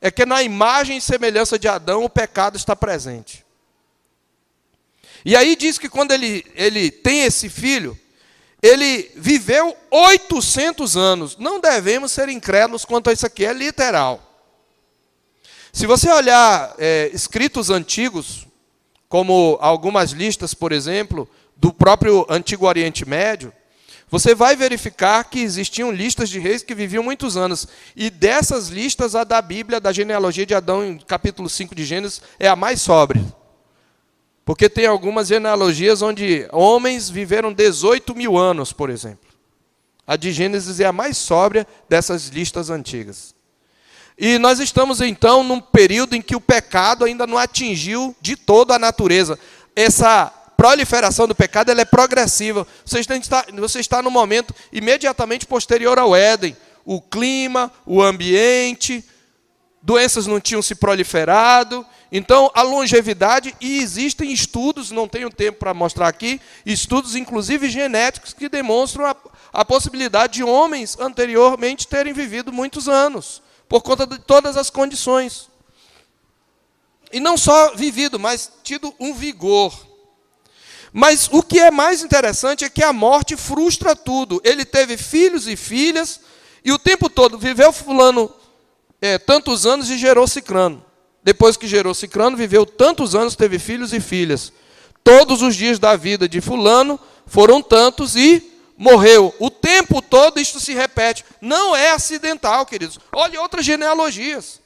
é 0.00 0.10
que 0.10 0.26
na 0.26 0.42
imagem 0.42 0.98
e 0.98 1.00
semelhança 1.00 1.58
de 1.58 1.68
Adão 1.68 2.04
o 2.04 2.10
pecado 2.10 2.56
está 2.56 2.74
presente. 2.74 3.44
E 5.24 5.34
aí 5.34 5.56
diz 5.56 5.78
que 5.78 5.88
quando 5.88 6.12
ele, 6.12 6.44
ele 6.54 6.90
tem 6.90 7.22
esse 7.22 7.48
filho, 7.48 7.98
ele 8.60 9.10
viveu 9.16 9.76
800 9.90 10.96
anos. 10.96 11.36
Não 11.38 11.58
devemos 11.58 12.12
ser 12.12 12.28
incrédulos 12.28 12.84
quanto 12.84 13.08
a 13.08 13.12
isso 13.12 13.26
aqui, 13.26 13.44
é 13.44 13.52
literal. 13.52 14.20
Se 15.72 15.86
você 15.86 16.10
olhar 16.10 16.74
é, 16.78 17.10
escritos 17.12 17.68
antigos, 17.68 18.46
como 19.08 19.58
algumas 19.60 20.12
listas, 20.12 20.54
por 20.54 20.72
exemplo, 20.72 21.28
do 21.56 21.72
próprio 21.72 22.26
Antigo 22.28 22.66
Oriente 22.66 23.08
Médio, 23.08 23.52
você 24.10 24.34
vai 24.34 24.54
verificar 24.54 25.24
que 25.24 25.40
existiam 25.40 25.90
listas 25.90 26.28
de 26.28 26.38
reis 26.38 26.62
que 26.62 26.74
viviam 26.74 27.02
muitos 27.02 27.36
anos. 27.36 27.66
E 27.96 28.10
dessas 28.10 28.68
listas, 28.68 29.14
a 29.14 29.24
da 29.24 29.40
Bíblia, 29.42 29.80
da 29.80 29.92
genealogia 29.92 30.46
de 30.46 30.54
Adão, 30.54 30.84
em 30.84 30.98
capítulo 30.98 31.48
5 31.48 31.74
de 31.74 31.84
Gênesis, 31.84 32.22
é 32.38 32.48
a 32.48 32.54
mais 32.54 32.80
sóbria. 32.80 33.24
Porque 34.44 34.68
tem 34.68 34.86
algumas 34.86 35.28
genealogias 35.28 36.02
onde 36.02 36.46
homens 36.52 37.08
viveram 37.08 37.52
18 37.52 38.14
mil 38.14 38.36
anos, 38.36 38.72
por 38.72 38.90
exemplo. 38.90 39.30
A 40.06 40.16
de 40.16 40.32
Gênesis 40.32 40.80
é 40.80 40.84
a 40.84 40.92
mais 40.92 41.16
sóbria 41.16 41.66
dessas 41.88 42.28
listas 42.28 42.68
antigas. 42.68 43.34
E 44.18 44.38
nós 44.38 44.60
estamos 44.60 45.00
então 45.00 45.42
num 45.42 45.60
período 45.60 46.14
em 46.14 46.22
que 46.22 46.36
o 46.36 46.40
pecado 46.40 47.04
ainda 47.04 47.26
não 47.26 47.38
atingiu 47.38 48.14
de 48.20 48.36
toda 48.36 48.74
a 48.76 48.78
natureza. 48.78 49.38
Essa 49.74 50.32
proliferação 50.64 51.28
do 51.28 51.34
pecado 51.34 51.70
ela 51.70 51.82
é 51.82 51.84
progressiva. 51.84 52.66
Você 52.86 53.00
está, 53.00 53.44
você 53.52 53.80
está 53.80 54.00
no 54.00 54.10
momento 54.10 54.54
imediatamente 54.72 55.44
posterior 55.44 55.98
ao 55.98 56.16
Éden. 56.16 56.56
O 56.86 57.02
clima, 57.02 57.70
o 57.84 58.00
ambiente, 58.00 59.04
doenças 59.82 60.26
não 60.26 60.40
tinham 60.40 60.62
se 60.62 60.74
proliferado. 60.74 61.84
Então, 62.10 62.50
a 62.54 62.62
longevidade, 62.62 63.54
e 63.60 63.76
existem 63.76 64.32
estudos, 64.32 64.90
não 64.90 65.06
tenho 65.06 65.28
tempo 65.28 65.58
para 65.58 65.74
mostrar 65.74 66.08
aqui, 66.08 66.40
estudos 66.64 67.14
inclusive 67.14 67.68
genéticos 67.68 68.32
que 68.32 68.48
demonstram 68.48 69.04
a, 69.04 69.16
a 69.52 69.64
possibilidade 69.66 70.34
de 70.34 70.44
homens 70.44 70.96
anteriormente 70.98 71.86
terem 71.86 72.14
vivido 72.14 72.50
muitos 72.50 72.88
anos, 72.88 73.42
por 73.68 73.82
conta 73.82 74.06
de 74.06 74.18
todas 74.18 74.56
as 74.56 74.70
condições. 74.70 75.50
E 77.12 77.20
não 77.20 77.36
só 77.36 77.74
vivido, 77.74 78.18
mas 78.18 78.50
tido 78.62 78.94
um 78.98 79.12
vigor. 79.12 79.93
Mas 80.96 81.28
o 81.32 81.42
que 81.42 81.58
é 81.58 81.72
mais 81.72 82.04
interessante 82.04 82.64
é 82.64 82.70
que 82.70 82.80
a 82.80 82.92
morte 82.92 83.36
frustra 83.36 83.96
tudo. 83.96 84.40
Ele 84.44 84.64
teve 84.64 84.96
filhos 84.96 85.48
e 85.48 85.56
filhas, 85.56 86.20
e 86.64 86.70
o 86.70 86.78
tempo 86.78 87.10
todo 87.10 87.36
viveu 87.36 87.72
fulano 87.72 88.32
é, 89.02 89.18
tantos 89.18 89.66
anos 89.66 89.90
e 89.90 89.98
gerou 89.98 90.28
cicrano. 90.28 90.84
Depois 91.20 91.56
que 91.56 91.66
gerou 91.66 91.92
cicrano, 91.94 92.36
viveu 92.36 92.64
tantos 92.64 93.16
anos, 93.16 93.34
teve 93.34 93.58
filhos 93.58 93.92
e 93.92 93.98
filhas. 93.98 94.52
Todos 95.02 95.42
os 95.42 95.56
dias 95.56 95.80
da 95.80 95.96
vida 95.96 96.28
de 96.28 96.40
fulano 96.40 96.98
foram 97.26 97.60
tantos 97.60 98.14
e 98.14 98.52
morreu. 98.78 99.34
O 99.40 99.50
tempo 99.50 100.00
todo 100.00 100.38
isto 100.38 100.60
se 100.60 100.74
repete. 100.74 101.24
Não 101.40 101.74
é 101.74 101.90
acidental, 101.90 102.64
queridos. 102.64 103.00
Olhe 103.12 103.36
outras 103.36 103.66
genealogias. 103.66 104.60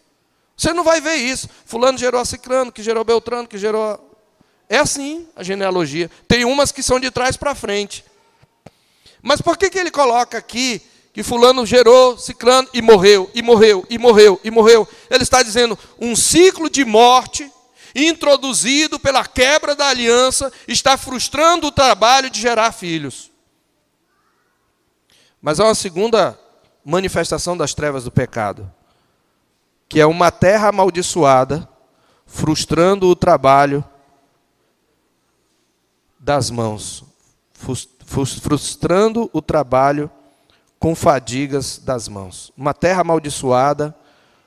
Você 0.55 0.75
não 0.75 0.85
vai 0.85 1.01
ver 1.01 1.15
isso. 1.15 1.49
Fulano 1.65 1.97
gerou 1.97 2.21
a 2.21 2.71
que 2.71 2.83
gerou 2.83 3.03
Beltrano, 3.03 3.49
que 3.49 3.57
gerou 3.57 4.08
é 4.69 4.79
assim 4.79 5.27
a 5.35 5.43
genealogia. 5.43 6.11
Tem 6.27 6.45
umas 6.45 6.71
que 6.71 6.83
são 6.83 7.01
de 7.01 7.11
trás 7.11 7.37
para 7.37 7.55
frente. 7.55 8.05
Mas 9.23 9.41
por 9.41 9.57
que, 9.57 9.71
que 9.71 9.79
ele 9.79 9.91
coloca 9.91 10.37
aqui 10.37 10.83
que 11.13 11.23
fulano 11.23 11.67
gerou, 11.67 12.17
ciclano 12.19 12.69
e 12.73 12.83
morreu, 12.83 13.31
e 13.35 13.43
morreu, 13.43 13.85
e 13.89 13.99
morreu, 13.99 14.41
e 14.45 14.51
morreu? 14.51 14.87
Ele 15.11 15.23
está 15.23 15.43
dizendo 15.43 15.79
um 15.99 16.15
ciclo 16.15 16.69
de 16.69 16.85
morte 16.85 17.51
introduzido 17.95 19.01
pela 19.01 19.27
quebra 19.27 19.75
da 19.75 19.89
aliança, 19.89 20.53
está 20.69 20.97
frustrando 20.97 21.69
o 21.69 21.73
trabalho 21.73 22.31
de 22.31 22.41
gerar 22.41 22.71
filhos. 22.73 23.33
Mas 25.41 25.59
há 25.59 25.65
uma 25.65 25.75
segunda 25.75 26.39
manifestação 26.85 27.57
das 27.57 27.75
trevas 27.75 28.05
do 28.05 28.11
pecado, 28.11 28.71
que 29.89 30.01
é 30.01 30.07
uma 30.07 30.31
terra 30.31 30.69
amaldiçoada, 30.69 31.69
frustrando 32.27 33.09
o 33.09 33.17
trabalho 33.17 33.83
das 36.19 36.51
mãos, 36.51 37.05
frustrando 38.41 39.31
o 39.33 39.41
trabalho 39.41 40.11
com 40.79 40.95
fadigas 40.95 41.79
das 41.79 42.09
mãos. 42.09 42.53
Uma 42.57 42.73
terra 42.73 43.01
amaldiçoada, 43.01 43.95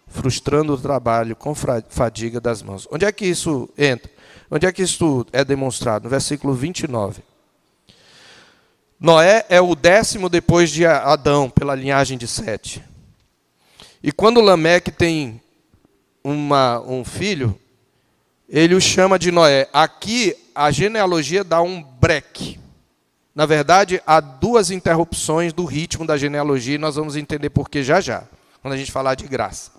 frustrando 0.07 0.73
o 0.73 0.77
trabalho 0.77 1.35
com 1.35 1.53
fadiga 1.55 2.39
das 2.39 2.61
mãos. 2.61 2.87
Onde 2.91 3.05
é 3.05 3.11
que 3.11 3.25
isso 3.25 3.69
entra? 3.77 4.11
Onde 4.49 4.65
é 4.65 4.71
que 4.71 4.81
isso 4.81 5.25
é 5.31 5.43
demonstrado? 5.45 6.05
No 6.05 6.09
versículo 6.09 6.53
29. 6.53 7.23
Noé 8.99 9.45
é 9.49 9.59
o 9.59 9.73
décimo 9.73 10.29
depois 10.29 10.69
de 10.69 10.85
Adão, 10.85 11.49
pela 11.49 11.73
linhagem 11.73 12.17
de 12.17 12.27
Sete. 12.27 12.83
E 14.03 14.11
quando 14.11 14.41
Lameque 14.41 14.91
tem 14.91 15.41
uma, 16.23 16.79
um 16.81 17.03
filho, 17.03 17.57
ele 18.47 18.75
o 18.75 18.81
chama 18.81 19.17
de 19.17 19.31
Noé. 19.31 19.67
Aqui 19.73 20.35
a 20.53 20.71
genealogia 20.71 21.43
dá 21.43 21.61
um 21.61 21.81
break. 21.81 22.59
Na 23.33 23.45
verdade, 23.45 24.01
há 24.05 24.19
duas 24.19 24.71
interrupções 24.71 25.53
do 25.53 25.65
ritmo 25.65 26.05
da 26.05 26.17
genealogia 26.17 26.75
e 26.75 26.79
nós 26.79 26.95
vamos 26.95 27.15
entender 27.15 27.49
por 27.49 27.69
que 27.69 27.81
já 27.81 28.01
já, 28.01 28.23
quando 28.61 28.73
a 28.73 28.77
gente 28.77 28.91
falar 28.91 29.15
de 29.15 29.25
graça. 29.25 29.71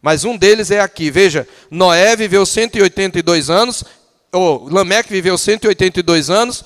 Mas 0.00 0.24
um 0.24 0.36
deles 0.36 0.70
é 0.70 0.80
aqui. 0.80 1.10
Veja, 1.10 1.46
Noé 1.70 2.16
viveu 2.16 2.44
182 2.44 3.50
anos, 3.50 3.84
ou 4.32 4.68
Lameque 4.68 5.10
viveu 5.10 5.38
182 5.38 6.30
anos. 6.30 6.64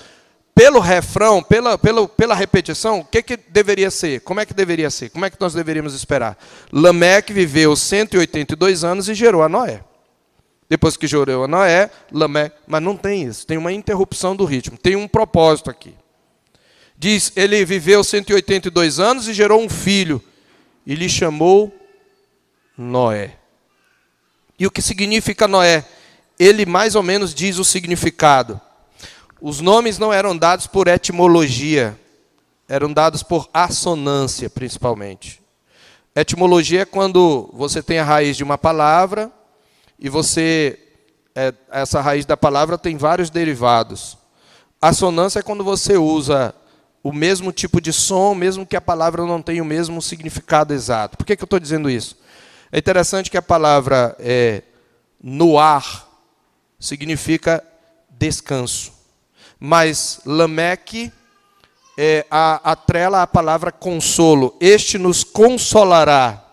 Pelo 0.55 0.81
refrão, 0.81 1.43
pela, 1.43 1.77
pela, 1.77 2.09
pela 2.09 2.35
repetição, 2.35 3.01
o 3.01 3.05
que, 3.05 3.21
que 3.21 3.37
deveria 3.37 3.91
ser? 3.91 4.23
Como 4.23 4.41
é 4.41 4.47
que 4.47 4.55
deveria 4.55 4.89
ser? 4.89 5.11
Como 5.11 5.23
é 5.27 5.29
que 5.29 5.37
nós 5.39 5.53
deveríamos 5.53 5.93
esperar? 5.93 6.39
Lameque 6.73 7.31
viveu 7.31 7.77
182 7.77 8.83
anos 8.83 9.07
e 9.07 9.15
gerou 9.15 9.43
a 9.43 9.51
Noé. 9.51 9.83
Depois 10.69 10.97
que 10.97 11.07
gerou 11.07 11.45
a 11.45 11.49
Noé, 11.49 11.91
Lameque. 12.11 12.57
Mas 12.67 12.83
não 12.83 12.97
tem 12.97 13.23
isso, 13.25 13.47
tem 13.47 13.57
uma 13.57 13.73
interrupção 13.73 14.35
do 14.35 14.45
ritmo, 14.45 14.77
tem 14.77 14.97
um 14.97 15.07
propósito 15.07 15.71
aqui. 15.71 15.95
Diz: 16.99 17.33
ele 17.37 17.65
viveu 17.65 18.03
182 18.03 18.99
anos 18.99 19.29
e 19.29 19.35
gerou 19.35 19.61
um 19.61 19.69
filho, 19.69 20.23
e 20.87 20.95
lhe 20.95 21.09
chamou 21.09 21.73
Noé. 22.77 23.37
E 24.59 24.67
o 24.67 24.71
que 24.71 24.83
significa 24.83 25.47
Noé? 25.47 25.85
Ele 26.39 26.67
mais 26.67 26.95
ou 26.95 27.03
menos 27.03 27.35
diz 27.35 27.59
o 27.59 27.65
significado. 27.65 28.61
Os 29.41 29.61
nomes 29.61 29.99
não 29.99 30.13
eram 30.13 30.37
dados 30.37 30.67
por 30.67 30.89
etimologia, 30.89 31.99
eram 32.69 32.93
dados 32.93 33.23
por 33.23 33.49
assonância, 33.53 34.49
principalmente. 34.49 35.41
Etimologia 36.15 36.83
é 36.83 36.87
quando 36.87 37.51
você 37.53 37.83
tem 37.83 37.99
a 37.99 38.05
raiz 38.05 38.37
de 38.37 38.43
uma 38.43 38.57
palavra 38.57 39.31
e 39.99 40.09
você 40.09 40.79
é, 41.35 41.53
essa 41.71 42.01
raiz 42.01 42.25
da 42.25 42.37
palavra 42.37 42.79
tem 42.79 42.97
vários 42.97 43.31
derivados. 43.31 44.17
Assonância 44.81 45.41
é 45.41 45.43
quando 45.43 45.63
você 45.63 45.97
usa 45.97 46.55
o 47.03 47.13
mesmo 47.13 47.53
tipo 47.53 47.81
de 47.81 47.93
som, 47.93 48.35
mesmo 48.35 48.67
que 48.67 48.77
a 48.77 48.81
palavra 48.81 49.25
não 49.25 49.41
tenha 49.41 49.63
o 49.63 49.67
mesmo 49.67 50.01
significado 50.03 50.75
exato. 50.75 51.17
Por 51.17 51.25
que, 51.25 51.37
que 51.37 51.43
eu 51.43 51.47
estou 51.47 51.61
dizendo 51.61 51.89
isso? 51.89 52.17
É 52.73 52.79
interessante 52.79 53.31
que 53.31 53.37
a 53.37 53.43
palavra 53.43 54.17
é, 54.19 54.63
noar 55.23 56.07
significa 56.81 57.63
descanso. 58.11 58.93
Mas 59.59 60.21
Lameque 60.25 61.13
é, 61.97 62.27
a, 62.31 62.73
atrela 62.73 63.23
a 63.23 63.27
palavra 63.27 63.71
consolo. 63.71 64.57
Este 64.61 64.99
nos 64.99 65.23
consolará. 65.23 66.46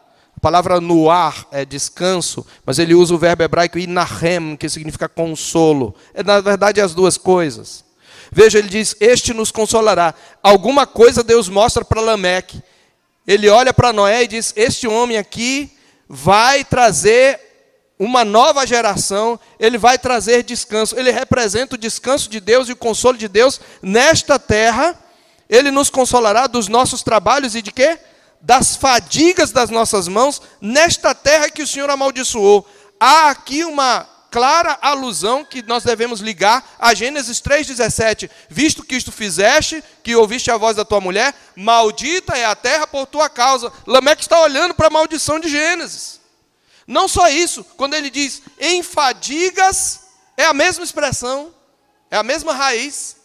Palavra 0.44 0.82
noar 0.82 1.48
é 1.54 1.64
descanso, 1.64 2.46
mas 2.66 2.78
ele 2.78 2.94
usa 2.94 3.16
o 3.16 3.18
verbo 3.18 3.44
hebraico 3.44 3.80
inahem, 3.80 4.58
que 4.58 4.68
significa 4.68 5.08
consolo. 5.08 5.96
É, 6.14 6.22
na 6.22 6.42
verdade, 6.42 6.82
as 6.82 6.94
duas 6.94 7.18
coisas. 7.18 7.86
Veja, 8.30 8.60
ele 8.60 8.68
diz: 8.68 8.94
Este 9.00 9.34
nos 9.34 9.52
consolará. 9.52 10.14
Alguma 10.44 10.86
coisa 10.86 11.24
Deus 11.24 11.48
mostra 11.48 11.86
para 11.86 12.02
Lameque. 12.02 12.62
Ele 13.26 13.48
olha 13.48 13.74
para 13.74 13.94
Noé 13.94 14.24
e 14.24 14.28
diz: 14.28 14.52
Este 14.58 14.86
homem 14.86 15.16
aqui 15.16 15.72
vai 16.10 16.66
trazer 16.66 17.40
uma 17.98 18.26
nova 18.26 18.68
geração, 18.68 19.40
ele 19.58 19.78
vai 19.78 19.98
trazer 19.98 20.44
descanso. 20.44 21.00
Ele 21.00 21.10
representa 21.10 21.76
o 21.76 21.80
descanso 21.80 22.30
de 22.30 22.42
Deus 22.42 22.68
e 22.68 22.74
o 22.74 22.76
consolo 22.76 23.18
de 23.18 23.30
Deus 23.30 23.62
nesta 23.82 24.38
terra. 24.38 25.00
Ele 25.50 25.72
nos 25.72 25.90
consolará 25.90 26.48
dos 26.48 26.68
nossos 26.68 27.02
trabalhos 27.02 27.56
e 27.56 27.62
de 27.62 27.72
quê? 27.72 27.98
Das 28.44 28.76
fadigas 28.76 29.52
das 29.52 29.70
nossas 29.70 30.10
mãos 30.10 30.42
nesta 30.60 31.16
terra 31.16 31.50
que 31.50 31.64
o 31.64 31.68
Senhor 31.68 31.90
amaldiçoou. 31.90 32.68
Há 33.00 33.30
aqui 33.30 33.64
uma 33.64 34.06
clara 34.30 34.78
alusão 34.82 35.46
que 35.46 35.62
nós 35.62 35.84
devemos 35.84 36.20
ligar 36.20 36.76
a 36.78 36.94
Gênesis 36.94 37.40
3,17. 37.40 38.30
Visto 38.50 38.84
que 38.84 38.96
isto 38.96 39.14
fizeste, 39.14 39.82
que 40.04 40.14
ouviste 40.16 40.52
a 40.52 40.58
voz 40.58 40.76
da 40.76 40.84
tua 40.84 41.00
mulher, 41.00 41.34
maldita 41.56 42.36
é 42.36 42.44
a 42.44 42.56
terra 42.56 42.86
por 42.86 43.06
tua 43.06 43.30
causa. 43.30 43.72
Lameque 43.88 44.24
está 44.24 44.42
olhando 44.42 44.74
para 44.74 44.88
a 44.88 44.90
maldição 44.90 45.40
de 45.40 45.48
Gênesis. 45.48 46.20
Não 46.86 47.08
só 47.08 47.30
isso, 47.30 47.64
quando 47.78 47.94
ele 47.94 48.10
diz 48.10 48.42
em 48.60 48.84
fadigas, 48.84 50.02
é 50.36 50.46
a 50.46 50.54
mesma 50.54 50.84
expressão, 50.84 51.54
é 52.12 52.18
a 52.18 52.24
mesma 52.24 52.54
raiz. 52.54 53.16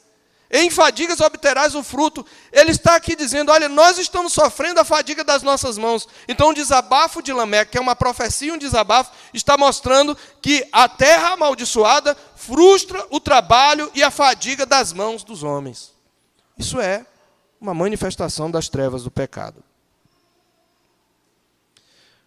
Em 0.51 0.71
fadigas 0.71 1.21
obterás 1.21 1.75
o 1.75 1.83
fruto. 1.83 2.25
Ele 2.51 2.71
está 2.71 2.97
aqui 2.97 3.15
dizendo: 3.15 3.53
olha, 3.53 3.69
nós 3.69 3.99
estamos 3.99 4.33
sofrendo 4.33 4.81
a 4.81 4.85
fadiga 4.85 5.23
das 5.23 5.43
nossas 5.43 5.77
mãos. 5.77 6.09
Então, 6.27 6.49
o 6.51 6.55
desabafo 6.55 7.23
de 7.23 7.33
Lameque, 7.33 7.73
que 7.73 7.79
é 7.79 7.81
uma 7.81 7.95
profecia, 7.95 8.55
um 8.55 8.59
desabafo, 8.59 9.13
está 9.35 9.59
mostrando 9.59 10.17
que 10.41 10.67
a 10.73 10.89
terra 10.89 11.35
amaldiçoada 11.35 12.17
frustra 12.35 13.07
o 13.11 13.21
trabalho 13.21 13.91
e 13.95 14.03
a 14.03 14.11
fadiga 14.11 14.65
das 14.65 14.93
mãos 14.93 15.23
dos 15.23 15.43
homens. 15.43 15.93
Isso 16.57 16.81
é 16.81 17.05
uma 17.61 17.75
manifestação 17.75 18.51
das 18.51 18.71
trevas 18.71 19.05
do 19.05 19.11
pecado. 19.11 19.63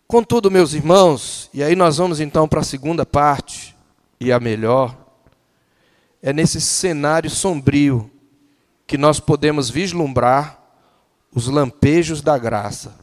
Contudo, 0.07 0.51
meus 0.51 0.73
irmãos, 0.73 1.49
e 1.53 1.63
aí 1.63 1.75
nós 1.75 1.97
vamos 1.97 2.19
então 2.19 2.47
para 2.47 2.59
a 2.59 2.65
segunda 2.65 3.05
parte, 3.05 3.75
e 4.19 4.31
a 4.31 4.39
melhor 4.39 4.95
é 6.21 6.31
nesse 6.31 6.61
cenário 6.61 7.29
sombrio 7.29 8.10
que 8.91 8.97
nós 8.97 9.21
podemos 9.21 9.69
vislumbrar 9.69 10.59
os 11.33 11.47
lampejos 11.47 12.21
da 12.21 12.37
graça. 12.37 12.93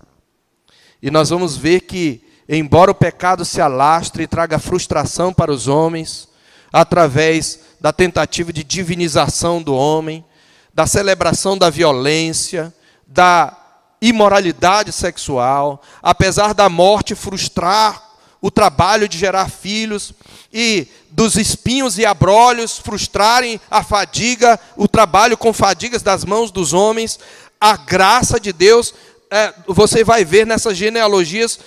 E 1.00 1.10
nós 1.10 1.30
vamos 1.30 1.56
ver 1.56 1.80
que, 1.80 2.22
embora 2.46 2.90
o 2.90 2.94
pecado 2.94 3.42
se 3.42 3.58
alastre 3.58 4.24
e 4.24 4.26
traga 4.26 4.58
frustração 4.58 5.32
para 5.32 5.50
os 5.50 5.66
homens, 5.66 6.28
através 6.70 7.60
da 7.80 7.90
tentativa 7.90 8.52
de 8.52 8.62
divinização 8.62 9.62
do 9.62 9.74
homem, 9.74 10.22
da 10.74 10.86
celebração 10.86 11.56
da 11.56 11.70
violência, 11.70 12.70
da 13.06 13.56
imoralidade 13.98 14.92
sexual, 14.92 15.80
apesar 16.02 16.52
da 16.52 16.68
morte 16.68 17.14
frustrar 17.14 18.07
o 18.40 18.50
trabalho 18.50 19.08
de 19.08 19.18
gerar 19.18 19.50
filhos 19.50 20.12
e 20.52 20.86
dos 21.10 21.36
espinhos 21.36 21.98
e 21.98 22.06
abrolhos 22.06 22.78
frustrarem 22.78 23.60
a 23.70 23.82
fadiga, 23.82 24.58
o 24.76 24.86
trabalho 24.86 25.36
com 25.36 25.52
fadigas 25.52 26.02
das 26.02 26.24
mãos 26.24 26.50
dos 26.50 26.72
homens, 26.72 27.18
a 27.60 27.76
graça 27.76 28.38
de 28.38 28.52
Deus, 28.52 28.94
é, 29.30 29.52
você 29.66 30.04
vai 30.04 30.24
ver 30.24 30.46
nessas 30.46 30.76
genealogias 30.76 31.58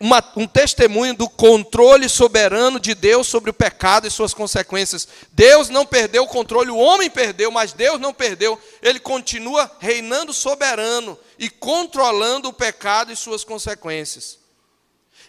uma, 0.00 0.22
um 0.36 0.46
testemunho 0.46 1.14
do 1.14 1.28
controle 1.28 2.08
soberano 2.08 2.78
de 2.78 2.94
Deus 2.94 3.26
sobre 3.26 3.50
o 3.50 3.54
pecado 3.54 4.06
e 4.06 4.10
suas 4.10 4.32
consequências. 4.32 5.08
Deus 5.32 5.68
não 5.68 5.84
perdeu 5.84 6.22
o 6.22 6.28
controle, 6.28 6.70
o 6.70 6.76
homem 6.76 7.10
perdeu, 7.10 7.50
mas 7.50 7.72
Deus 7.72 7.98
não 7.98 8.14
perdeu. 8.14 8.58
Ele 8.80 9.00
continua 9.00 9.70
reinando 9.80 10.32
soberano 10.32 11.18
e 11.38 11.50
controlando 11.50 12.48
o 12.48 12.52
pecado 12.52 13.10
e 13.10 13.16
suas 13.16 13.42
consequências. 13.42 14.37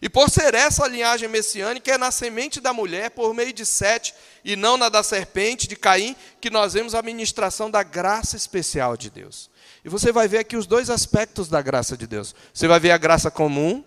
E 0.02 0.08
por 0.08 0.30
ser 0.30 0.54
essa 0.54 0.86
a 0.86 0.88
linhagem 0.88 1.28
messiânica, 1.28 1.92
é 1.92 1.98
na 1.98 2.12
semente 2.12 2.62
da 2.62 2.72
mulher, 2.72 3.12
por 3.12 3.34
meio 3.34 3.52
de 3.52 3.66
Sete, 3.66 4.14
e 4.46 4.56
não 4.56 4.78
na 4.78 4.88
da 4.88 5.04
serpente, 5.04 5.68
de 5.68 5.76
Caim, 5.76 6.16
que 6.40 6.50
nós 6.50 6.74
vemos 6.74 6.96
a 6.96 7.02
ministração 7.02 7.70
da 7.70 7.84
graça 7.84 8.38
especial 8.38 8.96
de 8.96 9.10
Deus. 9.10 9.50
E 9.84 9.90
você 9.90 10.12
vai 10.12 10.28
ver 10.28 10.40
aqui 10.40 10.56
os 10.56 10.66
dois 10.66 10.90
aspectos 10.90 11.50
da 11.50 11.62
graça 11.62 11.98
de 11.98 12.08
Deus. 12.08 12.34
Você 12.54 12.68
vai 12.68 12.80
ver 12.80 12.92
a 12.92 12.98
graça 12.98 13.30
comum, 13.30 13.84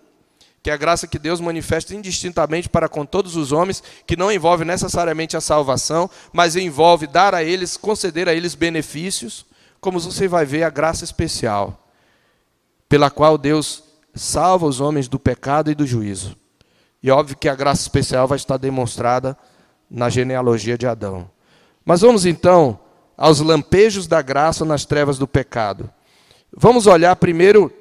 que 0.61 0.69
é 0.69 0.73
a 0.73 0.77
graça 0.77 1.07
que 1.07 1.19
Deus 1.19 1.41
manifesta 1.41 1.93
indistintamente 1.93 2.69
para 2.69 2.87
com 2.87 3.05
todos 3.05 3.35
os 3.35 3.51
homens, 3.51 3.83
que 4.07 4.15
não 4.15 4.31
envolve 4.31 4.63
necessariamente 4.63 5.35
a 5.35 5.41
salvação, 5.41 6.09
mas 6.31 6.55
envolve 6.55 7.05
dar 7.05 7.35
a 7.35 7.43
eles, 7.43 7.75
conceder 7.75 8.29
a 8.29 8.33
eles 8.33 8.55
benefícios, 8.55 9.45
como 9.81 9.99
você 9.99 10.27
vai 10.27 10.45
ver 10.45 10.63
a 10.63 10.69
graça 10.69 11.03
especial, 11.03 11.85
pela 12.87 13.11
qual 13.11 13.37
Deus 13.37 13.82
salva 14.13 14.65
os 14.65 14.79
homens 14.79 15.07
do 15.07 15.19
pecado 15.19 15.71
e 15.71 15.75
do 15.75 15.85
juízo. 15.85 16.35
E 17.01 17.11
óbvio 17.11 17.37
que 17.37 17.49
a 17.49 17.55
graça 17.55 17.81
especial 17.81 18.27
vai 18.27 18.37
estar 18.37 18.57
demonstrada 18.57 19.37
na 19.89 20.09
genealogia 20.09 20.77
de 20.77 20.87
Adão. 20.87 21.29
Mas 21.85 22.01
vamos 22.01 22.25
então 22.25 22.79
aos 23.17 23.39
lampejos 23.39 24.07
da 24.07 24.21
graça 24.21 24.63
nas 24.63 24.85
trevas 24.85 25.17
do 25.17 25.27
pecado. 25.27 25.89
Vamos 26.55 26.87
olhar 26.87 27.15
primeiro, 27.15 27.71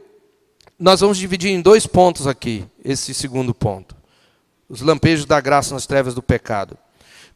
nós 0.79 1.01
vamos 1.01 1.19
dividir 1.19 1.51
em 1.51 1.61
dois 1.61 1.87
pontos 1.87 2.27
aqui, 2.27 2.65
esse 2.85 3.15
segundo 3.15 3.55
ponto. 3.55 3.95
Os 4.69 4.81
lampejos 4.81 5.27
da 5.27 5.41
graça 5.41 5.75
nas 5.75 5.87
trevas 5.87 6.15
do 6.15 6.23
pecado. 6.23 6.77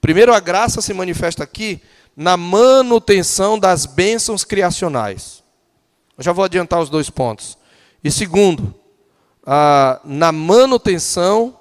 Primeiro, 0.01 0.32
a 0.32 0.40
graça 0.40 0.80
se 0.80 0.92
manifesta 0.92 1.44
aqui 1.44 1.80
na 2.16 2.36
manutenção 2.36 3.59
das 3.59 3.84
bênçãos 3.84 4.42
criacionais. 4.42 5.42
Eu 6.16 6.24
já 6.24 6.32
vou 6.32 6.44
adiantar 6.44 6.80
os 6.80 6.88
dois 6.88 7.11
pontos. 7.11 7.59
E 8.03 8.11
segundo, 8.11 8.74
a, 9.47 10.01
na 10.05 10.32
manutenção 10.32 11.57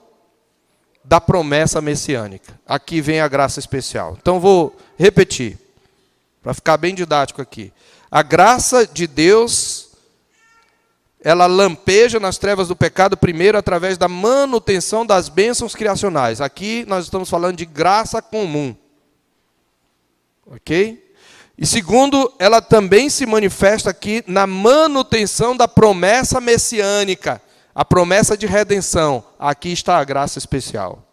da 1.04 1.22
promessa 1.22 1.80
messiânica. 1.80 2.60
Aqui 2.66 3.00
vem 3.00 3.22
a 3.22 3.28
graça 3.28 3.60
especial. 3.60 4.18
Então 4.20 4.40
vou 4.40 4.76
repetir, 4.98 5.60
para 6.42 6.54
ficar 6.54 6.78
bem 6.78 6.96
didático 6.96 7.42
aqui. 7.42 7.72
A 8.10 8.24
graça 8.24 8.88
de 8.88 9.06
Deus, 9.06 9.90
ela 11.22 11.46
lampeja 11.46 12.20
nas 12.20 12.38
trevas 12.38 12.68
do 12.68 12.76
pecado, 12.76 13.16
primeiro 13.16 13.58
através 13.58 13.98
da 13.98 14.08
manutenção 14.08 15.06
das 15.06 15.30
bênçãos 15.30 15.76
criacionais. 15.76 16.42
Aqui 16.42 16.86
nós 16.88 17.06
estamos 17.06 17.30
falando 17.30 17.58
de 17.58 17.66
graça 17.66 18.22
comum. 18.22 18.76
Ok? 20.48 21.04
E 21.58 21.66
segundo, 21.66 22.34
ela 22.38 22.62
também 22.62 23.10
se 23.10 23.26
manifesta 23.26 23.90
aqui 23.90 24.24
na 24.28 24.46
manutenção 24.46 25.56
da 25.56 25.68
promessa 25.68 26.42
messiânica, 26.42 27.42
a 27.76 27.84
promessa 27.84 28.38
de 28.38 28.48
redenção. 28.48 29.22
Aqui 29.38 29.74
está 29.74 29.98
a 29.98 30.04
graça 30.06 30.40
especial. 30.40 31.04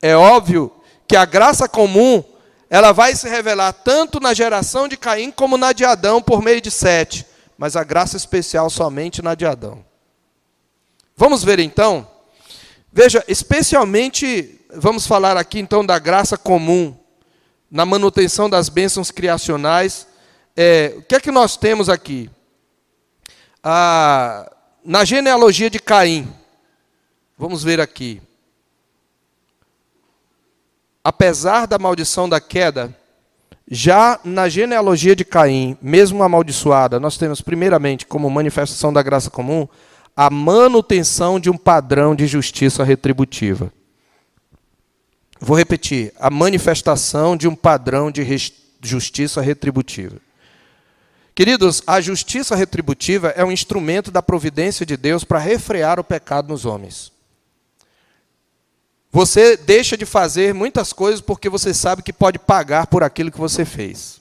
É 0.00 0.16
óbvio 0.16 0.72
que 1.08 1.16
a 1.16 1.24
graça 1.24 1.68
comum, 1.68 2.22
ela 2.70 2.92
vai 2.92 3.16
se 3.16 3.28
revelar 3.28 3.72
tanto 3.72 4.20
na 4.20 4.32
geração 4.32 4.86
de 4.86 4.96
Caim 4.96 5.32
como 5.32 5.58
na 5.58 5.72
de 5.72 5.84
Adão 5.84 6.22
por 6.22 6.40
meio 6.40 6.60
de 6.60 6.70
Sete, 6.70 7.26
mas 7.58 7.74
a 7.74 7.82
graça 7.82 8.16
especial 8.16 8.70
somente 8.70 9.20
na 9.20 9.34
de 9.34 9.44
Adão. 9.44 9.84
Vamos 11.16 11.42
ver 11.42 11.58
então? 11.58 12.08
Veja, 12.92 13.24
especialmente, 13.26 14.60
vamos 14.72 15.06
falar 15.06 15.36
aqui 15.36 15.58
então 15.58 15.84
da 15.84 15.98
graça 15.98 16.38
comum 16.38 16.96
na 17.70 17.84
manutenção 17.84 18.48
das 18.48 18.68
bênçãos 18.68 19.10
criacionais. 19.10 20.06
É, 20.56 20.94
o 20.96 21.02
que 21.02 21.16
é 21.16 21.20
que 21.20 21.30
nós 21.30 21.56
temos 21.56 21.88
aqui? 21.88 22.30
Ah, 23.62 24.50
na 24.84 25.04
genealogia 25.04 25.68
de 25.68 25.78
Caim, 25.78 26.28
vamos 27.36 27.62
ver 27.62 27.80
aqui. 27.80 28.20
Apesar 31.02 31.66
da 31.66 31.78
maldição 31.78 32.28
da 32.28 32.40
queda, 32.40 32.94
já 33.70 34.18
na 34.24 34.48
genealogia 34.48 35.14
de 35.14 35.24
Caim, 35.24 35.76
mesmo 35.80 36.22
amaldiçoada, 36.22 36.98
nós 36.98 37.16
temos 37.16 37.40
primeiramente 37.40 38.04
como 38.04 38.28
manifestação 38.28 38.92
da 38.92 39.02
graça 39.02 39.30
comum 39.30 39.68
a 40.16 40.28
manutenção 40.28 41.38
de 41.38 41.48
um 41.48 41.56
padrão 41.56 42.14
de 42.14 42.26
justiça 42.26 42.84
retributiva. 42.84 43.72
Vou 45.40 45.56
repetir: 45.56 46.12
a 46.18 46.28
manifestação 46.28 47.36
de 47.36 47.48
um 47.48 47.54
padrão 47.54 48.10
de 48.10 48.22
justiça 48.82 49.40
retributiva. 49.40 50.16
Queridos, 51.40 51.82
a 51.86 52.02
justiça 52.02 52.54
retributiva 52.54 53.28
é 53.28 53.42
um 53.42 53.50
instrumento 53.50 54.10
da 54.10 54.20
providência 54.20 54.84
de 54.84 54.94
Deus 54.94 55.24
para 55.24 55.38
refrear 55.38 55.98
o 55.98 56.04
pecado 56.04 56.48
nos 56.48 56.66
homens. 56.66 57.10
Você 59.10 59.56
deixa 59.56 59.96
de 59.96 60.04
fazer 60.04 60.52
muitas 60.52 60.92
coisas 60.92 61.22
porque 61.22 61.48
você 61.48 61.72
sabe 61.72 62.02
que 62.02 62.12
pode 62.12 62.38
pagar 62.38 62.88
por 62.88 63.02
aquilo 63.02 63.32
que 63.32 63.38
você 63.38 63.64
fez. 63.64 64.20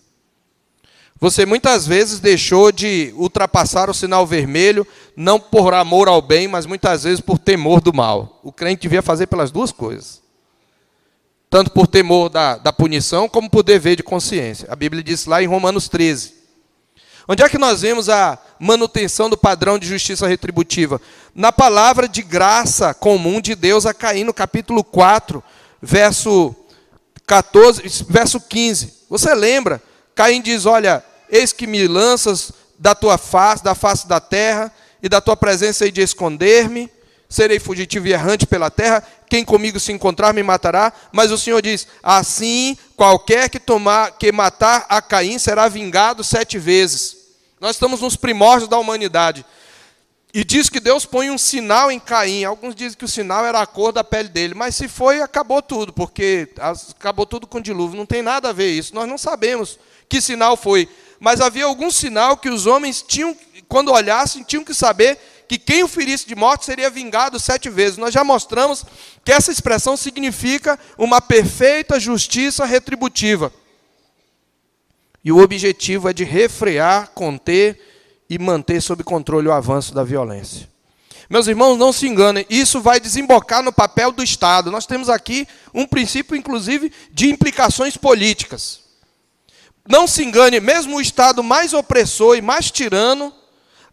Você 1.19 1.45
muitas 1.45 1.85
vezes 1.85 2.21
deixou 2.21 2.71
de 2.71 3.13
ultrapassar 3.17 3.89
o 3.89 3.93
sinal 3.93 4.25
vermelho, 4.25 4.87
não 5.13 5.41
por 5.41 5.73
amor 5.73 6.07
ao 6.07 6.21
bem, 6.21 6.47
mas 6.47 6.65
muitas 6.65 7.03
vezes 7.03 7.19
por 7.19 7.37
temor 7.37 7.81
do 7.81 7.93
mal. 7.93 8.39
O 8.41 8.53
crente 8.53 8.83
devia 8.83 9.01
fazer 9.01 9.27
pelas 9.27 9.51
duas 9.51 9.73
coisas 9.73 10.21
tanto 11.49 11.71
por 11.71 11.87
temor 11.87 12.29
da, 12.29 12.57
da 12.57 12.71
punição, 12.71 13.27
como 13.27 13.49
por 13.49 13.63
dever 13.63 13.95
de 13.95 14.03
consciência. 14.03 14.67
A 14.71 14.75
Bíblia 14.75 15.01
diz 15.01 15.25
lá 15.25 15.41
em 15.41 15.47
Romanos 15.47 15.89
13. 15.89 16.38
Onde 17.31 17.43
é 17.43 17.47
que 17.47 17.59
nós 17.59 17.81
vemos 17.81 18.09
a 18.09 18.39
manutenção 18.57 19.29
do 19.29 19.37
padrão 19.37 19.77
de 19.77 19.87
justiça 19.87 20.27
retributiva? 20.27 20.99
Na 21.35 21.51
palavra 21.51 22.07
de 22.07 22.23
graça 22.23 22.91
comum 22.91 23.39
de 23.39 23.53
Deus 23.53 23.85
a 23.85 23.93
Caim, 23.93 24.23
no 24.23 24.33
capítulo 24.33 24.83
4, 24.83 25.43
verso 25.79 26.55
14, 27.27 27.83
verso 28.09 28.41
15. 28.41 29.05
Você 29.07 29.35
lembra? 29.35 29.79
Caim 30.15 30.41
diz: 30.41 30.65
Olha, 30.65 31.05
eis 31.29 31.53
que 31.53 31.67
me 31.67 31.87
lanças 31.87 32.51
da 32.79 32.95
tua 32.95 33.15
face, 33.15 33.63
da 33.63 33.75
face 33.75 34.07
da 34.07 34.19
terra, 34.19 34.73
e 34.99 35.07
da 35.07 35.21
tua 35.21 35.37
presença 35.37 35.85
hei 35.85 35.91
de 35.91 36.01
esconder-me 36.01 36.89
serei 37.29 37.59
fugitivo 37.59 38.07
e 38.07 38.11
errante 38.11 38.47
pela 38.47 38.71
terra, 38.71 39.03
quem 39.29 39.45
comigo 39.45 39.79
se 39.79 39.91
encontrar 39.91 40.33
me 40.33 40.41
matará. 40.41 40.91
Mas 41.11 41.31
o 41.31 41.37
Senhor 41.37 41.61
diz: 41.61 41.87
assim, 42.01 42.75
qualquer 42.97 43.49
que, 43.49 43.59
tomar, 43.59 44.17
que 44.17 44.31
matar 44.31 44.87
a 44.89 44.99
Caim 44.99 45.37
será 45.37 45.67
vingado 45.67 46.23
sete 46.23 46.57
vezes. 46.57 47.18
Nós 47.59 47.75
estamos 47.75 48.01
nos 48.01 48.15
primórdios 48.15 48.69
da 48.69 48.77
humanidade. 48.77 49.45
E 50.33 50.43
diz 50.43 50.69
que 50.69 50.79
Deus 50.79 51.05
põe 51.05 51.29
um 51.29 51.37
sinal 51.37 51.91
em 51.91 51.99
Caim. 51.99 52.43
Alguns 52.43 52.75
dizem 52.75 52.97
que 52.97 53.05
o 53.05 53.07
sinal 53.07 53.45
era 53.45 53.61
a 53.61 53.65
cor 53.65 53.91
da 53.91 54.03
pele 54.03 54.29
dele. 54.29 54.53
Mas 54.53 54.75
se 54.75 54.87
foi, 54.87 55.21
acabou 55.21 55.61
tudo, 55.61 55.91
porque 55.91 56.49
acabou 56.91 57.25
tudo 57.25 57.47
com 57.47 57.59
dilúvio. 57.59 57.97
Não 57.97 58.05
tem 58.05 58.21
nada 58.21 58.49
a 58.49 58.53
ver 58.53 58.71
isso. 58.71 58.93
Nós 58.93 59.09
não 59.09 59.17
sabemos 59.17 59.79
que 60.07 60.21
sinal 60.21 60.55
foi. 60.55 60.87
Mas 61.19 61.41
havia 61.41 61.65
algum 61.65 61.89
sinal 61.91 62.37
que 62.37 62.49
os 62.49 62.65
homens 62.65 63.01
tinham, 63.01 63.35
quando 63.67 63.91
olhassem, 63.91 64.43
tinham 64.43 64.63
que 64.63 64.73
saber 64.73 65.17
que 65.47 65.57
quem 65.57 65.83
o 65.83 65.87
ferisse 65.87 66.27
de 66.27 66.35
morte 66.35 66.63
seria 66.63 66.91
vingado 66.91 67.39
sete 67.39 67.69
vezes. 67.69 67.97
Nós 67.97 68.13
já 68.13 68.23
mostramos 68.23 68.85
que 69.25 69.31
essa 69.31 69.51
expressão 69.51 69.97
significa 69.97 70.79
uma 70.95 71.19
perfeita 71.19 71.99
justiça 71.99 72.65
retributiva. 72.65 73.51
E 75.23 75.31
o 75.31 75.37
objetivo 75.39 76.09
é 76.09 76.13
de 76.13 76.23
refrear, 76.23 77.09
conter 77.13 77.79
e 78.29 78.37
manter 78.37 78.81
sob 78.81 79.03
controle 79.03 79.47
o 79.47 79.51
avanço 79.51 79.93
da 79.93 80.03
violência. 80.03 80.69
Meus 81.29 81.47
irmãos, 81.47 81.77
não 81.77 81.93
se 81.93 82.07
enganem, 82.07 82.45
isso 82.49 82.81
vai 82.81 82.99
desembocar 82.99 83.61
no 83.61 83.71
papel 83.71 84.11
do 84.11 84.23
Estado. 84.23 84.71
Nós 84.71 84.87
temos 84.87 85.09
aqui 85.09 85.47
um 85.73 85.85
princípio, 85.85 86.35
inclusive, 86.35 86.91
de 87.11 87.29
implicações 87.29 87.95
políticas. 87.95 88.79
Não 89.87 90.07
se 90.07 90.23
engane, 90.23 90.59
mesmo 90.59 90.97
o 90.97 91.01
Estado 91.01 91.43
mais 91.43 91.73
opressor 91.73 92.35
e 92.35 92.41
mais 92.41 92.71
tirano, 92.71 93.33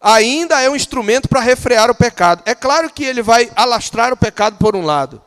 ainda 0.01 0.61
é 0.61 0.69
um 0.69 0.75
instrumento 0.75 1.27
para 1.27 1.41
refrear 1.41 1.91
o 1.91 1.95
pecado. 1.95 2.41
É 2.45 2.55
claro 2.55 2.89
que 2.89 3.03
ele 3.03 3.21
vai 3.21 3.51
alastrar 3.55 4.13
o 4.13 4.17
pecado 4.17 4.57
por 4.57 4.75
um 4.75 4.83
lado. 4.83 5.21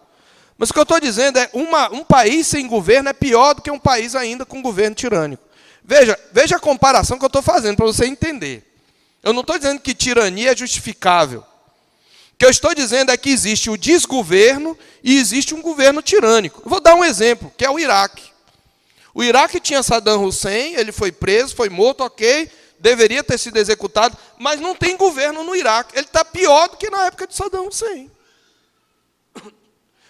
Mas 0.58 0.70
o 0.70 0.72
que 0.72 0.78
eu 0.78 0.84
estou 0.84 1.00
dizendo 1.00 1.38
é 1.38 1.48
uma, 1.52 1.92
um 1.92 2.04
país 2.04 2.46
sem 2.46 2.66
governo 2.66 3.08
é 3.08 3.12
pior 3.12 3.54
do 3.54 3.62
que 3.62 3.70
um 3.70 3.78
país 3.78 4.14
ainda 4.14 4.44
com 4.44 4.60
governo 4.60 4.94
tirânico. 4.94 5.42
Veja, 5.90 6.16
veja 6.30 6.54
a 6.54 6.60
comparação 6.60 7.18
que 7.18 7.24
eu 7.24 7.26
estou 7.26 7.42
fazendo 7.42 7.74
para 7.74 7.84
você 7.84 8.06
entender. 8.06 8.62
Eu 9.24 9.32
não 9.32 9.40
estou 9.40 9.58
dizendo 9.58 9.80
que 9.80 9.92
tirania 9.92 10.52
é 10.52 10.56
justificável. 10.56 11.40
O 11.40 12.36
que 12.38 12.44
eu 12.44 12.50
estou 12.50 12.72
dizendo 12.72 13.10
é 13.10 13.16
que 13.16 13.28
existe 13.28 13.68
o 13.68 13.76
desgoverno 13.76 14.78
e 15.02 15.18
existe 15.18 15.52
um 15.52 15.60
governo 15.60 16.00
tirânico. 16.00 16.62
Vou 16.64 16.80
dar 16.80 16.94
um 16.94 17.04
exemplo, 17.04 17.52
que 17.56 17.64
é 17.64 17.70
o 17.70 17.76
Iraque. 17.76 18.30
O 19.12 19.20
Iraque 19.24 19.58
tinha 19.58 19.82
Saddam 19.82 20.22
Hussein, 20.22 20.76
ele 20.76 20.92
foi 20.92 21.10
preso, 21.10 21.56
foi 21.56 21.68
morto, 21.68 22.04
ok 22.04 22.48
deveria 22.78 23.22
ter 23.24 23.36
sido 23.36 23.58
executado, 23.58 24.16
mas 24.38 24.58
não 24.58 24.76
tem 24.76 24.96
governo 24.96 25.42
no 25.42 25.56
Iraque. 25.56 25.98
Ele 25.98 26.06
está 26.06 26.24
pior 26.24 26.68
do 26.68 26.76
que 26.76 26.88
na 26.88 27.06
época 27.06 27.26
de 27.26 27.34
Saddam 27.34 27.66
Hussein. 27.66 28.08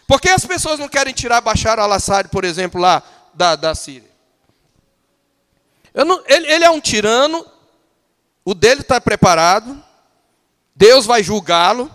Por 0.06 0.20
que 0.20 0.28
as 0.28 0.44
pessoas 0.44 0.78
não 0.78 0.90
querem 0.90 1.14
tirar 1.14 1.40
Bashar 1.40 1.80
al-Assad, 1.80 2.28
por 2.28 2.44
exemplo, 2.44 2.78
lá 2.78 3.02
da, 3.32 3.56
da 3.56 3.74
Síria? 3.74 4.09
Não, 5.94 6.22
ele, 6.26 6.46
ele 6.46 6.64
é 6.64 6.70
um 6.70 6.80
tirano, 6.80 7.44
o 8.44 8.54
dele 8.54 8.80
está 8.80 9.00
preparado, 9.00 9.82
Deus 10.74 11.04
vai 11.04 11.22
julgá-lo, 11.22 11.90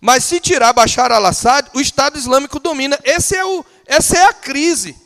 mas 0.00 0.24
se 0.24 0.40
tirar 0.40 0.72
Bashar 0.72 1.12
al-Assad, 1.12 1.68
o 1.74 1.80
Estado 1.80 2.16
Islâmico 2.16 2.58
domina. 2.58 2.98
Esse 3.04 3.36
é 3.36 3.44
o, 3.44 3.64
essa 3.86 4.16
é 4.16 4.24
a 4.24 4.32
crise. 4.32 4.96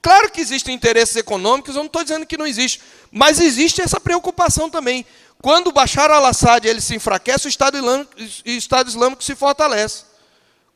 Claro 0.00 0.30
que 0.30 0.40
existem 0.40 0.74
interesses 0.74 1.16
econômicos, 1.16 1.74
eu 1.74 1.80
não 1.80 1.86
estou 1.86 2.02
dizendo 2.02 2.26
que 2.26 2.36
não 2.36 2.46
existe, 2.46 2.80
mas 3.10 3.40
existe 3.40 3.80
essa 3.80 4.00
preocupação 4.00 4.70
também. 4.70 5.04
Quando 5.42 5.72
Bashar 5.72 6.10
al-Assad 6.10 6.66
ele 6.66 6.80
se 6.80 6.94
enfraquece, 6.94 7.46
o 7.46 7.48
Estado 7.48 7.76
Islâmico, 7.76 8.12
o 8.18 8.50
Estado 8.50 8.88
Islâmico 8.88 9.22
se 9.22 9.34
fortalece. 9.34 10.04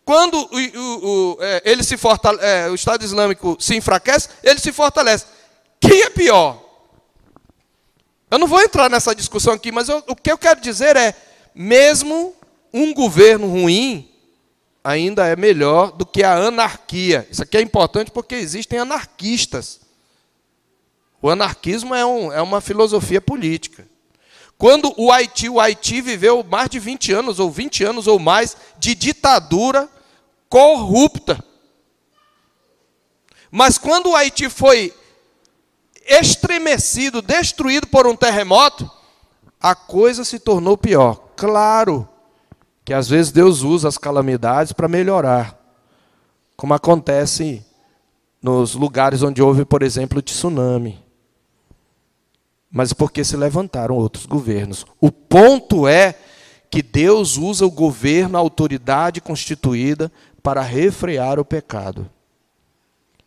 Quando 0.04 0.38
o, 0.38 0.78
o, 0.78 1.36
o, 1.36 1.38
é, 1.40 1.62
ele 1.64 1.84
se 1.84 1.96
fortale, 1.96 2.38
é, 2.40 2.68
o 2.68 2.74
Estado 2.74 3.04
Islâmico 3.04 3.56
se 3.60 3.76
enfraquece, 3.76 4.28
ele 4.42 4.58
se 4.58 4.72
fortalece. 4.72 5.26
Quem 5.89 6.03
é 6.03 6.11
pior? 6.11 6.62
Eu 8.30 8.39
não 8.39 8.47
vou 8.47 8.61
entrar 8.61 8.91
nessa 8.91 9.14
discussão 9.14 9.55
aqui, 9.55 9.72
mas 9.72 9.89
eu, 9.89 10.05
o 10.07 10.14
que 10.14 10.30
eu 10.30 10.36
quero 10.36 10.61
dizer 10.61 10.95
é, 10.97 11.16
mesmo 11.55 12.36
um 12.74 12.93
governo 12.93 13.47
ruim, 13.47 14.07
ainda 14.84 15.26
é 15.26 15.34
melhor 15.34 15.93
do 15.93 16.05
que 16.05 16.22
a 16.22 16.34
anarquia. 16.34 17.26
Isso 17.30 17.43
aqui 17.43 17.57
é 17.57 17.62
importante 17.62 18.11
porque 18.11 18.34
existem 18.34 18.78
anarquistas. 18.78 19.80
O 21.22 21.30
anarquismo 21.30 21.95
é, 21.95 22.05
um, 22.05 22.30
é 22.30 22.43
uma 22.43 22.61
filosofia 22.61 23.20
política. 23.20 23.89
Quando 24.59 24.93
o 24.95 25.11
Haiti, 25.11 25.49
o 25.49 25.59
Haiti 25.59 26.03
viveu 26.03 26.45
mais 26.45 26.68
de 26.68 26.78
20 26.78 27.14
anos, 27.14 27.39
ou 27.39 27.51
20 27.51 27.84
anos 27.84 28.07
ou 28.07 28.18
mais, 28.18 28.55
de 28.78 28.95
ditadura 28.95 29.89
corrupta. 30.51 31.43
Mas 33.51 33.78
quando 33.78 34.11
o 34.11 34.16
Haiti 34.16 34.51
foi 34.51 34.93
estremecido, 36.09 37.20
destruído 37.20 37.86
por 37.86 38.06
um 38.06 38.16
terremoto, 38.16 38.90
a 39.61 39.74
coisa 39.74 40.24
se 40.24 40.38
tornou 40.38 40.76
pior. 40.76 41.16
Claro 41.36 42.09
que 42.84 42.94
às 42.94 43.09
vezes 43.09 43.30
Deus 43.30 43.62
usa 43.62 43.86
as 43.88 43.98
calamidades 43.98 44.72
para 44.72 44.88
melhorar, 44.88 45.59
como 46.56 46.72
acontece 46.72 47.62
nos 48.42 48.74
lugares 48.74 49.22
onde 49.22 49.42
houve, 49.42 49.64
por 49.64 49.82
exemplo, 49.82 50.22
tsunami. 50.22 50.98
Mas 52.70 52.92
porque 52.92 53.24
se 53.24 53.36
levantaram 53.36 53.94
outros 53.94 54.26
governos. 54.26 54.86
O 55.00 55.11
ponto 55.11 55.86
é 55.86 56.14
que 56.70 56.82
Deus 56.82 57.36
usa 57.36 57.66
o 57.66 57.70
governo, 57.70 58.36
a 58.36 58.40
autoridade 58.40 59.20
constituída, 59.20 60.11
para 60.42 60.61
refrear 60.62 61.38
o 61.38 61.44
pecado. 61.44 62.09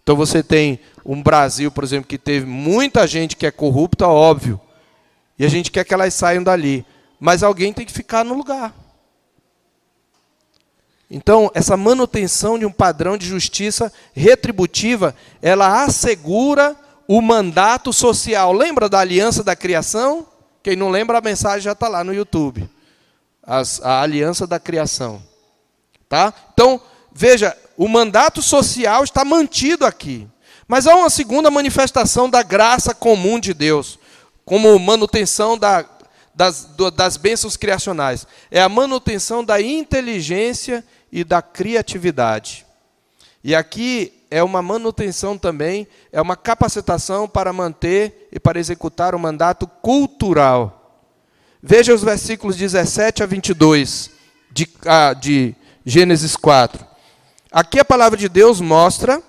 Então 0.01 0.15
você 0.15 0.41
tem 0.41 0.79
um 1.05 1.21
Brasil, 1.21 1.71
por 1.71 1.83
exemplo, 1.83 2.07
que 2.07 2.17
teve 2.17 2.45
muita 2.45 3.07
gente 3.07 3.35
que 3.35 3.45
é 3.45 3.51
corrupta, 3.51 4.07
óbvio. 4.07 4.59
E 5.37 5.45
a 5.45 5.49
gente 5.49 5.71
quer 5.71 5.83
que 5.83 5.93
elas 5.93 6.13
saiam 6.13 6.43
dali. 6.43 6.85
Mas 7.19 7.43
alguém 7.43 7.73
tem 7.73 7.85
que 7.85 7.91
ficar 7.91 8.23
no 8.23 8.33
lugar. 8.33 8.73
Então, 11.09 11.51
essa 11.53 11.75
manutenção 11.75 12.57
de 12.57 12.65
um 12.65 12.71
padrão 12.71 13.17
de 13.17 13.25
justiça 13.25 13.91
retributiva, 14.13 15.13
ela 15.41 15.83
assegura 15.83 16.75
o 17.07 17.21
mandato 17.21 17.91
social. 17.91 18.53
Lembra 18.53 18.87
da 18.87 18.99
aliança 18.99 19.43
da 19.43 19.55
criação? 19.55 20.25
Quem 20.63 20.75
não 20.75 20.89
lembra, 20.89 21.17
a 21.17 21.21
mensagem 21.21 21.61
já 21.61 21.73
está 21.73 21.87
lá 21.87 22.03
no 22.03 22.13
YouTube. 22.13 22.69
As, 23.43 23.81
a 23.81 24.01
aliança 24.01 24.47
da 24.47 24.59
criação. 24.59 25.21
Tá? 26.07 26.33
Então, 26.53 26.79
veja, 27.11 27.57
o 27.75 27.87
mandato 27.87 28.41
social 28.41 29.03
está 29.03 29.25
mantido 29.25 29.85
aqui. 29.85 30.27
Mas 30.72 30.88
há 30.88 30.95
uma 30.95 31.09
segunda 31.09 31.51
manifestação 31.51 32.30
da 32.30 32.41
graça 32.41 32.95
comum 32.95 33.41
de 33.41 33.53
Deus, 33.53 33.99
como 34.45 34.80
manutenção 34.80 35.57
da, 35.57 35.84
das, 36.34 36.69
das 36.95 37.17
bênçãos 37.17 37.57
criacionais. 37.57 38.26
É 38.49 38.61
a 38.61 38.69
manutenção 38.69 39.43
da 39.43 39.61
inteligência 39.61 40.82
e 41.11 41.26
da 41.26 41.41
criatividade. 41.41 42.65
E 43.43 43.53
aqui 43.53 44.13
é 44.32 44.41
uma 44.41 44.61
manutenção 44.61 45.38
também, 45.38 45.86
é 46.09 46.22
uma 46.22 46.38
capacitação 46.38 47.28
para 47.28 47.51
manter 47.51 48.30
e 48.32 48.39
para 48.39 48.57
executar 48.57 49.13
o 49.13 49.19
mandato 49.19 49.67
cultural. 49.67 51.03
Veja 51.61 51.93
os 51.93 52.01
versículos 52.01 52.55
17 52.55 53.22
a 53.22 53.26
22 53.26 54.09
de, 54.49 54.69
ah, 54.86 55.13
de 55.13 55.53
Gênesis 55.86 56.38
4. 56.38 56.88
Aqui 57.51 57.78
a 57.78 57.84
palavra 57.84 58.17
de 58.17 58.30
Deus 58.30 58.61
mostra 58.61 59.22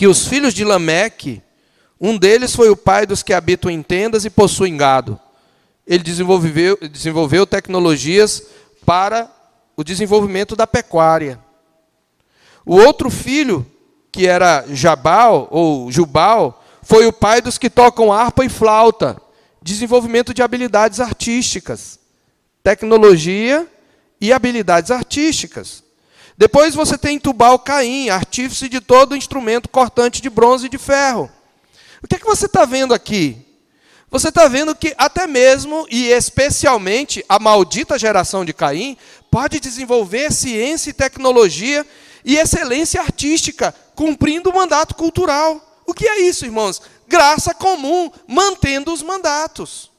que 0.00 0.06
os 0.06 0.26
filhos 0.26 0.54
de 0.54 0.64
Lameque, 0.64 1.42
um 2.00 2.16
deles 2.16 2.56
foi 2.56 2.70
o 2.70 2.76
pai 2.76 3.04
dos 3.04 3.22
que 3.22 3.34
habitam 3.34 3.70
em 3.70 3.82
tendas 3.82 4.24
e 4.24 4.30
possuem 4.30 4.74
gado. 4.74 5.20
Ele 5.86 6.02
desenvolveu, 6.02 6.78
desenvolveu 6.90 7.46
tecnologias 7.46 8.44
para 8.86 9.30
o 9.76 9.84
desenvolvimento 9.84 10.56
da 10.56 10.66
pecuária. 10.66 11.38
O 12.64 12.76
outro 12.76 13.10
filho, 13.10 13.66
que 14.10 14.26
era 14.26 14.64
Jabal 14.70 15.48
ou 15.50 15.92
Jubal, 15.92 16.64
foi 16.82 17.06
o 17.06 17.12
pai 17.12 17.42
dos 17.42 17.58
que 17.58 17.68
tocam 17.68 18.10
harpa 18.10 18.42
e 18.42 18.48
flauta, 18.48 19.20
desenvolvimento 19.60 20.32
de 20.32 20.40
habilidades 20.40 20.98
artísticas, 20.98 22.00
tecnologia 22.62 23.68
e 24.18 24.32
habilidades 24.32 24.90
artísticas. 24.90 25.84
Depois 26.40 26.74
você 26.74 26.96
tem 26.96 27.18
Tubal 27.18 27.58
Caim, 27.58 28.08
artífice 28.08 28.66
de 28.66 28.80
todo 28.80 29.14
instrumento 29.14 29.68
cortante 29.68 30.22
de 30.22 30.30
bronze 30.30 30.64
e 30.64 30.68
de 30.70 30.78
ferro. 30.78 31.30
O 32.02 32.08
que, 32.08 32.14
é 32.14 32.18
que 32.18 32.24
você 32.24 32.46
está 32.46 32.64
vendo 32.64 32.94
aqui? 32.94 33.36
Você 34.10 34.30
está 34.30 34.48
vendo 34.48 34.74
que 34.74 34.94
até 34.96 35.26
mesmo 35.26 35.86
e 35.90 36.06
especialmente 36.06 37.22
a 37.28 37.38
maldita 37.38 37.98
geração 37.98 38.42
de 38.42 38.54
Caim 38.54 38.96
pode 39.30 39.60
desenvolver 39.60 40.32
ciência 40.32 40.88
e 40.88 40.94
tecnologia 40.94 41.86
e 42.24 42.38
excelência 42.38 43.02
artística, 43.02 43.74
cumprindo 43.94 44.48
o 44.48 44.54
mandato 44.54 44.94
cultural. 44.94 45.82
O 45.84 45.92
que 45.92 46.08
é 46.08 46.22
isso, 46.22 46.46
irmãos? 46.46 46.80
Graça 47.06 47.52
comum, 47.52 48.10
mantendo 48.26 48.94
os 48.94 49.02
mandatos. 49.02 49.90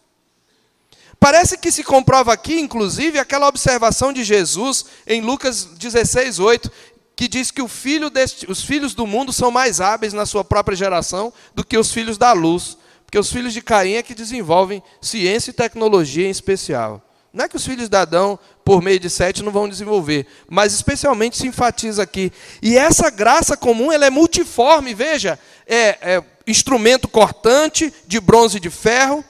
Parece 1.22 1.56
que 1.56 1.72
se 1.72 1.84
comprova 1.84 2.34
aqui, 2.34 2.60
inclusive, 2.60 3.20
aquela 3.20 3.48
observação 3.48 4.12
de 4.12 4.24
Jesus 4.24 4.86
em 5.06 5.22
Lucas 5.22 5.66
16, 5.66 6.40
8, 6.40 6.72
que 7.16 7.28
diz 7.28 7.52
que 7.52 7.66
filho 7.68 8.10
deste, 8.10 8.50
os 8.50 8.64
filhos 8.64 8.96
do 8.96 9.06
mundo 9.06 9.32
são 9.32 9.52
mais 9.52 9.80
hábeis 9.80 10.14
na 10.14 10.26
sua 10.26 10.44
própria 10.44 10.76
geração 10.76 11.32
do 11.54 11.64
que 11.64 11.78
os 11.78 11.92
filhos 11.92 12.18
da 12.18 12.34
luz. 12.34 12.76
Porque 13.06 13.20
os 13.20 13.32
filhos 13.32 13.54
de 13.54 13.62
Caim 13.62 13.94
é 13.94 14.02
que 14.02 14.16
desenvolvem 14.16 14.82
ciência 15.00 15.52
e 15.52 15.54
tecnologia 15.54 16.26
em 16.26 16.32
especial. 16.32 17.00
Não 17.32 17.46
é 17.46 17.48
que 17.48 17.56
os 17.56 17.68
filhos 17.68 17.88
de 17.88 17.96
Adão, 17.96 18.40
por 18.66 18.82
meio 18.82 19.00
de 19.00 19.10
Sete, 19.10 19.44
não 19.44 19.52
vão 19.52 19.70
desenvolver, 19.70 20.26
mas 20.50 20.74
especialmente 20.74 21.38
se 21.38 21.46
enfatiza 21.46 22.02
aqui. 22.02 22.34
E 22.64 22.76
essa 22.76 23.12
graça 23.12 23.56
comum 23.56 23.92
ela 23.92 24.08
é 24.08 24.10
multiforme, 24.10 24.96
veja, 24.96 25.38
é, 25.68 26.00
é 26.02 26.24
instrumento 26.48 27.08
cortante 27.08 27.94
de 28.08 28.20
bronze 28.20 28.58
e 28.58 28.60
de 28.60 28.72
ferro, 28.72 29.24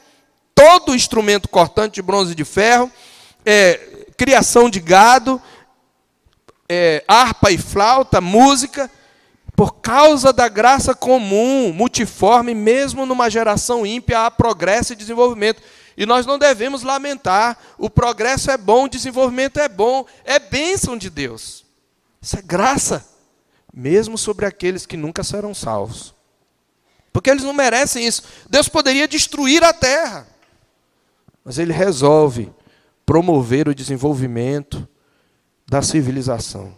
todo 0.55 0.95
instrumento 0.95 1.49
cortante 1.49 1.95
de 1.95 2.01
bronze 2.01 2.33
e 2.33 2.35
de 2.35 2.45
ferro, 2.45 2.91
é, 3.45 4.05
criação 4.17 4.69
de 4.69 4.79
gado, 4.79 5.41
é, 6.69 7.03
harpa 7.07 7.51
e 7.51 7.57
flauta, 7.57 8.21
música, 8.21 8.89
por 9.55 9.75
causa 9.75 10.31
da 10.31 10.47
graça 10.47 10.95
comum, 10.95 11.71
multiforme, 11.73 12.55
mesmo 12.55 13.05
numa 13.05 13.29
geração 13.29 13.85
ímpia, 13.85 14.25
há 14.25 14.31
progresso 14.31 14.93
e 14.93 14.95
desenvolvimento. 14.95 15.61
E 15.97 16.05
nós 16.05 16.25
não 16.25 16.39
devemos 16.39 16.83
lamentar. 16.83 17.57
O 17.77 17.89
progresso 17.89 18.49
é 18.49 18.57
bom, 18.57 18.85
o 18.85 18.89
desenvolvimento 18.89 19.59
é 19.59 19.67
bom, 19.67 20.05
é 20.23 20.39
bênção 20.39 20.97
de 20.97 21.09
Deus. 21.09 21.65
Isso 22.21 22.37
é 22.37 22.41
graça, 22.41 23.05
mesmo 23.73 24.17
sobre 24.17 24.45
aqueles 24.45 24.85
que 24.85 24.95
nunca 24.95 25.23
serão 25.23 25.53
salvos. 25.53 26.15
Porque 27.11 27.29
eles 27.29 27.43
não 27.43 27.53
merecem 27.53 28.07
isso. 28.07 28.23
Deus 28.49 28.69
poderia 28.69 29.07
destruir 29.07 29.63
a 29.63 29.73
terra, 29.73 30.27
mas 31.43 31.57
Ele 31.57 31.73
resolve 31.73 32.51
promover 33.05 33.67
o 33.67 33.75
desenvolvimento 33.75 34.87
da 35.67 35.81
civilização. 35.81 36.73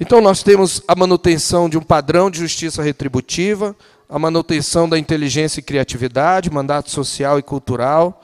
Então, 0.00 0.20
nós 0.20 0.42
temos 0.42 0.80
a 0.86 0.94
manutenção 0.94 1.68
de 1.68 1.76
um 1.76 1.82
padrão 1.82 2.30
de 2.30 2.38
justiça 2.38 2.82
retributiva, 2.82 3.74
a 4.08 4.18
manutenção 4.18 4.88
da 4.88 4.98
inteligência 4.98 5.60
e 5.60 5.62
criatividade, 5.62 6.50
mandato 6.50 6.90
social 6.90 7.38
e 7.38 7.42
cultural. 7.42 8.22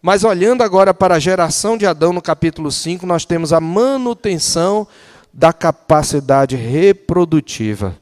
Mas 0.00 0.22
olhando 0.22 0.62
agora 0.62 0.94
para 0.94 1.16
a 1.16 1.18
geração 1.18 1.76
de 1.76 1.84
Adão 1.84 2.12
no 2.12 2.22
capítulo 2.22 2.70
5, 2.70 3.04
nós 3.04 3.24
temos 3.24 3.52
a 3.52 3.60
manutenção 3.60 4.86
da 5.32 5.52
capacidade 5.52 6.54
reprodutiva 6.54 7.98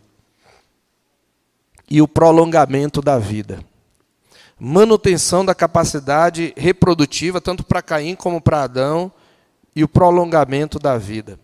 e 1.91 2.01
o 2.01 2.07
prolongamento 2.07 3.01
da 3.01 3.19
vida. 3.19 3.59
Manutenção 4.67 5.45
da 5.45 5.55
capacidade 5.55 6.55
reprodutiva, 6.57 7.39
tanto 7.39 7.62
para 7.62 7.83
Caim 7.83 8.15
como 8.15 8.41
para 8.41 8.62
Adão, 8.62 9.12
e 9.77 9.85
o 9.85 9.89
prolongamento 9.89 10.79
da 10.79 10.97
vida. 10.97 11.39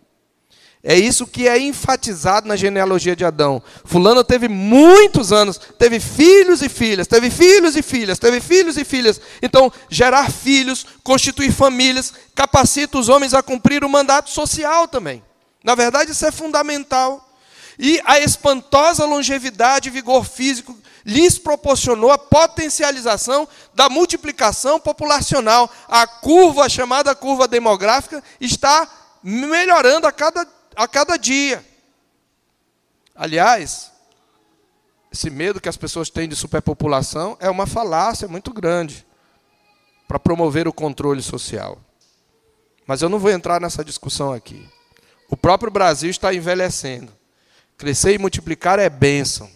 É 0.83 0.95
isso 0.97 1.27
que 1.27 1.47
é 1.47 1.59
enfatizado 1.59 2.47
na 2.47 2.55
genealogia 2.55 3.15
de 3.15 3.23
Adão. 3.23 3.61
Fulano 3.85 4.23
teve 4.23 4.47
muitos 4.47 5.31
anos, 5.31 5.59
teve 5.77 5.99
filhos 5.99 6.63
e 6.63 6.69
filhas, 6.69 7.05
teve 7.05 7.29
filhos 7.29 7.75
e 7.75 7.83
filhas, 7.83 8.17
teve 8.17 8.41
filhos 8.41 8.75
e 8.75 8.83
filhas. 8.83 9.21
Então, 9.39 9.71
gerar 9.87 10.31
filhos, 10.31 10.83
constituir 11.03 11.51
famílias, 11.51 12.11
capacita 12.33 12.97
os 12.97 13.07
homens 13.07 13.35
a 13.35 13.43
cumprir 13.43 13.83
o 13.83 13.89
mandato 13.89 14.31
social 14.31 14.87
também. 14.87 15.23
Na 15.63 15.75
verdade, 15.75 16.09
isso 16.09 16.25
é 16.25 16.31
fundamental. 16.31 17.29
E 17.77 18.01
a 18.03 18.19
espantosa 18.19 19.05
longevidade 19.05 19.89
e 19.89 19.91
vigor 19.91 20.25
físico 20.25 20.75
lhes 21.05 21.37
proporcionou 21.37 22.11
a 22.11 22.17
potencialização 22.17 23.47
da 23.73 23.89
multiplicação 23.89 24.79
populacional. 24.79 25.69
A 25.87 26.05
curva, 26.05 26.69
chamada 26.69 27.15
curva 27.15 27.47
demográfica, 27.47 28.23
está 28.39 28.87
melhorando 29.23 30.07
a 30.07 30.11
cada 30.11 30.47
a 30.75 30.87
cada 30.87 31.17
dia. 31.17 31.65
Aliás, 33.15 33.91
esse 35.11 35.29
medo 35.29 35.59
que 35.59 35.69
as 35.69 35.77
pessoas 35.77 36.09
têm 36.09 36.27
de 36.27 36.35
superpopulação 36.35 37.37
é 37.39 37.49
uma 37.49 37.67
falácia 37.67 38.27
muito 38.27 38.53
grande 38.53 39.05
para 40.07 40.19
promover 40.19 40.67
o 40.67 40.73
controle 40.73 41.21
social. 41.21 41.79
Mas 42.87 43.01
eu 43.01 43.09
não 43.09 43.19
vou 43.19 43.31
entrar 43.31 43.61
nessa 43.61 43.83
discussão 43.83 44.33
aqui. 44.33 44.67
O 45.29 45.37
próprio 45.37 45.71
Brasil 45.71 46.09
está 46.09 46.33
envelhecendo. 46.33 47.13
Crescer 47.77 48.13
e 48.13 48.17
multiplicar 48.17 48.79
é 48.79 48.89
bênção. 48.89 49.49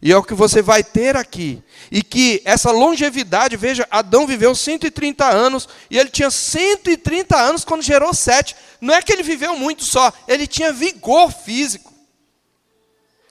E 0.00 0.12
é 0.12 0.16
o 0.16 0.22
que 0.22 0.34
você 0.34 0.62
vai 0.62 0.84
ter 0.84 1.16
aqui. 1.16 1.62
E 1.90 2.02
que 2.02 2.40
essa 2.44 2.70
longevidade, 2.70 3.56
veja, 3.56 3.86
Adão 3.90 4.26
viveu 4.26 4.54
130 4.54 5.24
anos, 5.26 5.68
e 5.90 5.98
ele 5.98 6.08
tinha 6.08 6.30
130 6.30 7.36
anos 7.36 7.64
quando 7.64 7.82
gerou 7.82 8.14
sete. 8.14 8.54
Não 8.80 8.94
é 8.94 9.02
que 9.02 9.12
ele 9.12 9.22
viveu 9.22 9.56
muito 9.56 9.84
só, 9.84 10.12
ele 10.28 10.46
tinha 10.46 10.72
vigor 10.72 11.32
físico, 11.32 11.92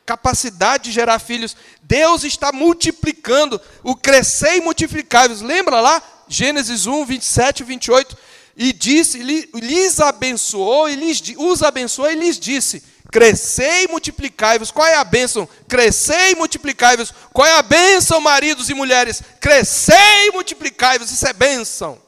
capacidade 0.05 0.85
de 0.85 0.91
gerar 0.91 1.19
filhos. 1.19 1.55
Deus 1.83 2.23
está 2.23 2.51
multiplicando, 2.51 3.59
o 3.83 3.95
crescer 3.95 4.57
e 4.57 4.61
multiplicar. 4.61 5.29
Lembra 5.41 5.79
lá? 5.79 6.01
Gênesis 6.27 6.85
1, 6.85 7.05
27 7.05 7.61
e 7.61 7.63
28. 7.63 8.17
E 8.59 8.73
disse, 8.73 9.19
lhes 9.19 9.99
abençoou, 9.99 10.89
e 10.89 10.95
lhes, 10.95 11.21
os 11.37 11.61
abençoou 11.61 12.09
e 12.09 12.15
lhes 12.15 12.39
disse: 12.39 12.83
Crescei 13.11 13.85
e 13.85 13.87
multiplicai-vos. 13.87 14.71
Qual 14.71 14.85
é 14.85 14.95
a 14.95 15.03
bênção? 15.03 15.47
Crescei 15.67 16.31
e 16.31 16.35
multiplicai-vos. 16.35 17.13
Qual 17.31 17.47
é 17.47 17.57
a 17.57 17.61
bênção, 17.61 18.19
maridos 18.19 18.69
e 18.69 18.73
mulheres? 18.73 19.21
Crescei 19.39 20.27
e 20.27 20.31
multiplicai-vos. 20.31 21.11
Isso 21.11 21.27
é 21.27 21.33
bênção, 21.33 22.01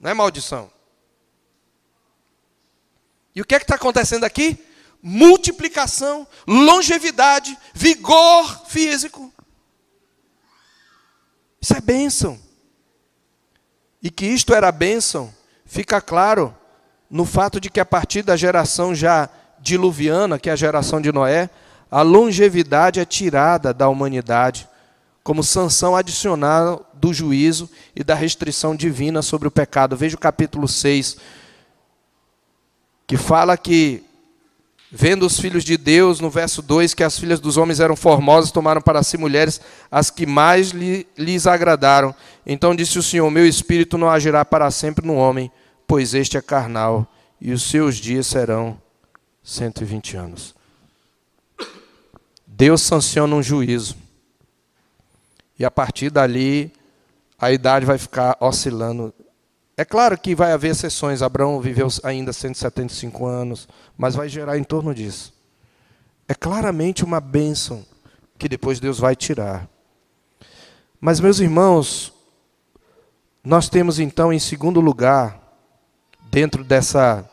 não 0.00 0.10
é 0.10 0.14
maldição. 0.14 0.70
E 3.34 3.40
o 3.40 3.44
que 3.44 3.54
é 3.54 3.58
que 3.58 3.64
está 3.64 3.74
acontecendo 3.74 4.24
aqui? 4.24 4.58
Multiplicação, 5.02 6.26
longevidade, 6.46 7.56
vigor 7.74 8.66
físico. 8.66 9.32
Isso 11.60 11.76
é 11.76 11.80
bênção. 11.80 12.40
E 14.02 14.10
que 14.10 14.26
isto 14.26 14.54
era 14.54 14.72
bênção, 14.72 15.32
fica 15.64 16.00
claro 16.00 16.56
no 17.10 17.24
fato 17.24 17.60
de 17.60 17.70
que 17.70 17.78
a 17.78 17.84
partir 17.84 18.22
da 18.22 18.36
geração 18.36 18.94
já 18.94 19.28
diluviana, 19.60 20.38
que 20.38 20.48
é 20.48 20.52
a 20.52 20.56
geração 20.56 21.00
de 21.00 21.12
Noé, 21.12 21.50
a 21.90 22.02
longevidade 22.02 23.00
é 23.00 23.04
tirada 23.04 23.72
da 23.72 23.88
humanidade 23.88 24.68
como 25.26 25.42
sanção 25.42 25.96
adicional 25.96 26.88
do 26.94 27.12
juízo 27.12 27.68
e 27.96 28.04
da 28.04 28.14
restrição 28.14 28.76
divina 28.76 29.22
sobre 29.22 29.48
o 29.48 29.50
pecado. 29.50 29.96
Veja 29.96 30.14
o 30.14 30.20
capítulo 30.20 30.68
6, 30.68 31.16
que 33.08 33.16
fala 33.16 33.56
que, 33.56 34.04
vendo 34.90 35.26
os 35.26 35.40
filhos 35.40 35.64
de 35.64 35.76
Deus, 35.76 36.20
no 36.20 36.30
verso 36.30 36.62
2, 36.62 36.94
que 36.94 37.02
as 37.02 37.18
filhas 37.18 37.40
dos 37.40 37.56
homens 37.56 37.80
eram 37.80 37.96
formosas, 37.96 38.52
tomaram 38.52 38.80
para 38.80 39.02
si 39.02 39.18
mulheres 39.18 39.60
as 39.90 40.10
que 40.10 40.26
mais 40.26 40.70
lhe, 40.70 41.06
lhes 41.18 41.46
agradaram. 41.48 42.14
Então 42.46 42.76
disse 42.76 42.96
o 42.96 43.02
Senhor: 43.02 43.28
Meu 43.28 43.46
espírito 43.46 43.98
não 43.98 44.08
agirá 44.08 44.44
para 44.44 44.70
sempre 44.70 45.04
no 45.04 45.14
homem, 45.14 45.50
pois 45.88 46.14
este 46.14 46.36
é 46.36 46.40
carnal, 46.40 47.04
e 47.40 47.52
os 47.52 47.64
seus 47.64 47.96
dias 47.96 48.28
serão 48.28 48.78
120 49.46 50.16
anos. 50.16 50.56
Deus 52.44 52.82
sanciona 52.82 53.36
um 53.36 53.42
juízo. 53.42 53.96
E 55.56 55.64
a 55.64 55.70
partir 55.70 56.10
dali, 56.10 56.72
a 57.38 57.52
idade 57.52 57.86
vai 57.86 57.96
ficar 57.96 58.36
oscilando. 58.40 59.14
É 59.76 59.84
claro 59.84 60.18
que 60.18 60.34
vai 60.34 60.52
haver 60.52 60.72
exceções. 60.72 61.22
Abraão 61.22 61.60
viveu 61.60 61.86
ainda 62.02 62.32
175 62.32 63.24
anos, 63.24 63.68
mas 63.96 64.16
vai 64.16 64.28
gerar 64.28 64.58
em 64.58 64.64
torno 64.64 64.92
disso. 64.92 65.32
É 66.26 66.34
claramente 66.34 67.04
uma 67.04 67.20
bênção 67.20 67.86
que 68.36 68.48
depois 68.48 68.80
Deus 68.80 68.98
vai 68.98 69.14
tirar. 69.14 69.68
Mas, 71.00 71.20
meus 71.20 71.38
irmãos, 71.38 72.12
nós 73.44 73.68
temos 73.68 74.00
então, 74.00 74.32
em 74.32 74.40
segundo 74.40 74.80
lugar, 74.80 75.40
dentro 76.32 76.64
dessa 76.64 77.30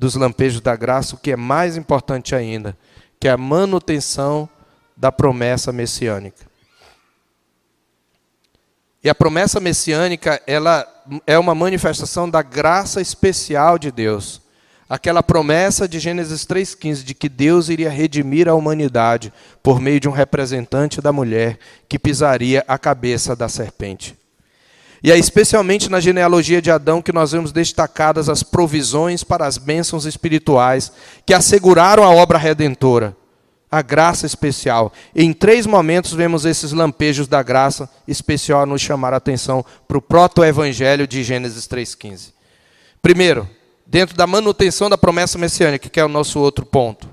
dos 0.00 0.14
lampejos 0.14 0.62
da 0.62 0.74
graça, 0.74 1.14
o 1.14 1.18
que 1.18 1.30
é 1.30 1.36
mais 1.36 1.76
importante 1.76 2.34
ainda, 2.34 2.74
que 3.20 3.28
é 3.28 3.30
a 3.30 3.36
manutenção 3.36 4.48
da 4.96 5.12
promessa 5.12 5.70
messiânica. 5.72 6.46
E 9.04 9.10
a 9.10 9.14
promessa 9.14 9.60
messiânica, 9.60 10.40
ela 10.46 10.86
é 11.26 11.38
uma 11.38 11.54
manifestação 11.54 12.30
da 12.30 12.40
graça 12.40 13.02
especial 13.02 13.78
de 13.78 13.90
Deus. 13.92 14.40
Aquela 14.88 15.22
promessa 15.22 15.86
de 15.86 15.98
Gênesis 15.98 16.46
3,15 16.46 17.04
de 17.04 17.14
que 17.14 17.28
Deus 17.28 17.68
iria 17.68 17.90
redimir 17.90 18.48
a 18.48 18.54
humanidade 18.54 19.30
por 19.62 19.82
meio 19.82 20.00
de 20.00 20.08
um 20.08 20.12
representante 20.12 21.02
da 21.02 21.12
mulher 21.12 21.58
que 21.86 21.98
pisaria 21.98 22.64
a 22.66 22.78
cabeça 22.78 23.36
da 23.36 23.50
serpente. 23.50 24.19
E 25.02 25.10
é 25.10 25.16
especialmente 25.16 25.88
na 25.88 25.98
genealogia 25.98 26.60
de 26.60 26.70
Adão 26.70 27.00
que 27.00 27.12
nós 27.12 27.32
vemos 27.32 27.52
destacadas 27.52 28.28
as 28.28 28.42
provisões 28.42 29.24
para 29.24 29.46
as 29.46 29.56
bênçãos 29.56 30.04
espirituais 30.04 30.92
que 31.24 31.32
asseguraram 31.32 32.04
a 32.04 32.10
obra 32.10 32.36
redentora, 32.36 33.16
a 33.70 33.80
graça 33.80 34.26
especial. 34.26 34.92
Em 35.14 35.32
três 35.32 35.66
momentos 35.66 36.12
vemos 36.12 36.44
esses 36.44 36.72
lampejos 36.72 37.26
da 37.26 37.42
graça 37.42 37.88
especial 38.06 38.66
nos 38.66 38.82
chamar 38.82 39.14
a 39.14 39.16
atenção 39.16 39.64
para 39.88 39.96
o 39.96 40.02
proto-evangelho 40.02 41.06
de 41.06 41.22
Gênesis 41.24 41.66
3,15. 41.66 42.32
Primeiro, 43.00 43.48
dentro 43.86 44.14
da 44.14 44.26
manutenção 44.26 44.90
da 44.90 44.98
promessa 44.98 45.38
messiânica, 45.38 45.88
que 45.88 45.98
é 45.98 46.04
o 46.04 46.08
nosso 46.08 46.38
outro 46.38 46.66
ponto. 46.66 47.08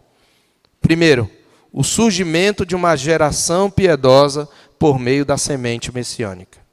Primeiro, 0.82 1.30
o 1.72 1.84
surgimento 1.84 2.66
de 2.66 2.76
uma 2.76 2.98
geração 2.98 3.70
piedosa 3.70 4.48
por 4.78 5.00
meio 5.00 5.24
da 5.24 5.38
semente 5.38 5.94
messiânica. 5.94 6.67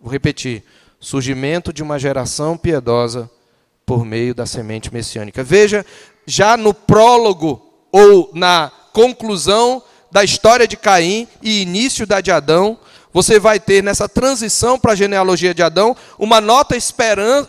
Vou 0.00 0.10
repetir: 0.10 0.64
surgimento 0.98 1.72
de 1.72 1.82
uma 1.82 1.98
geração 1.98 2.56
piedosa 2.56 3.30
por 3.84 4.04
meio 4.04 4.34
da 4.34 4.46
semente 4.46 4.92
messiânica. 4.92 5.42
Veja, 5.42 5.84
já 6.26 6.56
no 6.56 6.72
prólogo 6.72 7.60
ou 7.92 8.30
na 8.32 8.70
conclusão 8.92 9.82
da 10.10 10.24
história 10.24 10.66
de 10.66 10.76
Caim 10.76 11.28
e 11.42 11.62
início 11.62 12.06
da 12.06 12.20
de 12.20 12.30
Adão, 12.30 12.78
você 13.12 13.38
vai 13.38 13.58
ter 13.58 13.82
nessa 13.82 14.08
transição 14.08 14.78
para 14.78 14.92
a 14.92 14.96
genealogia 14.96 15.52
de 15.52 15.62
Adão 15.62 15.96
uma 16.18 16.40
nota 16.40 16.76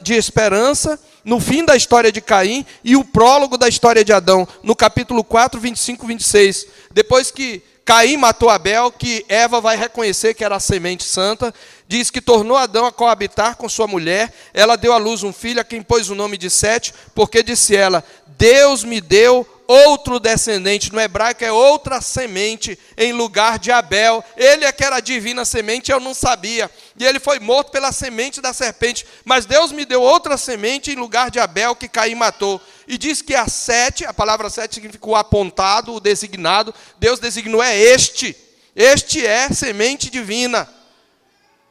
de 0.02 0.14
esperança 0.14 1.00
no 1.24 1.40
fim 1.40 1.64
da 1.64 1.76
história 1.76 2.12
de 2.12 2.20
Caim 2.20 2.66
e 2.84 2.96
o 2.96 3.04
prólogo 3.04 3.58
da 3.58 3.68
história 3.68 4.04
de 4.04 4.12
Adão, 4.12 4.48
no 4.64 4.76
capítulo 4.76 5.24
4, 5.24 5.60
25 5.60 6.04
e 6.04 6.08
26. 6.08 6.68
Depois 6.92 7.30
que 7.30 7.62
Caim 7.92 8.16
matou 8.16 8.50
Abel, 8.50 8.90
que 8.90 9.26
Eva 9.28 9.60
vai 9.60 9.76
reconhecer 9.76 10.34
que 10.34 10.46
era 10.46 10.56
a 10.56 10.62
semente 10.62 11.04
santa, 11.04 11.54
diz 11.90 12.10
que 12.10 12.22
tornou 12.22 12.56
Adão 12.56 12.86
a 12.86 12.92
coabitar 12.92 13.58
com 13.58 13.68
sua 13.68 13.86
mulher, 13.86 14.32
ela 14.54 14.78
deu 14.78 14.94
à 14.94 14.98
luz 14.98 15.24
um 15.24 15.34
filho 15.34 15.60
a 15.60 15.64
quem 15.66 15.82
pôs 15.82 16.10
o 16.10 16.16
nome 16.16 16.38
de 16.38 16.50
Sete, 16.50 16.94
porque 17.14 17.44
disse 17.44 17.76
ela: 17.76 18.02
Deus 18.38 18.86
me 18.86 19.02
deu 19.02 19.46
outro 19.72 20.20
descendente, 20.20 20.92
no 20.92 21.00
hebraico 21.00 21.46
é 21.46 21.52
outra 21.52 22.02
semente 22.02 22.78
em 22.98 23.14
lugar 23.14 23.58
de 23.58 23.72
Abel. 23.72 24.24
Ele 24.36 24.66
é 24.66 24.72
que 24.72 24.84
era 24.84 24.98
a 24.98 25.00
divina 25.00 25.46
semente, 25.46 25.92
eu 25.92 26.00
não 26.00 26.14
sabia. 26.14 26.70
E 27.00 27.06
ele 27.06 27.20
foi 27.20 27.40
morto 27.40 27.72
pela 27.72 27.92
semente 27.94 28.42
da 28.42 28.54
serpente. 28.54 29.06
Mas 29.24 29.46
Deus 29.46 29.72
me 29.72 29.86
deu 29.86 30.02
outra 30.02 30.36
semente 30.36 30.92
em 30.92 30.96
lugar 30.96 31.32
de 31.32 31.40
Abel, 31.40 31.76
que 31.76 31.88
Caim 31.88 32.16
matou. 32.16 32.60
E 32.86 32.98
diz 32.98 33.22
que 33.22 33.34
a 33.34 33.48
sete, 33.48 34.06
a 34.06 34.14
palavra 34.14 34.50
sete 34.50 34.76
significa 34.76 35.10
o 35.10 35.16
apontado, 35.16 35.94
o 35.94 36.00
designado. 36.02 36.76
Deus 37.00 37.20
designou 37.20 37.64
é 37.64 37.78
este. 37.78 38.36
Este 38.76 39.26
é 39.26 39.48
semente 39.54 40.10
divina. 40.10 40.68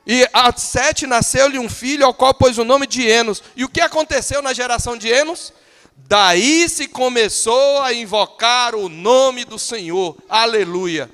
E 0.07 0.27
a 0.33 0.51
sete 0.57 1.07
nasceu-lhe 1.07 1.59
um 1.59 1.69
filho, 1.69 2.07
ao 2.07 2.15
qual 2.15 2.33
pôs 2.33 2.57
o 2.57 2.65
nome 2.65 2.87
de 2.87 3.07
Enos. 3.07 3.43
E 3.55 3.65
o 3.65 3.69
que 3.69 3.81
aconteceu 3.81 4.41
na 4.41 4.55
geração 4.55 4.97
de 4.97 5.09
Enos? 5.09 5.53
Daí 6.09 6.69
se 6.69 6.89
começou 6.89 7.81
a 7.81 7.93
invocar 7.93 8.75
o 8.75 8.89
nome 8.89 9.45
do 9.45 9.59
Senhor. 9.59 10.17
Aleluia. 10.29 11.11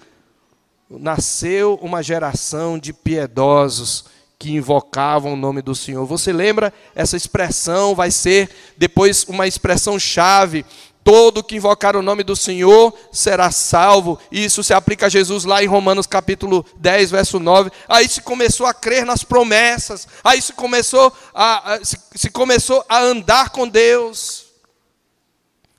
Nasceu 0.89 1.79
uma 1.83 2.03
geração 2.03 2.79
de 2.79 2.93
piedosos 2.93 4.05
que 4.39 4.53
invocavam 4.53 5.33
o 5.33 5.37
nome 5.37 5.63
do 5.63 5.75
Senhor. 5.75 6.05
Você 6.07 6.33
lembra? 6.33 6.73
Essa 6.95 7.17
expressão 7.17 7.95
vai 7.95 8.11
ser 8.11 8.49
depois 8.77 9.25
uma 9.25 9.47
expressão 9.47 9.99
chave. 9.99 10.65
Todo 11.03 11.43
que 11.43 11.57
invocar 11.57 11.97
o 11.97 12.03
nome 12.03 12.23
do 12.23 12.35
Senhor 12.35 12.93
será 13.13 13.51
salvo. 13.51 14.19
Isso 14.31 14.63
se 14.63 14.75
aplica 14.75 15.07
a 15.07 15.11
Jesus 15.11 15.45
lá 15.45 15.63
em 15.63 15.67
Romanos 15.67 16.07
capítulo 16.07 16.65
10, 16.77 17.11
verso 17.11 17.39
9. 17.39 17.71
Aí 17.89 18.09
se 18.09 18.21
começou 18.21 18.67
a 18.67 18.75
crer 18.75 19.05
nas 19.05 19.23
promessas. 19.23 20.07
Aí 20.23 20.43
se 20.43 20.53
começou 20.53 21.13
a, 21.35 21.75
a 21.75 21.85
se, 21.85 21.99
se 22.15 22.31
começou 22.31 22.85
a 22.89 23.01
andar 23.01 23.51
com 23.51 23.69
Deus 23.69 24.46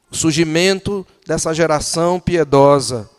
o 0.10 0.16
surgimento 0.16 1.05
dessa 1.26 1.53
geração 1.53 2.20
piedosa 2.20 3.10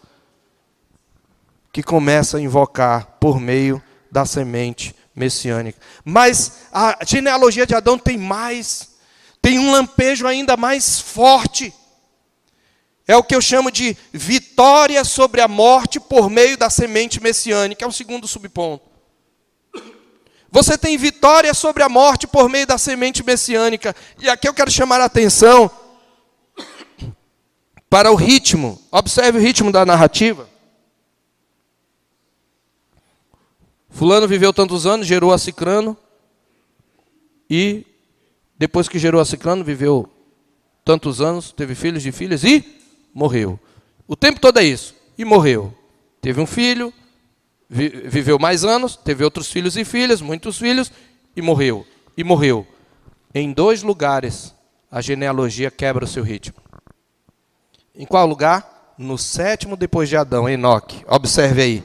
que 1.72 1.82
começa 1.82 2.38
a 2.38 2.40
invocar 2.40 3.18
por 3.20 3.38
meio 3.38 3.82
da 4.10 4.24
semente 4.24 4.94
messiânica. 5.14 5.78
Mas 6.04 6.52
a 6.72 6.98
genealogia 7.04 7.66
de 7.66 7.74
Adão 7.74 7.98
tem 7.98 8.16
mais, 8.16 8.96
tem 9.42 9.58
um 9.58 9.70
lampejo 9.70 10.26
ainda 10.26 10.56
mais 10.56 10.98
forte. 10.98 11.72
É 13.06 13.16
o 13.16 13.22
que 13.22 13.34
eu 13.34 13.40
chamo 13.40 13.70
de 13.70 13.96
vitória 14.12 15.04
sobre 15.04 15.40
a 15.40 15.48
morte 15.48 16.00
por 16.00 16.30
meio 16.30 16.56
da 16.56 16.70
semente 16.70 17.22
messiânica, 17.22 17.84
é 17.84 17.88
o 17.88 17.92
segundo 17.92 18.26
subponto. 18.26 18.88
Você 20.50 20.78
tem 20.78 20.96
vitória 20.96 21.52
sobre 21.52 21.82
a 21.82 21.88
morte 21.88 22.26
por 22.26 22.48
meio 22.48 22.66
da 22.66 22.78
semente 22.78 23.22
messiânica. 23.22 23.94
E 24.18 24.30
aqui 24.30 24.48
eu 24.48 24.54
quero 24.54 24.70
chamar 24.70 25.00
a 25.00 25.04
atenção 25.04 25.70
para 27.88 28.10
o 28.12 28.14
ritmo. 28.14 28.80
Observe 28.90 29.38
o 29.38 29.40
ritmo 29.40 29.72
da 29.72 29.84
narrativa. 29.84 30.48
Fulano 33.90 34.28
viveu 34.28 34.52
tantos 34.52 34.86
anos, 34.86 35.06
gerou 35.06 35.32
a 35.32 35.38
Cicrano, 35.38 35.96
e 37.50 37.84
depois 38.58 38.88
que 38.88 38.98
gerou 38.98 39.20
a 39.20 39.24
Cicrano, 39.24 39.64
viveu 39.64 40.08
tantos 40.84 41.20
anos, 41.20 41.52
teve 41.52 41.74
filhos 41.74 42.04
e 42.04 42.12
filhas 42.12 42.44
e 42.44 42.64
morreu. 43.14 43.58
O 44.06 44.16
tempo 44.16 44.40
todo 44.40 44.58
é 44.58 44.64
isso. 44.64 44.94
E 45.16 45.24
morreu. 45.24 45.74
Teve 46.20 46.40
um 46.40 46.46
filho, 46.46 46.92
viveu 47.68 48.38
mais 48.38 48.64
anos, 48.64 48.96
teve 48.96 49.24
outros 49.24 49.50
filhos 49.50 49.76
e 49.76 49.84
filhas, 49.84 50.20
muitos 50.20 50.58
filhos, 50.58 50.92
e 51.34 51.42
morreu. 51.42 51.86
E 52.16 52.24
morreu. 52.24 52.66
Em 53.34 53.52
dois 53.52 53.82
lugares, 53.82 54.54
a 54.90 55.00
genealogia 55.00 55.70
quebra 55.70 56.04
o 56.04 56.08
seu 56.08 56.22
ritmo. 56.22 56.67
Em 57.98 58.06
qual 58.06 58.28
lugar? 58.28 58.94
No 58.96 59.18
sétimo 59.18 59.76
depois 59.76 60.08
de 60.08 60.16
Adão, 60.16 60.48
Enoque. 60.48 61.04
Observe 61.08 61.60
aí. 61.60 61.84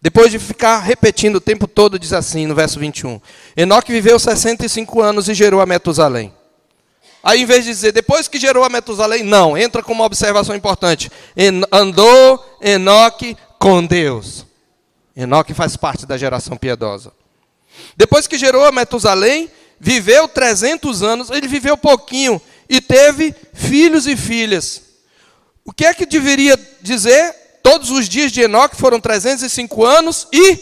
Depois 0.00 0.30
de 0.30 0.38
ficar 0.38 0.78
repetindo 0.78 1.36
o 1.36 1.40
tempo 1.40 1.66
todo, 1.66 1.98
diz 1.98 2.12
assim 2.12 2.46
no 2.46 2.54
verso 2.54 2.78
21. 2.78 3.20
Enoque 3.56 3.90
viveu 3.90 4.16
65 4.16 5.02
anos 5.02 5.28
e 5.28 5.34
gerou 5.34 5.60
a 5.60 5.66
Metusalém. 5.66 6.32
Aí, 7.22 7.42
em 7.42 7.46
vez 7.46 7.64
de 7.64 7.70
dizer, 7.72 7.92
depois 7.92 8.28
que 8.28 8.38
gerou 8.38 8.62
a 8.62 8.68
Metusalém, 8.68 9.24
não, 9.24 9.58
entra 9.58 9.82
com 9.82 9.92
uma 9.92 10.04
observação 10.04 10.54
importante. 10.54 11.10
andou 11.70 12.56
Enoque 12.62 13.36
com 13.58 13.84
Deus. 13.84 14.46
Enoque 15.16 15.52
faz 15.52 15.76
parte 15.76 16.06
da 16.06 16.16
geração 16.16 16.56
piedosa. 16.56 17.12
Depois 17.96 18.28
que 18.28 18.38
gerou 18.38 18.64
a 18.64 18.72
Metusalém, 18.72 19.50
viveu 19.78 20.28
300 20.28 21.02
anos, 21.02 21.28
ele 21.28 21.48
viveu 21.48 21.76
pouquinho 21.76 22.40
e 22.68 22.80
teve 22.80 23.34
filhos 23.52 24.06
e 24.06 24.16
filhas. 24.16 24.89
O 25.70 25.72
que 25.72 25.84
é 25.84 25.94
que 25.94 26.04
deveria 26.04 26.58
dizer? 26.82 27.32
Todos 27.62 27.92
os 27.92 28.08
dias 28.08 28.32
de 28.32 28.40
Enoque 28.40 28.74
foram 28.74 28.98
305 28.98 29.84
anos 29.84 30.26
e. 30.32 30.58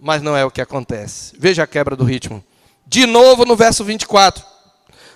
Mas 0.00 0.22
não 0.22 0.34
é 0.34 0.42
o 0.42 0.50
que 0.50 0.62
acontece. 0.62 1.34
Veja 1.38 1.64
a 1.64 1.66
quebra 1.66 1.94
do 1.94 2.02
ritmo. 2.02 2.42
De 2.86 3.04
novo 3.04 3.44
no 3.44 3.54
verso 3.54 3.84
24. 3.84 4.42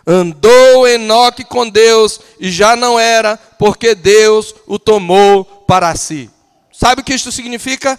Andou 0.07 0.87
Enoque 0.87 1.45
com 1.45 1.67
Deus 1.67 2.21
e 2.39 2.51
já 2.51 2.77
não 2.77 3.01
era, 3.01 3.39
porque 3.59 3.95
Deus 3.95 4.55
o 4.67 4.79
tomou 4.79 5.47
para 5.47 5.97
si. 5.97 6.29
Sabe 6.71 7.01
o 7.01 7.05
que 7.05 7.15
isto 7.15 7.33
significa? 7.33 7.99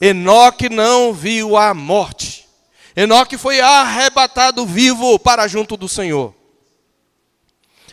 Enoque 0.00 0.70
não 0.70 1.12
viu 1.12 1.58
a 1.58 1.74
morte. 1.74 2.48
Enoque 2.96 3.36
foi 3.36 3.60
arrebatado 3.60 4.64
vivo 4.64 5.18
para 5.18 5.46
junto 5.46 5.76
do 5.76 5.90
Senhor. 5.90 6.34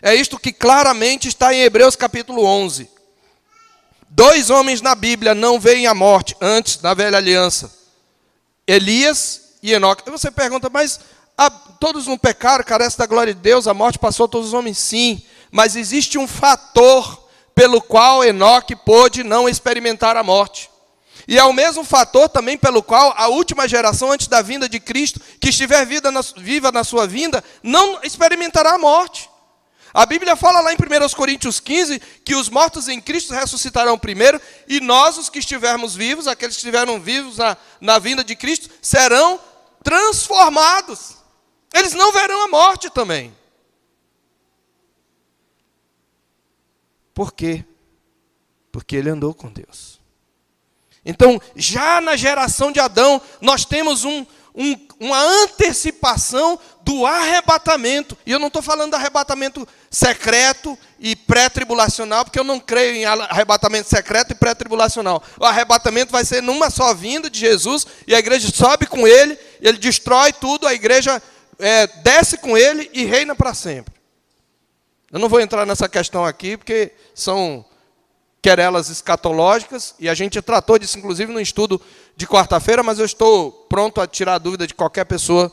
É 0.05 0.13
isto 0.13 0.37
que 0.37 0.51
claramente 0.51 1.29
está 1.29 1.53
em 1.53 1.61
Hebreus 1.61 1.95
capítulo 1.95 2.43
11. 2.43 2.89
Dois 4.09 4.49
homens 4.49 4.81
na 4.81 4.93
Bíblia 4.93 5.33
não 5.33 5.57
veem 5.57 5.87
a 5.87 5.93
morte 5.93 6.35
antes 6.41 6.75
da 6.75 6.93
velha 6.93 7.17
aliança: 7.17 7.73
Elias 8.67 9.53
e 9.63 9.71
Enoque. 9.71 10.11
Você 10.11 10.29
pergunta, 10.29 10.69
mas 10.69 10.99
ah, 11.37 11.49
todos 11.49 12.05
não 12.05 12.17
pecaram, 12.17 12.65
carecem 12.65 12.97
da 12.97 13.05
glória 13.05 13.33
de 13.33 13.39
Deus, 13.39 13.65
a 13.65 13.73
morte 13.73 13.97
passou 13.97 14.25
a 14.25 14.27
todos 14.27 14.49
os 14.49 14.53
homens, 14.53 14.77
sim. 14.77 15.23
Mas 15.49 15.77
existe 15.77 16.17
um 16.17 16.27
fator 16.27 17.25
pelo 17.55 17.81
qual 17.81 18.25
Enoque 18.25 18.75
pôde 18.75 19.23
não 19.23 19.47
experimentar 19.47 20.17
a 20.17 20.23
morte. 20.23 20.69
E 21.25 21.39
é 21.39 21.43
o 21.45 21.53
mesmo 21.53 21.85
fator 21.85 22.27
também 22.27 22.57
pelo 22.57 22.83
qual 22.83 23.13
a 23.15 23.29
última 23.29 23.69
geração 23.69 24.11
antes 24.11 24.27
da 24.27 24.41
vinda 24.41 24.67
de 24.67 24.81
Cristo, 24.81 25.21
que 25.39 25.47
estiver 25.47 25.87
viva 26.35 26.73
na 26.73 26.83
sua 26.83 27.07
vinda, 27.07 27.41
não 27.63 28.01
experimentará 28.03 28.73
a 28.73 28.77
morte. 28.77 29.31
A 29.93 30.07
Bíblia 30.07 30.35
fala 30.35 30.59
lá 30.59 30.73
em 30.73 30.75
1 30.75 31.15
Coríntios 31.15 31.59
15 31.59 31.99
que 32.25 32.33
os 32.33 32.49
mortos 32.49 32.87
em 32.87 32.99
Cristo 32.99 33.33
ressuscitarão 33.33 33.97
primeiro, 33.97 34.41
e 34.67 34.79
nós, 34.79 35.17
os 35.19 35.29
que 35.29 35.37
estivermos 35.37 35.93
vivos, 35.93 36.27
aqueles 36.27 36.55
que 36.55 36.61
estiveram 36.61 36.99
vivos 36.99 37.37
na, 37.37 37.55
na 37.79 37.99
vinda 37.99 38.23
de 38.23 38.35
Cristo, 38.35 38.69
serão 38.81 39.39
transformados. 39.83 41.17
Eles 41.71 41.93
não 41.93 42.11
verão 42.11 42.43
a 42.43 42.47
morte 42.47 42.89
também. 42.89 43.35
Por 47.13 47.31
quê? 47.31 47.63
Porque 48.71 48.95
ele 48.95 49.11
andou 49.11 49.35
com 49.35 49.51
Deus. 49.51 50.01
Então, 51.05 51.39
já 51.55 52.01
na 52.01 52.15
geração 52.15 52.71
de 52.71 52.79
Adão, 52.79 53.21
nós 53.41 53.65
temos 53.65 54.03
um, 54.03 54.25
um, 54.55 54.77
uma 54.99 55.19
antecipação 55.43 56.59
do 56.81 57.05
arrebatamento. 57.05 58.17
E 58.25 58.31
eu 58.31 58.39
não 58.39 58.47
estou 58.47 58.61
falando 58.61 58.91
do 58.91 58.95
arrebatamento 58.95 59.67
secreto 59.89 60.77
e 60.99 61.15
pré-tribulacional, 61.15 62.23
porque 62.23 62.39
eu 62.39 62.43
não 62.43 62.59
creio 62.59 62.95
em 62.95 63.05
arrebatamento 63.05 63.89
secreto 63.89 64.31
e 64.31 64.35
pré-tribulacional. 64.35 65.23
O 65.39 65.45
arrebatamento 65.45 66.11
vai 66.11 66.23
ser 66.23 66.41
numa 66.41 66.69
só 66.69 66.93
vinda 66.93 67.29
de 67.29 67.39
Jesus, 67.39 67.87
e 68.07 68.13
a 68.13 68.19
igreja 68.19 68.49
sobe 68.53 68.85
com 68.85 69.07
ele, 69.07 69.37
ele 69.61 69.77
destrói 69.77 70.31
tudo, 70.31 70.67
a 70.67 70.73
igreja 70.73 71.21
é, 71.59 71.87
desce 72.03 72.37
com 72.37 72.57
ele 72.57 72.89
e 72.93 73.05
reina 73.05 73.35
para 73.35 73.53
sempre. 73.53 73.93
Eu 75.11 75.19
não 75.19 75.29
vou 75.29 75.39
entrar 75.39 75.65
nessa 75.65 75.87
questão 75.87 76.25
aqui, 76.25 76.57
porque 76.57 76.91
são 77.13 77.65
querelas 78.41 78.89
escatológicas, 78.89 79.95
e 79.99 80.09
a 80.09 80.13
gente 80.13 80.41
tratou 80.41 80.77
disso, 80.77 80.99
inclusive, 80.99 81.31
no 81.31 81.39
estudo 81.39 81.81
de 82.15 82.27
quarta-feira, 82.27 82.83
mas 82.83 82.99
eu 82.99 83.05
estou 83.05 83.51
pronto 83.69 83.99
a 83.99 84.07
tirar 84.07 84.35
a 84.35 84.39
dúvida 84.39 84.67
de 84.67 84.73
qualquer 84.73 85.05
pessoa 85.05 85.51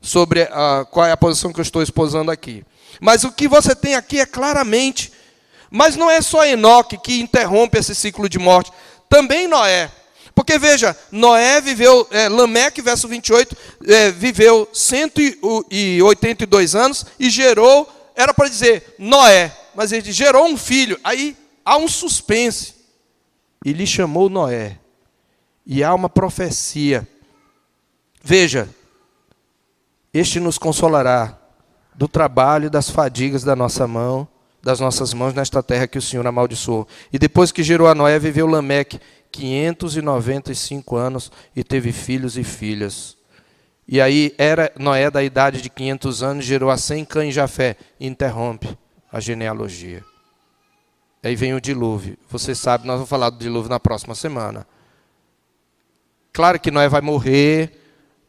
sobre 0.00 0.42
a, 0.42 0.86
qual 0.90 1.06
é 1.06 1.12
a 1.12 1.16
posição 1.16 1.52
que 1.52 1.60
eu 1.60 1.62
estou 1.62 1.82
exposando 1.82 2.30
aqui. 2.30 2.64
Mas 3.00 3.24
o 3.24 3.32
que 3.32 3.46
você 3.46 3.74
tem 3.74 3.94
aqui 3.94 4.18
é 4.18 4.26
claramente, 4.26 5.12
mas 5.70 5.96
não 5.96 6.10
é 6.10 6.20
só 6.20 6.44
Enoque 6.44 6.98
que 6.98 7.20
interrompe 7.20 7.78
esse 7.78 7.94
ciclo 7.94 8.28
de 8.28 8.38
morte, 8.38 8.72
também 9.08 9.46
Noé. 9.46 9.90
Porque 10.34 10.58
veja, 10.58 10.96
Noé 11.12 11.60
viveu, 11.60 12.06
é, 12.10 12.28
Lameque, 12.28 12.80
verso 12.80 13.06
28, 13.06 13.56
é, 13.86 14.10
viveu 14.10 14.68
182 14.72 16.74
anos 16.74 17.04
e 17.18 17.28
gerou, 17.28 17.88
era 18.16 18.32
para 18.32 18.48
dizer 18.48 18.94
Noé, 18.98 19.54
mas 19.74 19.92
ele 19.92 20.10
gerou 20.12 20.46
um 20.46 20.56
filho. 20.56 20.98
Aí 21.04 21.36
há 21.64 21.76
um 21.76 21.88
suspense. 21.88 22.74
E 23.64 23.72
lhe 23.72 23.86
chamou 23.86 24.30
Noé. 24.30 24.79
E 25.72 25.84
há 25.84 25.94
uma 25.94 26.08
profecia. 26.08 27.06
Veja, 28.20 28.68
este 30.12 30.40
nos 30.40 30.58
consolará 30.58 31.38
do 31.94 32.08
trabalho 32.08 32.66
e 32.66 32.70
das 32.70 32.90
fadigas 32.90 33.44
da 33.44 33.54
nossa 33.54 33.86
mão, 33.86 34.26
das 34.60 34.80
nossas 34.80 35.14
mãos 35.14 35.32
nesta 35.32 35.62
terra 35.62 35.86
que 35.86 35.96
o 35.96 36.02
Senhor 36.02 36.26
amaldiçoou. 36.26 36.88
E 37.12 37.20
depois 37.20 37.52
que 37.52 37.62
gerou 37.62 37.86
a 37.86 37.94
Noé, 37.94 38.18
viveu 38.18 38.48
Lameque 38.48 39.00
595 39.30 40.96
anos 40.96 41.30
e 41.54 41.62
teve 41.62 41.92
filhos 41.92 42.36
e 42.36 42.42
filhas. 42.42 43.16
E 43.86 44.00
aí 44.00 44.34
era 44.38 44.72
Noé 44.76 45.08
da 45.08 45.22
idade 45.22 45.62
de 45.62 45.70
500 45.70 46.22
anos, 46.24 46.44
gerou 46.44 46.68
a 46.68 46.76
100 46.76 47.04
cães 47.04 47.32
Jafé, 47.32 47.76
e 48.00 48.08
interrompe 48.08 48.76
a 49.12 49.20
genealogia. 49.20 50.04
Aí 51.22 51.36
vem 51.36 51.54
o 51.54 51.60
dilúvio. 51.60 52.18
Você 52.28 52.56
sabe, 52.56 52.88
nós 52.88 52.96
vamos 52.96 53.08
falar 53.08 53.30
do 53.30 53.38
dilúvio 53.38 53.70
na 53.70 53.78
próxima 53.78 54.16
semana. 54.16 54.66
Claro 56.32 56.58
que 56.60 56.70
Noé 56.70 56.88
vai 56.88 57.00
morrer, 57.00 57.78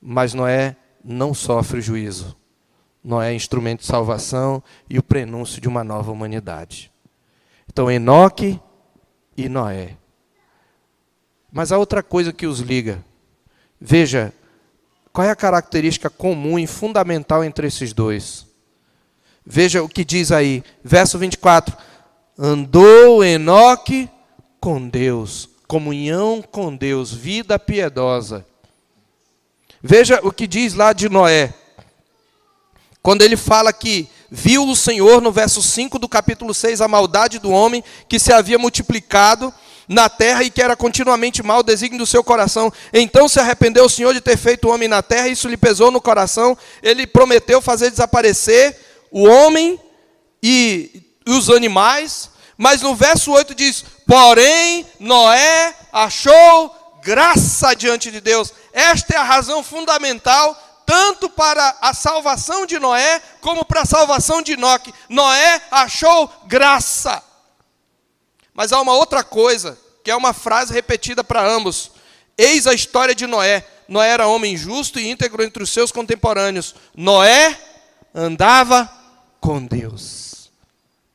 mas 0.01 0.33
Noé 0.33 0.75
não 1.03 1.33
sofre 1.33 1.79
o 1.79 1.81
juízo. 1.81 2.35
Noé 3.03 3.31
é 3.31 3.35
instrumento 3.35 3.81
de 3.81 3.87
salvação 3.87 4.63
e 4.89 4.99
o 4.99 5.03
prenúncio 5.03 5.61
de 5.61 5.67
uma 5.67 5.83
nova 5.83 6.11
humanidade. 6.11 6.91
Então, 7.67 7.89
Enoque 7.89 8.59
e 9.35 9.49
Noé 9.49 9.97
mas 11.51 11.71
há 11.71 11.77
outra 11.77 12.01
coisa 12.01 12.31
que 12.31 12.47
os 12.47 12.59
liga. 12.59 13.03
Veja, 13.79 14.33
qual 15.11 15.27
é 15.27 15.31
a 15.31 15.35
característica 15.35 16.09
comum 16.09 16.57
e 16.57 16.65
fundamental 16.65 17.43
entre 17.43 17.67
esses 17.67 17.91
dois? 17.91 18.47
Veja 19.45 19.83
o 19.83 19.89
que 19.89 20.05
diz 20.05 20.31
aí, 20.31 20.63
verso 20.83 21.19
24: 21.19 21.75
Andou 22.37 23.23
Enoque 23.23 24.09
com 24.59 24.87
Deus, 24.87 25.49
comunhão 25.71 26.41
com 26.41 26.75
Deus, 26.75 27.13
vida 27.13 27.57
piedosa. 27.57 28.45
Veja 29.81 30.19
o 30.21 30.29
que 30.29 30.45
diz 30.45 30.73
lá 30.73 30.91
de 30.91 31.07
Noé. 31.07 31.53
Quando 33.01 33.21
ele 33.21 33.37
fala 33.37 33.71
que 33.71 34.09
viu 34.29 34.67
o 34.67 34.75
Senhor, 34.75 35.21
no 35.21 35.31
verso 35.31 35.61
5 35.61 35.97
do 35.97 36.09
capítulo 36.09 36.53
6, 36.53 36.81
a 36.81 36.89
maldade 36.89 37.39
do 37.39 37.51
homem 37.51 37.81
que 38.09 38.19
se 38.19 38.33
havia 38.33 38.59
multiplicado 38.59 39.53
na 39.87 40.09
terra 40.09 40.43
e 40.43 40.51
que 40.51 40.61
era 40.61 40.75
continuamente 40.75 41.41
mal 41.41 41.63
desígnio 41.63 41.99
do 41.99 42.05
seu 42.05 42.21
coração. 42.21 42.69
Então 42.91 43.29
se 43.29 43.39
arrependeu 43.39 43.85
o 43.85 43.89
Senhor 43.89 44.13
de 44.13 44.19
ter 44.19 44.35
feito 44.35 44.67
o 44.67 44.73
homem 44.73 44.89
na 44.89 45.01
terra, 45.01 45.29
isso 45.29 45.47
lhe 45.47 45.55
pesou 45.55 45.89
no 45.89 46.01
coração. 46.01 46.57
Ele 46.83 47.07
prometeu 47.07 47.61
fazer 47.61 47.89
desaparecer 47.89 48.77
o 49.09 49.25
homem 49.25 49.79
e 50.43 51.01
os 51.25 51.49
animais. 51.49 52.29
Mas 52.61 52.83
no 52.83 52.93
verso 52.93 53.31
8 53.31 53.55
diz: 53.55 53.83
Porém, 54.05 54.85
Noé 54.99 55.73
achou 55.91 56.99
graça 57.01 57.73
diante 57.73 58.11
de 58.11 58.21
Deus. 58.21 58.53
Esta 58.71 59.15
é 59.15 59.17
a 59.17 59.23
razão 59.23 59.63
fundamental 59.63 60.55
tanto 60.85 61.27
para 61.27 61.75
a 61.81 61.91
salvação 61.91 62.67
de 62.67 62.77
Noé 62.77 63.19
como 63.41 63.65
para 63.65 63.81
a 63.81 63.85
salvação 63.85 64.43
de 64.43 64.51
Enoque. 64.51 64.93
Noé 65.09 65.59
achou 65.71 66.31
graça. 66.45 67.23
Mas 68.53 68.71
há 68.71 68.79
uma 68.79 68.93
outra 68.93 69.23
coisa, 69.23 69.75
que 70.03 70.11
é 70.11 70.15
uma 70.15 70.31
frase 70.31 70.71
repetida 70.71 71.23
para 71.23 71.43
ambos. 71.43 71.89
Eis 72.37 72.67
a 72.67 72.75
história 72.75 73.15
de 73.15 73.25
Noé. 73.25 73.65
Noé 73.87 74.09
era 74.09 74.27
homem 74.27 74.55
justo 74.55 74.99
e 74.99 75.09
íntegro 75.09 75.41
entre 75.41 75.63
os 75.63 75.71
seus 75.71 75.91
contemporâneos. 75.91 76.75
Noé 76.95 77.59
andava 78.13 78.87
com 79.39 79.65
Deus. 79.65 80.20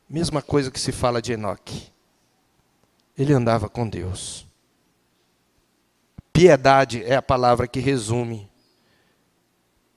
Mesma 0.08 0.40
coisa 0.40 0.70
que 0.70 0.78
se 0.78 0.92
fala 0.92 1.20
de 1.20 1.32
Enoque. 1.32 1.92
Ele 3.16 3.32
andava 3.32 3.68
com 3.68 3.88
Deus. 3.88 4.46
Piedade 6.32 7.02
é 7.04 7.16
a 7.16 7.22
palavra 7.22 7.66
que 7.66 7.80
resume 7.80 8.48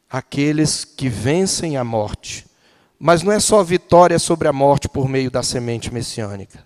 aqueles 0.10 0.84
que 0.84 1.08
vencem 1.08 1.78
a 1.78 1.84
morte. 1.84 2.48
Mas 3.00 3.22
não 3.22 3.32
é 3.32 3.40
só 3.40 3.64
vitória 3.64 4.18
sobre 4.18 4.48
a 4.48 4.54
morte 4.54 4.90
por 4.90 5.08
meio 5.08 5.30
da 5.30 5.44
semente 5.44 5.94
messiânica. 5.94 6.66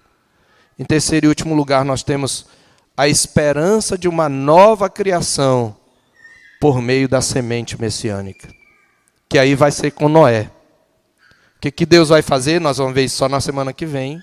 Em 0.80 0.86
terceiro 0.86 1.26
e 1.26 1.30
último 1.30 1.54
lugar, 1.54 1.84
nós 1.84 2.02
temos 2.02 2.48
a 2.96 3.08
esperança 3.08 3.98
de 3.98 4.08
uma 4.08 4.30
nova 4.30 4.90
criação 4.90 5.76
por 6.60 6.82
meio 6.82 7.10
da 7.10 7.22
semente 7.22 7.80
messiânica. 7.80 8.48
Que 9.28 9.38
aí 9.38 9.54
vai 9.54 9.72
ser 9.72 9.92
com 9.92 10.08
Noé. 10.08 10.50
Que, 11.64 11.72
que 11.72 11.86
Deus 11.86 12.10
vai 12.10 12.22
fazer? 12.22 12.60
Nós 12.60 12.78
vamos 12.78 12.94
ver 12.94 13.06
isso 13.06 13.16
só 13.16 13.30
na 13.30 13.40
semana 13.40 13.72
que 13.72 13.86
vem. 13.86 14.22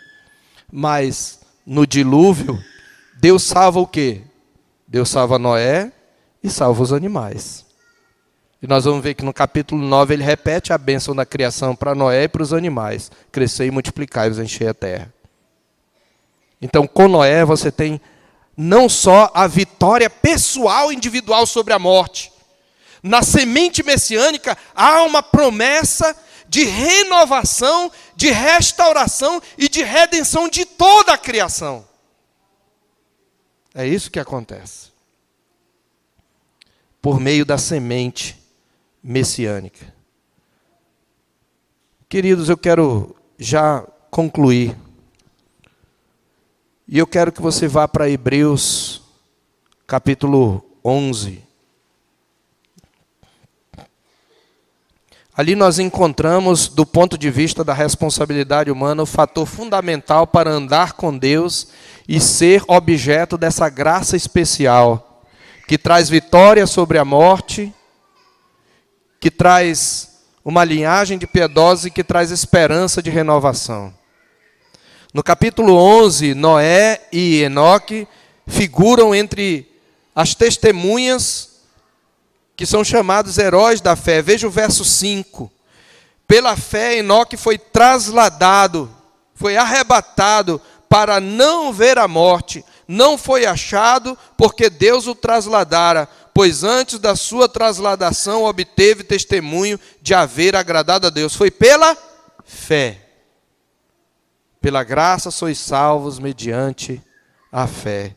Mas 0.71 1.41
no 1.65 1.87
dilúvio, 1.87 2.63
Deus 3.19 3.43
salva 3.45 3.81
o 3.81 3.87
quê? 3.87 4.21
Deus 4.87 5.09
salva 5.09 5.39
Noé 5.39 5.91
e 6.45 6.51
salva 6.51 6.83
os 6.83 6.93
animais. 6.93 7.65
E 8.61 8.67
nós 8.67 8.85
vamos 8.85 9.03
ver 9.03 9.15
que 9.15 9.25
no 9.25 9.33
capítulo 9.33 9.83
9 9.83 10.13
ele 10.13 10.23
repete 10.23 10.71
a 10.71 10.77
bênção 10.77 11.17
da 11.17 11.25
criação 11.25 11.75
para 11.75 11.95
Noé 11.95 12.25
e 12.25 12.29
para 12.29 12.43
os 12.43 12.53
animais: 12.53 13.11
crescer 13.33 13.65
e 13.65 13.71
multiplicar 13.71 14.31
e 14.31 14.39
encher 14.39 14.69
a 14.69 14.75
terra. 14.75 15.11
Então, 16.61 16.87
com 16.87 17.09
Noé, 17.09 17.43
você 17.43 17.73
tem 17.73 17.99
não 18.55 18.87
só 18.87 19.31
a 19.33 19.47
vitória 19.47 20.11
pessoal 20.11 20.93
individual 20.93 21.47
sobre 21.47 21.73
a 21.73 21.79
morte, 21.79 22.31
na 23.03 23.23
semente 23.23 23.83
messiânica 23.83 24.59
há 24.75 25.05
uma 25.05 25.23
promessa 25.23 26.15
de 26.51 26.65
renovação, 26.65 27.93
de 28.17 28.33
restauração 28.33 29.41
e 29.57 29.69
de 29.69 29.85
redenção 29.85 30.49
de 30.49 30.65
toda 30.65 31.13
a 31.13 31.19
criação. 31.19 31.87
É 33.73 33.87
isso 33.87 34.11
que 34.11 34.19
acontece. 34.19 34.91
Por 37.01 37.21
meio 37.21 37.47
da 37.47 37.57
semente 37.57 38.37
messiânica. 39.01 39.95
Queridos, 42.09 42.49
eu 42.49 42.59
quero 42.59 43.15
já 43.39 43.87
concluir. 44.11 44.77
E 46.89 46.99
eu 46.99 47.07
quero 47.07 47.31
que 47.31 47.41
você 47.41 47.69
vá 47.69 47.87
para 47.87 48.11
Hebreus, 48.11 49.03
capítulo 49.87 50.69
11. 50.85 51.50
Ali 55.41 55.57
nós 55.57 55.79
encontramos, 55.79 56.69
do 56.69 56.85
ponto 56.85 57.17
de 57.17 57.31
vista 57.31 57.65
da 57.65 57.73
responsabilidade 57.73 58.71
humana, 58.71 59.05
o 59.05 59.07
fator 59.07 59.47
fundamental 59.47 60.27
para 60.27 60.51
andar 60.51 60.93
com 60.93 61.17
Deus 61.17 61.69
e 62.07 62.21
ser 62.21 62.63
objeto 62.69 63.39
dessa 63.39 63.67
graça 63.71 64.19
especial, 64.19 65.25
que 65.67 65.79
traz 65.79 66.11
vitória 66.11 66.67
sobre 66.67 66.99
a 66.99 67.07
morte, 67.07 67.73
que 69.19 69.31
traz 69.31 70.21
uma 70.45 70.63
linhagem 70.63 71.17
de 71.17 71.27
piedosos 71.27 71.87
e 71.87 71.91
que 71.91 72.05
traz 72.05 72.31
esperança 72.31 73.03
de 73.03 73.09
renovação. 73.09 73.95
No 75.15 75.23
capítulo 75.23 75.73
11, 75.75 76.35
Noé 76.35 77.01
e 77.11 77.41
Enoque 77.41 78.07
figuram 78.47 79.15
entre 79.15 79.67
as 80.15 80.35
testemunhas 80.35 81.50
que 82.61 82.67
são 82.67 82.85
chamados 82.85 83.39
heróis 83.39 83.81
da 83.81 83.97
fé. 83.97 84.21
Veja 84.21 84.47
o 84.47 84.51
verso 84.51 84.85
5. 84.85 85.51
Pela 86.29 86.59
fé, 86.59 86.99
Enoque 86.99 87.35
foi 87.35 87.57
trasladado, 87.57 88.95
foi 89.35 89.57
arrebatado 89.57 90.61
para 90.87 91.21
não 91.21 91.73
ver 91.73 91.97
a 91.97 92.07
morte. 92.07 92.63
Não 92.87 93.17
foi 93.17 93.47
achado, 93.47 94.15
porque 94.37 94.69
Deus 94.69 95.07
o 95.07 95.15
trasladara, 95.15 96.07
pois 96.35 96.63
antes 96.63 96.99
da 96.99 97.17
sua 97.17 97.49
trasladação 97.49 98.45
obteve 98.45 99.05
testemunho 99.05 99.81
de 100.03 100.13
haver 100.13 100.55
agradado 100.55 101.07
a 101.07 101.11
Deus. 101.11 101.35
Foi 101.35 101.51
pela 101.51 101.97
fé. 102.45 103.09
Pela 104.61 104.85
graça 104.85 105.31
sois 105.31 105.57
salvos 105.57 106.19
mediante 106.19 107.03
a 107.51 107.67
fé. 107.67 108.15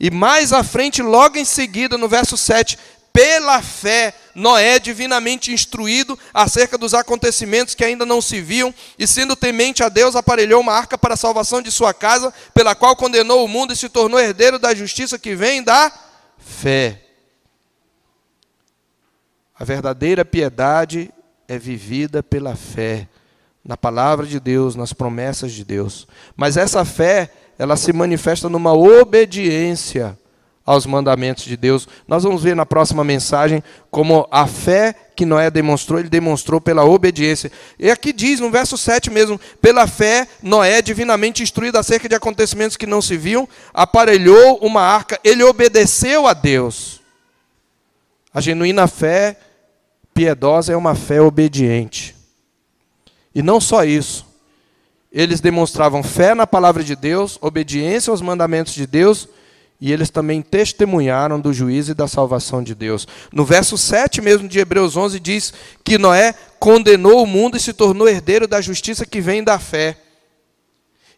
E 0.00 0.10
mais 0.10 0.50
à 0.50 0.64
frente, 0.64 1.02
logo 1.02 1.36
em 1.36 1.44
seguida, 1.44 1.98
no 1.98 2.08
verso 2.08 2.38
7, 2.38 2.78
pela 3.12 3.60
fé, 3.60 4.14
Noé, 4.34 4.78
divinamente 4.78 5.52
instruído 5.52 6.18
acerca 6.32 6.78
dos 6.78 6.94
acontecimentos 6.94 7.74
que 7.74 7.84
ainda 7.84 8.06
não 8.06 8.22
se 8.22 8.40
viam, 8.40 8.74
e 8.98 9.06
sendo 9.06 9.36
temente 9.36 9.82
a 9.82 9.88
Deus, 9.88 10.16
aparelhou 10.16 10.60
uma 10.60 10.72
arca 10.72 10.96
para 10.96 11.14
a 11.14 11.16
salvação 11.16 11.60
de 11.60 11.70
sua 11.70 11.92
casa, 11.92 12.32
pela 12.54 12.74
qual 12.74 12.96
condenou 12.96 13.44
o 13.44 13.48
mundo 13.48 13.72
e 13.72 13.76
se 13.76 13.88
tornou 13.88 14.18
herdeiro 14.18 14.58
da 14.58 14.74
justiça 14.74 15.18
que 15.18 15.34
vem 15.34 15.62
da 15.62 15.92
fé. 16.38 17.02
A 19.58 19.64
verdadeira 19.64 20.24
piedade 20.24 21.12
é 21.46 21.58
vivida 21.58 22.22
pela 22.22 22.56
fé 22.56 23.06
na 23.64 23.76
palavra 23.76 24.26
de 24.26 24.40
Deus, 24.40 24.74
nas 24.74 24.92
promessas 24.92 25.52
de 25.52 25.64
Deus. 25.64 26.08
Mas 26.34 26.56
essa 26.56 26.84
fé, 26.84 27.30
ela 27.58 27.76
se 27.76 27.92
manifesta 27.92 28.48
numa 28.48 28.72
obediência 28.72 30.18
aos 30.64 30.86
mandamentos 30.86 31.44
de 31.44 31.56
Deus. 31.56 31.88
Nós 32.06 32.22
vamos 32.22 32.42
ver 32.42 32.54
na 32.54 32.64
próxima 32.64 33.02
mensagem 33.02 33.62
como 33.90 34.26
a 34.30 34.46
fé 34.46 34.94
que 35.14 35.26
Noé 35.26 35.50
demonstrou, 35.50 35.98
ele 35.98 36.08
demonstrou 36.08 36.60
pela 36.60 36.84
obediência. 36.84 37.50
E 37.78 37.90
aqui 37.90 38.12
diz, 38.12 38.40
no 38.40 38.50
verso 38.50 38.78
7 38.78 39.10
mesmo, 39.10 39.40
pela 39.60 39.86
fé, 39.86 40.26
Noé, 40.42 40.80
divinamente 40.80 41.42
instruído 41.42 41.78
acerca 41.78 42.08
de 42.08 42.14
acontecimentos 42.14 42.76
que 42.76 42.86
não 42.86 43.02
se 43.02 43.16
viam, 43.16 43.48
aparelhou 43.74 44.58
uma 44.62 44.82
arca, 44.82 45.18
ele 45.22 45.42
obedeceu 45.42 46.26
a 46.26 46.32
Deus. 46.32 47.00
A 48.32 48.40
genuína 48.40 48.86
fé 48.86 49.36
piedosa 50.14 50.72
é 50.72 50.76
uma 50.76 50.94
fé 50.94 51.20
obediente. 51.20 52.14
E 53.34 53.42
não 53.42 53.60
só 53.60 53.84
isso. 53.84 54.26
Eles 55.10 55.40
demonstravam 55.40 56.02
fé 56.02 56.34
na 56.34 56.46
palavra 56.46 56.82
de 56.82 56.96
Deus, 56.96 57.38
obediência 57.40 58.10
aos 58.10 58.22
mandamentos 58.22 58.72
de 58.72 58.86
Deus, 58.86 59.28
e 59.84 59.92
eles 59.92 60.10
também 60.10 60.40
testemunharam 60.40 61.40
do 61.40 61.52
juízo 61.52 61.90
e 61.90 61.94
da 61.94 62.06
salvação 62.06 62.62
de 62.62 62.72
Deus. 62.72 63.04
No 63.32 63.44
verso 63.44 63.76
7 63.76 64.20
mesmo 64.20 64.46
de 64.46 64.60
Hebreus 64.60 64.96
11 64.96 65.18
diz 65.18 65.52
que 65.82 65.98
Noé 65.98 66.36
condenou 66.60 67.20
o 67.20 67.26
mundo 67.26 67.56
e 67.56 67.60
se 67.60 67.72
tornou 67.72 68.08
herdeiro 68.08 68.46
da 68.46 68.60
justiça 68.60 69.04
que 69.04 69.20
vem 69.20 69.42
da 69.42 69.58
fé. 69.58 69.98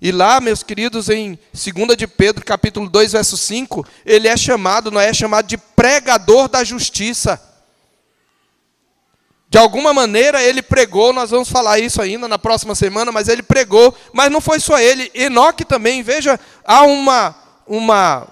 E 0.00 0.10
lá, 0.10 0.40
meus 0.40 0.62
queridos, 0.62 1.10
em 1.10 1.38
2 1.52 1.94
de 1.94 2.06
Pedro, 2.06 2.42
capítulo 2.42 2.88
2, 2.88 3.12
verso 3.12 3.36
5, 3.36 3.86
ele 4.02 4.28
é 4.28 4.36
chamado, 4.36 4.90
Noé 4.90 5.10
é 5.10 5.14
chamado 5.14 5.46
de 5.46 5.58
pregador 5.58 6.48
da 6.48 6.64
justiça. 6.64 7.38
De 9.50 9.58
alguma 9.58 9.92
maneira 9.92 10.42
ele 10.42 10.62
pregou, 10.62 11.12
nós 11.12 11.30
vamos 11.30 11.50
falar 11.50 11.80
isso 11.80 12.00
ainda 12.00 12.26
na 12.26 12.38
próxima 12.38 12.74
semana, 12.74 13.12
mas 13.12 13.28
ele 13.28 13.42
pregou, 13.42 13.94
mas 14.10 14.32
não 14.32 14.40
foi 14.40 14.58
só 14.58 14.78
ele, 14.78 15.10
Enoque 15.14 15.66
também, 15.66 16.02
veja, 16.02 16.40
há 16.64 16.84
uma, 16.84 17.34
uma, 17.66 18.26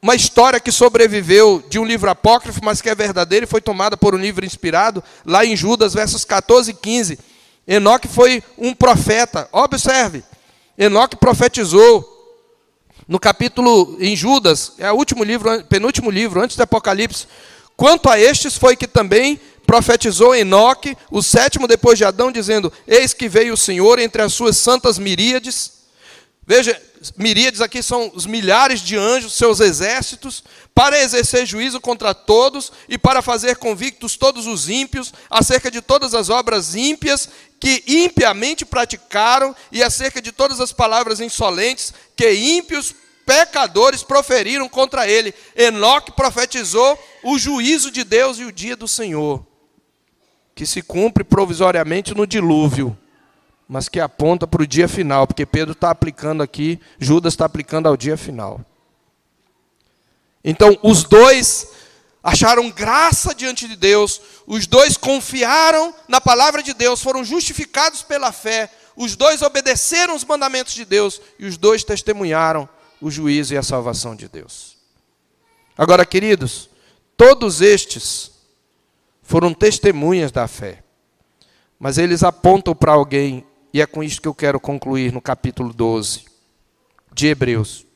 uma 0.00 0.14
história 0.14 0.60
que 0.60 0.70
sobreviveu 0.70 1.62
de 1.68 1.78
um 1.78 1.84
livro 1.84 2.08
apócrifo, 2.08 2.60
mas 2.62 2.80
que 2.80 2.88
é 2.88 2.94
verdadeiro 2.94 3.44
e 3.44 3.48
foi 3.48 3.60
tomada 3.60 3.96
por 3.96 4.14
um 4.14 4.18
livro 4.18 4.44
inspirado, 4.44 5.02
lá 5.26 5.44
em 5.44 5.56
Judas, 5.56 5.94
versos 5.94 6.24
14 6.24 6.70
e 6.70 6.74
15. 6.74 7.18
Enoque 7.66 8.08
foi 8.08 8.42
um 8.56 8.72
profeta, 8.72 9.48
observe, 9.52 10.22
Enoque 10.76 11.16
profetizou, 11.16 12.16
no 13.06 13.18
capítulo 13.18 13.96
em 13.98 14.14
Judas, 14.14 14.72
é 14.78 14.92
o 14.92 14.94
último 14.94 15.24
livro, 15.24 15.64
penúltimo 15.64 16.10
livro, 16.10 16.40
antes 16.40 16.56
do 16.56 16.62
Apocalipse. 16.62 17.26
Quanto 17.76 18.08
a 18.08 18.18
estes 18.18 18.56
foi 18.56 18.76
que 18.76 18.86
também 18.86 19.40
profetizou 19.66 20.34
Enoque, 20.34 20.96
o 21.10 21.22
sétimo 21.22 21.66
depois 21.66 21.98
de 21.98 22.04
Adão, 22.04 22.30
dizendo: 22.30 22.72
Eis 22.86 23.14
que 23.14 23.28
veio 23.28 23.54
o 23.54 23.56
Senhor 23.56 23.98
entre 23.98 24.22
as 24.22 24.32
suas 24.32 24.56
santas 24.56 24.98
miríades. 24.98 25.77
Veja, 26.48 26.80
miríades 27.14 27.60
aqui 27.60 27.82
são 27.82 28.10
os 28.14 28.24
milhares 28.24 28.80
de 28.80 28.96
anjos, 28.96 29.34
seus 29.34 29.60
exércitos, 29.60 30.42
para 30.74 30.98
exercer 30.98 31.44
juízo 31.44 31.78
contra 31.78 32.14
todos 32.14 32.72
e 32.88 32.96
para 32.96 33.20
fazer 33.20 33.58
convictos 33.58 34.16
todos 34.16 34.46
os 34.46 34.66
ímpios 34.66 35.12
acerca 35.28 35.70
de 35.70 35.82
todas 35.82 36.14
as 36.14 36.30
obras 36.30 36.74
ímpias 36.74 37.28
que 37.60 37.84
impiamente 37.86 38.64
praticaram 38.64 39.54
e 39.70 39.82
acerca 39.82 40.22
de 40.22 40.32
todas 40.32 40.58
as 40.58 40.72
palavras 40.72 41.20
insolentes 41.20 41.92
que 42.16 42.32
ímpios 42.32 42.94
pecadores 43.26 44.02
proferiram 44.02 44.70
contra 44.70 45.06
ele. 45.06 45.34
Enoque 45.54 46.12
profetizou 46.12 46.98
o 47.22 47.38
juízo 47.38 47.90
de 47.90 48.04
Deus 48.04 48.38
e 48.38 48.44
o 48.44 48.52
dia 48.52 48.74
do 48.74 48.88
Senhor 48.88 49.46
que 50.54 50.64
se 50.64 50.80
cumpre 50.80 51.22
provisoriamente 51.22 52.14
no 52.14 52.26
dilúvio. 52.26 52.98
Mas 53.68 53.88
que 53.88 54.00
aponta 54.00 54.46
para 54.46 54.62
o 54.62 54.66
dia 54.66 54.88
final, 54.88 55.26
porque 55.26 55.44
Pedro 55.44 55.72
está 55.72 55.90
aplicando 55.90 56.42
aqui, 56.42 56.80
Judas 56.98 57.34
está 57.34 57.44
aplicando 57.44 57.86
ao 57.86 57.96
dia 57.96 58.16
final. 58.16 58.64
Então, 60.42 60.78
os 60.82 61.04
dois 61.04 61.68
acharam 62.22 62.70
graça 62.70 63.34
diante 63.34 63.68
de 63.68 63.76
Deus, 63.76 64.20
os 64.46 64.66
dois 64.66 64.96
confiaram 64.96 65.94
na 66.08 66.20
palavra 66.20 66.62
de 66.62 66.72
Deus, 66.72 67.02
foram 67.02 67.22
justificados 67.22 68.02
pela 68.02 68.32
fé, 68.32 68.70
os 68.96 69.14
dois 69.14 69.42
obedeceram 69.42 70.16
os 70.16 70.24
mandamentos 70.24 70.74
de 70.74 70.84
Deus 70.84 71.20
e 71.38 71.46
os 71.46 71.56
dois 71.56 71.84
testemunharam 71.84 72.68
o 73.00 73.10
juízo 73.10 73.54
e 73.54 73.56
a 73.56 73.62
salvação 73.62 74.16
de 74.16 74.28
Deus. 74.28 74.76
Agora, 75.76 76.04
queridos, 76.04 76.68
todos 77.16 77.60
estes 77.60 78.32
foram 79.22 79.54
testemunhas 79.54 80.32
da 80.32 80.48
fé, 80.48 80.82
mas 81.78 81.98
eles 81.98 82.22
apontam 82.22 82.74
para 82.74 82.92
alguém, 82.92 83.46
e 83.72 83.80
é 83.80 83.86
com 83.86 84.02
isso 84.02 84.20
que 84.20 84.28
eu 84.28 84.34
quero 84.34 84.58
concluir 84.58 85.12
no 85.12 85.20
capítulo 85.20 85.72
12 85.72 86.24
de 87.12 87.28
Hebreus. 87.28 87.86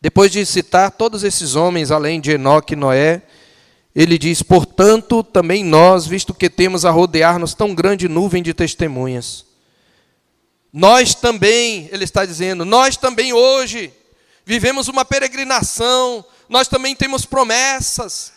Depois 0.00 0.30
de 0.30 0.44
citar 0.44 0.90
todos 0.90 1.24
esses 1.24 1.54
homens, 1.56 1.90
além 1.90 2.20
de 2.20 2.32
Enoque 2.32 2.74
e 2.74 2.76
Noé, 2.76 3.22
ele 3.94 4.18
diz: 4.18 4.42
Portanto, 4.42 5.22
também 5.22 5.64
nós, 5.64 6.06
visto 6.06 6.34
que 6.34 6.50
temos 6.50 6.84
a 6.84 6.90
rodear-nos 6.90 7.54
tão 7.54 7.74
grande 7.74 8.08
nuvem 8.08 8.42
de 8.42 8.52
testemunhas, 8.52 9.46
nós 10.70 11.14
também, 11.14 11.88
ele 11.90 12.04
está 12.04 12.26
dizendo, 12.26 12.64
nós 12.64 12.96
também 12.96 13.32
hoje 13.32 13.92
vivemos 14.44 14.88
uma 14.88 15.04
peregrinação, 15.04 16.22
nós 16.48 16.68
também 16.68 16.94
temos 16.94 17.24
promessas. 17.24 18.33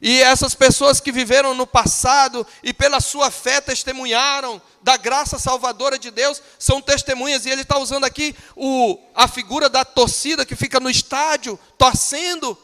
E 0.00 0.22
essas 0.22 0.54
pessoas 0.54 1.00
que 1.00 1.10
viveram 1.10 1.54
no 1.54 1.66
passado 1.66 2.46
e 2.62 2.72
pela 2.72 3.00
sua 3.00 3.30
fé 3.30 3.60
testemunharam 3.60 4.60
da 4.80 4.96
graça 4.96 5.38
salvadora 5.38 5.98
de 5.98 6.10
Deus, 6.10 6.40
são 6.58 6.80
testemunhas. 6.80 7.44
E 7.44 7.50
ele 7.50 7.62
está 7.62 7.78
usando 7.78 8.04
aqui 8.04 8.34
o, 8.54 8.98
a 9.14 9.26
figura 9.26 9.68
da 9.68 9.84
torcida 9.84 10.46
que 10.46 10.54
fica 10.54 10.78
no 10.78 10.88
estádio, 10.88 11.58
torcendo 11.76 12.56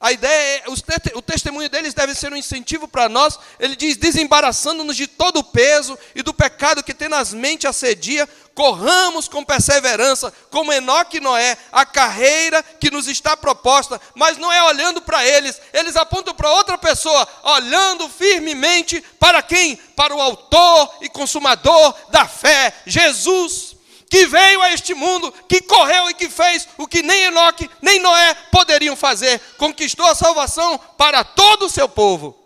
a 0.00 0.12
ideia 0.12 0.62
é, 0.66 0.70
o 1.14 1.20
testemunho 1.20 1.68
deles 1.68 1.92
deve 1.92 2.14
ser 2.14 2.32
um 2.32 2.36
incentivo 2.36 2.88
para 2.88 3.06
nós. 3.06 3.38
Ele 3.58 3.76
diz: 3.76 3.98
desembaraçando-nos 3.98 4.96
de 4.96 5.06
todo 5.06 5.40
o 5.40 5.44
peso 5.44 5.98
e 6.14 6.22
do 6.22 6.32
pecado 6.32 6.82
que 6.82 6.94
tenazmente 6.94 7.66
assedia, 7.66 8.26
corramos 8.54 9.28
com 9.28 9.44
perseverança, 9.44 10.32
como 10.50 10.72
Enoque 10.72 11.18
e 11.18 11.20
Noé, 11.20 11.54
a 11.70 11.84
carreira 11.84 12.62
que 12.62 12.90
nos 12.90 13.08
está 13.08 13.36
proposta, 13.36 14.00
mas 14.14 14.38
não 14.38 14.50
é 14.50 14.62
olhando 14.62 15.02
para 15.02 15.22
eles, 15.26 15.60
eles 15.70 15.96
apontam 15.96 16.34
para 16.34 16.50
outra 16.50 16.78
pessoa, 16.78 17.28
olhando 17.42 18.08
firmemente 18.08 19.04
para 19.18 19.42
quem? 19.42 19.76
Para 19.76 20.14
o 20.14 20.20
Autor 20.20 20.94
e 21.02 21.10
Consumador 21.10 21.94
da 22.10 22.26
fé, 22.26 22.72
Jesus 22.86 23.69
que 24.10 24.26
veio 24.26 24.60
a 24.60 24.72
este 24.72 24.92
mundo, 24.92 25.32
que 25.48 25.62
correu 25.62 26.10
e 26.10 26.14
que 26.14 26.28
fez 26.28 26.68
o 26.76 26.88
que 26.88 27.00
nem 27.00 27.26
Enoque, 27.26 27.70
nem 27.80 28.00
Noé 28.00 28.34
poderiam 28.50 28.96
fazer, 28.96 29.40
conquistou 29.56 30.04
a 30.04 30.16
salvação 30.16 30.76
para 30.98 31.22
todo 31.22 31.66
o 31.66 31.70
seu 31.70 31.88
povo. 31.88 32.36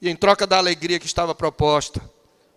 E 0.00 0.08
em 0.08 0.14
troca 0.14 0.46
da 0.46 0.58
alegria 0.58 1.00
que 1.00 1.06
estava 1.06 1.34
proposta, 1.34 2.00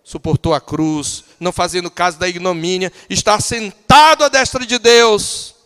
suportou 0.04 0.54
a 0.54 0.60
cruz, 0.60 1.24
não 1.40 1.50
fazendo 1.50 1.90
caso 1.90 2.16
da 2.16 2.28
ignomínia, 2.28 2.92
está 3.10 3.40
sentado 3.40 4.22
à 4.22 4.28
destra 4.28 4.64
de 4.64 4.78
Deus. 4.78 5.56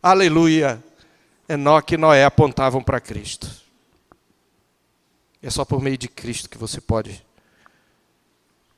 Aleluia. 0.00 0.82
Enoque 1.48 1.94
e 1.94 1.98
Noé 1.98 2.24
apontavam 2.24 2.84
para 2.84 3.00
Cristo. 3.00 3.50
É 5.42 5.50
só 5.50 5.64
por 5.64 5.82
meio 5.82 5.98
de 5.98 6.06
Cristo 6.06 6.48
que 6.48 6.56
você 6.56 6.80
pode 6.80 7.24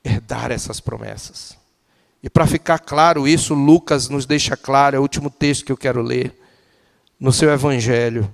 herdar 0.03 0.51
essas 0.51 0.81
promessas. 0.81 1.66
E 2.27 2.29
para 2.29 2.45
ficar 2.45 2.81
claro 2.81 3.29
isso, 3.29 3.55
Lucas 3.55 4.09
nos 4.09 4.27
deixa 4.27 4.57
claro, 4.57 4.97
é 4.97 4.99
o 4.99 5.03
último 5.03 5.31
texto 5.31 5.65
que 5.65 5.71
eu 5.71 5.77
quero 5.77 6.03
ler, 6.03 6.37
no 7.21 7.33
seu 7.33 7.49
evangelho. 7.53 8.29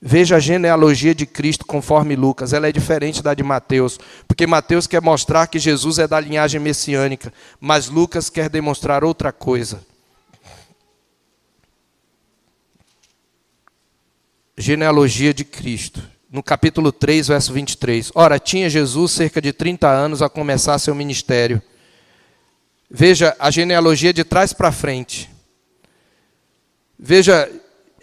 Veja 0.00 0.36
a 0.36 0.38
genealogia 0.38 1.12
de 1.12 1.26
Cristo 1.26 1.66
conforme 1.66 2.14
Lucas, 2.14 2.52
ela 2.52 2.68
é 2.68 2.70
diferente 2.70 3.24
da 3.24 3.34
de 3.34 3.42
Mateus, 3.42 3.98
porque 4.28 4.46
Mateus 4.46 4.86
quer 4.86 5.02
mostrar 5.02 5.48
que 5.48 5.58
Jesus 5.58 5.98
é 5.98 6.06
da 6.06 6.20
linhagem 6.20 6.60
messiânica, 6.60 7.32
mas 7.58 7.88
Lucas 7.88 8.30
quer 8.30 8.48
demonstrar 8.48 9.02
outra 9.02 9.32
coisa. 9.32 9.84
Genealogia 14.56 15.34
de 15.34 15.44
Cristo, 15.44 16.00
no 16.30 16.40
capítulo 16.40 16.92
3, 16.92 17.26
verso 17.26 17.52
23. 17.52 18.12
Ora, 18.14 18.38
tinha 18.38 18.70
Jesus 18.70 19.10
cerca 19.10 19.42
de 19.42 19.52
30 19.52 19.88
anos 19.88 20.22
a 20.22 20.28
começar 20.28 20.78
seu 20.78 20.94
ministério 20.94 21.60
Veja 22.90 23.34
a 23.38 23.50
genealogia 23.50 24.12
de 24.12 24.24
trás 24.24 24.52
para 24.52 24.70
frente. 24.70 25.28
Veja, 26.98 27.50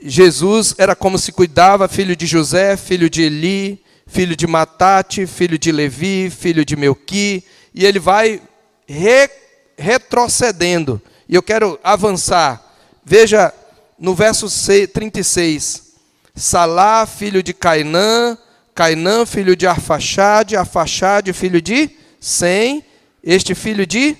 Jesus 0.02 0.76
era 0.78 0.96
como 0.96 1.18
se 1.18 1.32
cuidava, 1.32 1.88
filho 1.88 2.16
de 2.16 2.28
José, 2.28 2.76
filho 2.76 3.10
de 3.10 3.22
Eli, 3.22 3.84
filho 4.06 4.36
de 4.36 4.46
Matate, 4.46 5.26
filho 5.26 5.58
de 5.58 5.72
Levi, 5.72 6.30
filho 6.30 6.66
de 6.66 6.76
Melqui, 6.76 7.44
e 7.74 7.86
ele 7.86 8.00
vai 8.00 8.42
re, 8.86 9.30
retrocedendo. 9.78 11.02
E 11.28 11.36
eu 11.36 11.42
quero 11.42 11.80
avançar. 11.84 12.62
Veja 13.04 13.54
no 13.98 14.14
verso 14.14 14.48
36. 14.88 15.94
Salá, 16.36 17.06
filho 17.06 17.42
de 17.42 17.54
Cainã, 17.54 18.38
Cainã, 18.76 19.26
filho 19.26 19.56
de 19.56 19.66
Arfaxade, 19.66 20.58
Arfaxade, 20.58 21.32
filho 21.32 21.62
de 21.62 21.90
Sem, 22.20 22.84
este 23.24 23.56
filho 23.56 23.86
de 23.88 24.18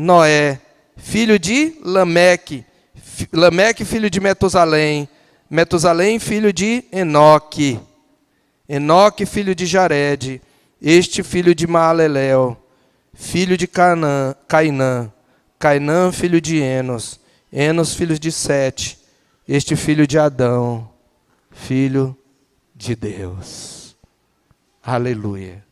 Noé, 0.00 0.58
filho 0.96 1.38
de 1.38 1.76
Lameque, 1.84 2.64
Lameque, 3.30 3.84
filho 3.84 4.08
de 4.08 4.18
Metusalém, 4.18 5.06
Metusalém, 5.48 6.18
filho 6.18 6.52
de 6.52 6.84
Enoque, 6.90 7.78
Enoque, 8.66 9.26
filho 9.26 9.54
de 9.54 9.66
Jared, 9.66 10.40
este 10.80 11.22
filho 11.22 11.54
de 11.54 11.66
Maalelel, 11.66 12.56
filho 13.12 13.58
de 13.58 13.66
Canaã, 13.66 14.34
Cainã, 14.48 15.12
Cainã, 15.58 16.10
filho 16.10 16.40
de 16.40 16.58
Enos, 16.58 17.20
Enos, 17.52 17.92
filho 17.92 18.18
de 18.18 18.32
Sete, 18.32 18.98
este 19.46 19.76
filho 19.76 20.06
de 20.06 20.18
Adão, 20.18 20.88
filho 21.50 22.16
de 22.74 22.96
Deus. 22.96 23.94
Aleluia. 24.82 25.69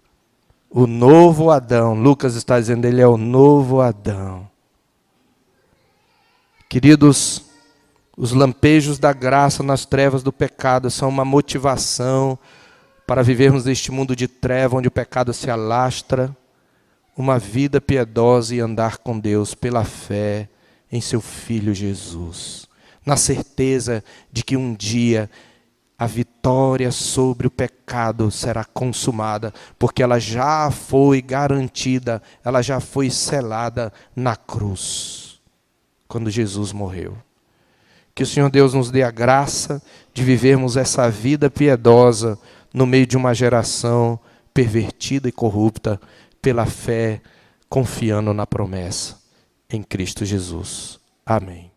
O 0.70 0.86
novo 0.86 1.50
Adão. 1.50 1.94
Lucas 1.94 2.34
está 2.34 2.60
dizendo, 2.60 2.84
ele 2.84 3.00
é 3.00 3.06
o 3.06 3.16
novo 3.16 3.80
Adão. 3.80 4.48
Queridos, 6.68 7.42
os 8.16 8.32
lampejos 8.32 8.98
da 8.98 9.12
graça 9.12 9.62
nas 9.62 9.86
trevas 9.86 10.22
do 10.22 10.32
pecado 10.32 10.90
são 10.90 11.08
uma 11.08 11.24
motivação 11.24 12.38
para 13.06 13.22
vivermos 13.22 13.64
neste 13.64 13.90
mundo 13.90 14.14
de 14.14 14.28
treva 14.28 14.76
onde 14.76 14.88
o 14.88 14.90
pecado 14.90 15.32
se 15.32 15.50
alastra, 15.50 16.36
uma 17.16 17.38
vida 17.38 17.80
piedosa 17.80 18.54
e 18.54 18.60
andar 18.60 18.98
com 18.98 19.18
Deus 19.18 19.54
pela 19.54 19.82
fé 19.82 20.48
em 20.92 21.00
seu 21.00 21.20
filho 21.20 21.74
Jesus, 21.74 22.68
na 23.04 23.16
certeza 23.16 24.04
de 24.30 24.44
que 24.44 24.56
um 24.56 24.74
dia 24.74 25.30
a 25.98 26.06
vitória 26.38 26.92
sobre 26.92 27.48
o 27.48 27.50
pecado 27.50 28.30
será 28.30 28.64
consumada, 28.64 29.52
porque 29.76 30.02
ela 30.02 30.20
já 30.20 30.70
foi 30.70 31.20
garantida, 31.20 32.22
ela 32.44 32.62
já 32.62 32.78
foi 32.78 33.10
selada 33.10 33.92
na 34.14 34.36
cruz, 34.36 35.40
quando 36.06 36.30
Jesus 36.30 36.72
morreu. 36.72 37.18
Que 38.14 38.22
o 38.22 38.26
Senhor 38.26 38.50
Deus 38.50 38.72
nos 38.72 38.88
dê 38.90 39.02
a 39.02 39.10
graça 39.10 39.82
de 40.14 40.22
vivermos 40.22 40.76
essa 40.76 41.10
vida 41.10 41.50
piedosa 41.50 42.38
no 42.72 42.86
meio 42.86 43.06
de 43.06 43.16
uma 43.16 43.34
geração 43.34 44.18
pervertida 44.54 45.28
e 45.28 45.32
corrupta, 45.32 46.00
pela 46.40 46.66
fé, 46.66 47.20
confiando 47.68 48.32
na 48.32 48.46
promessa 48.46 49.18
em 49.68 49.82
Cristo 49.82 50.24
Jesus. 50.24 51.00
Amém. 51.26 51.67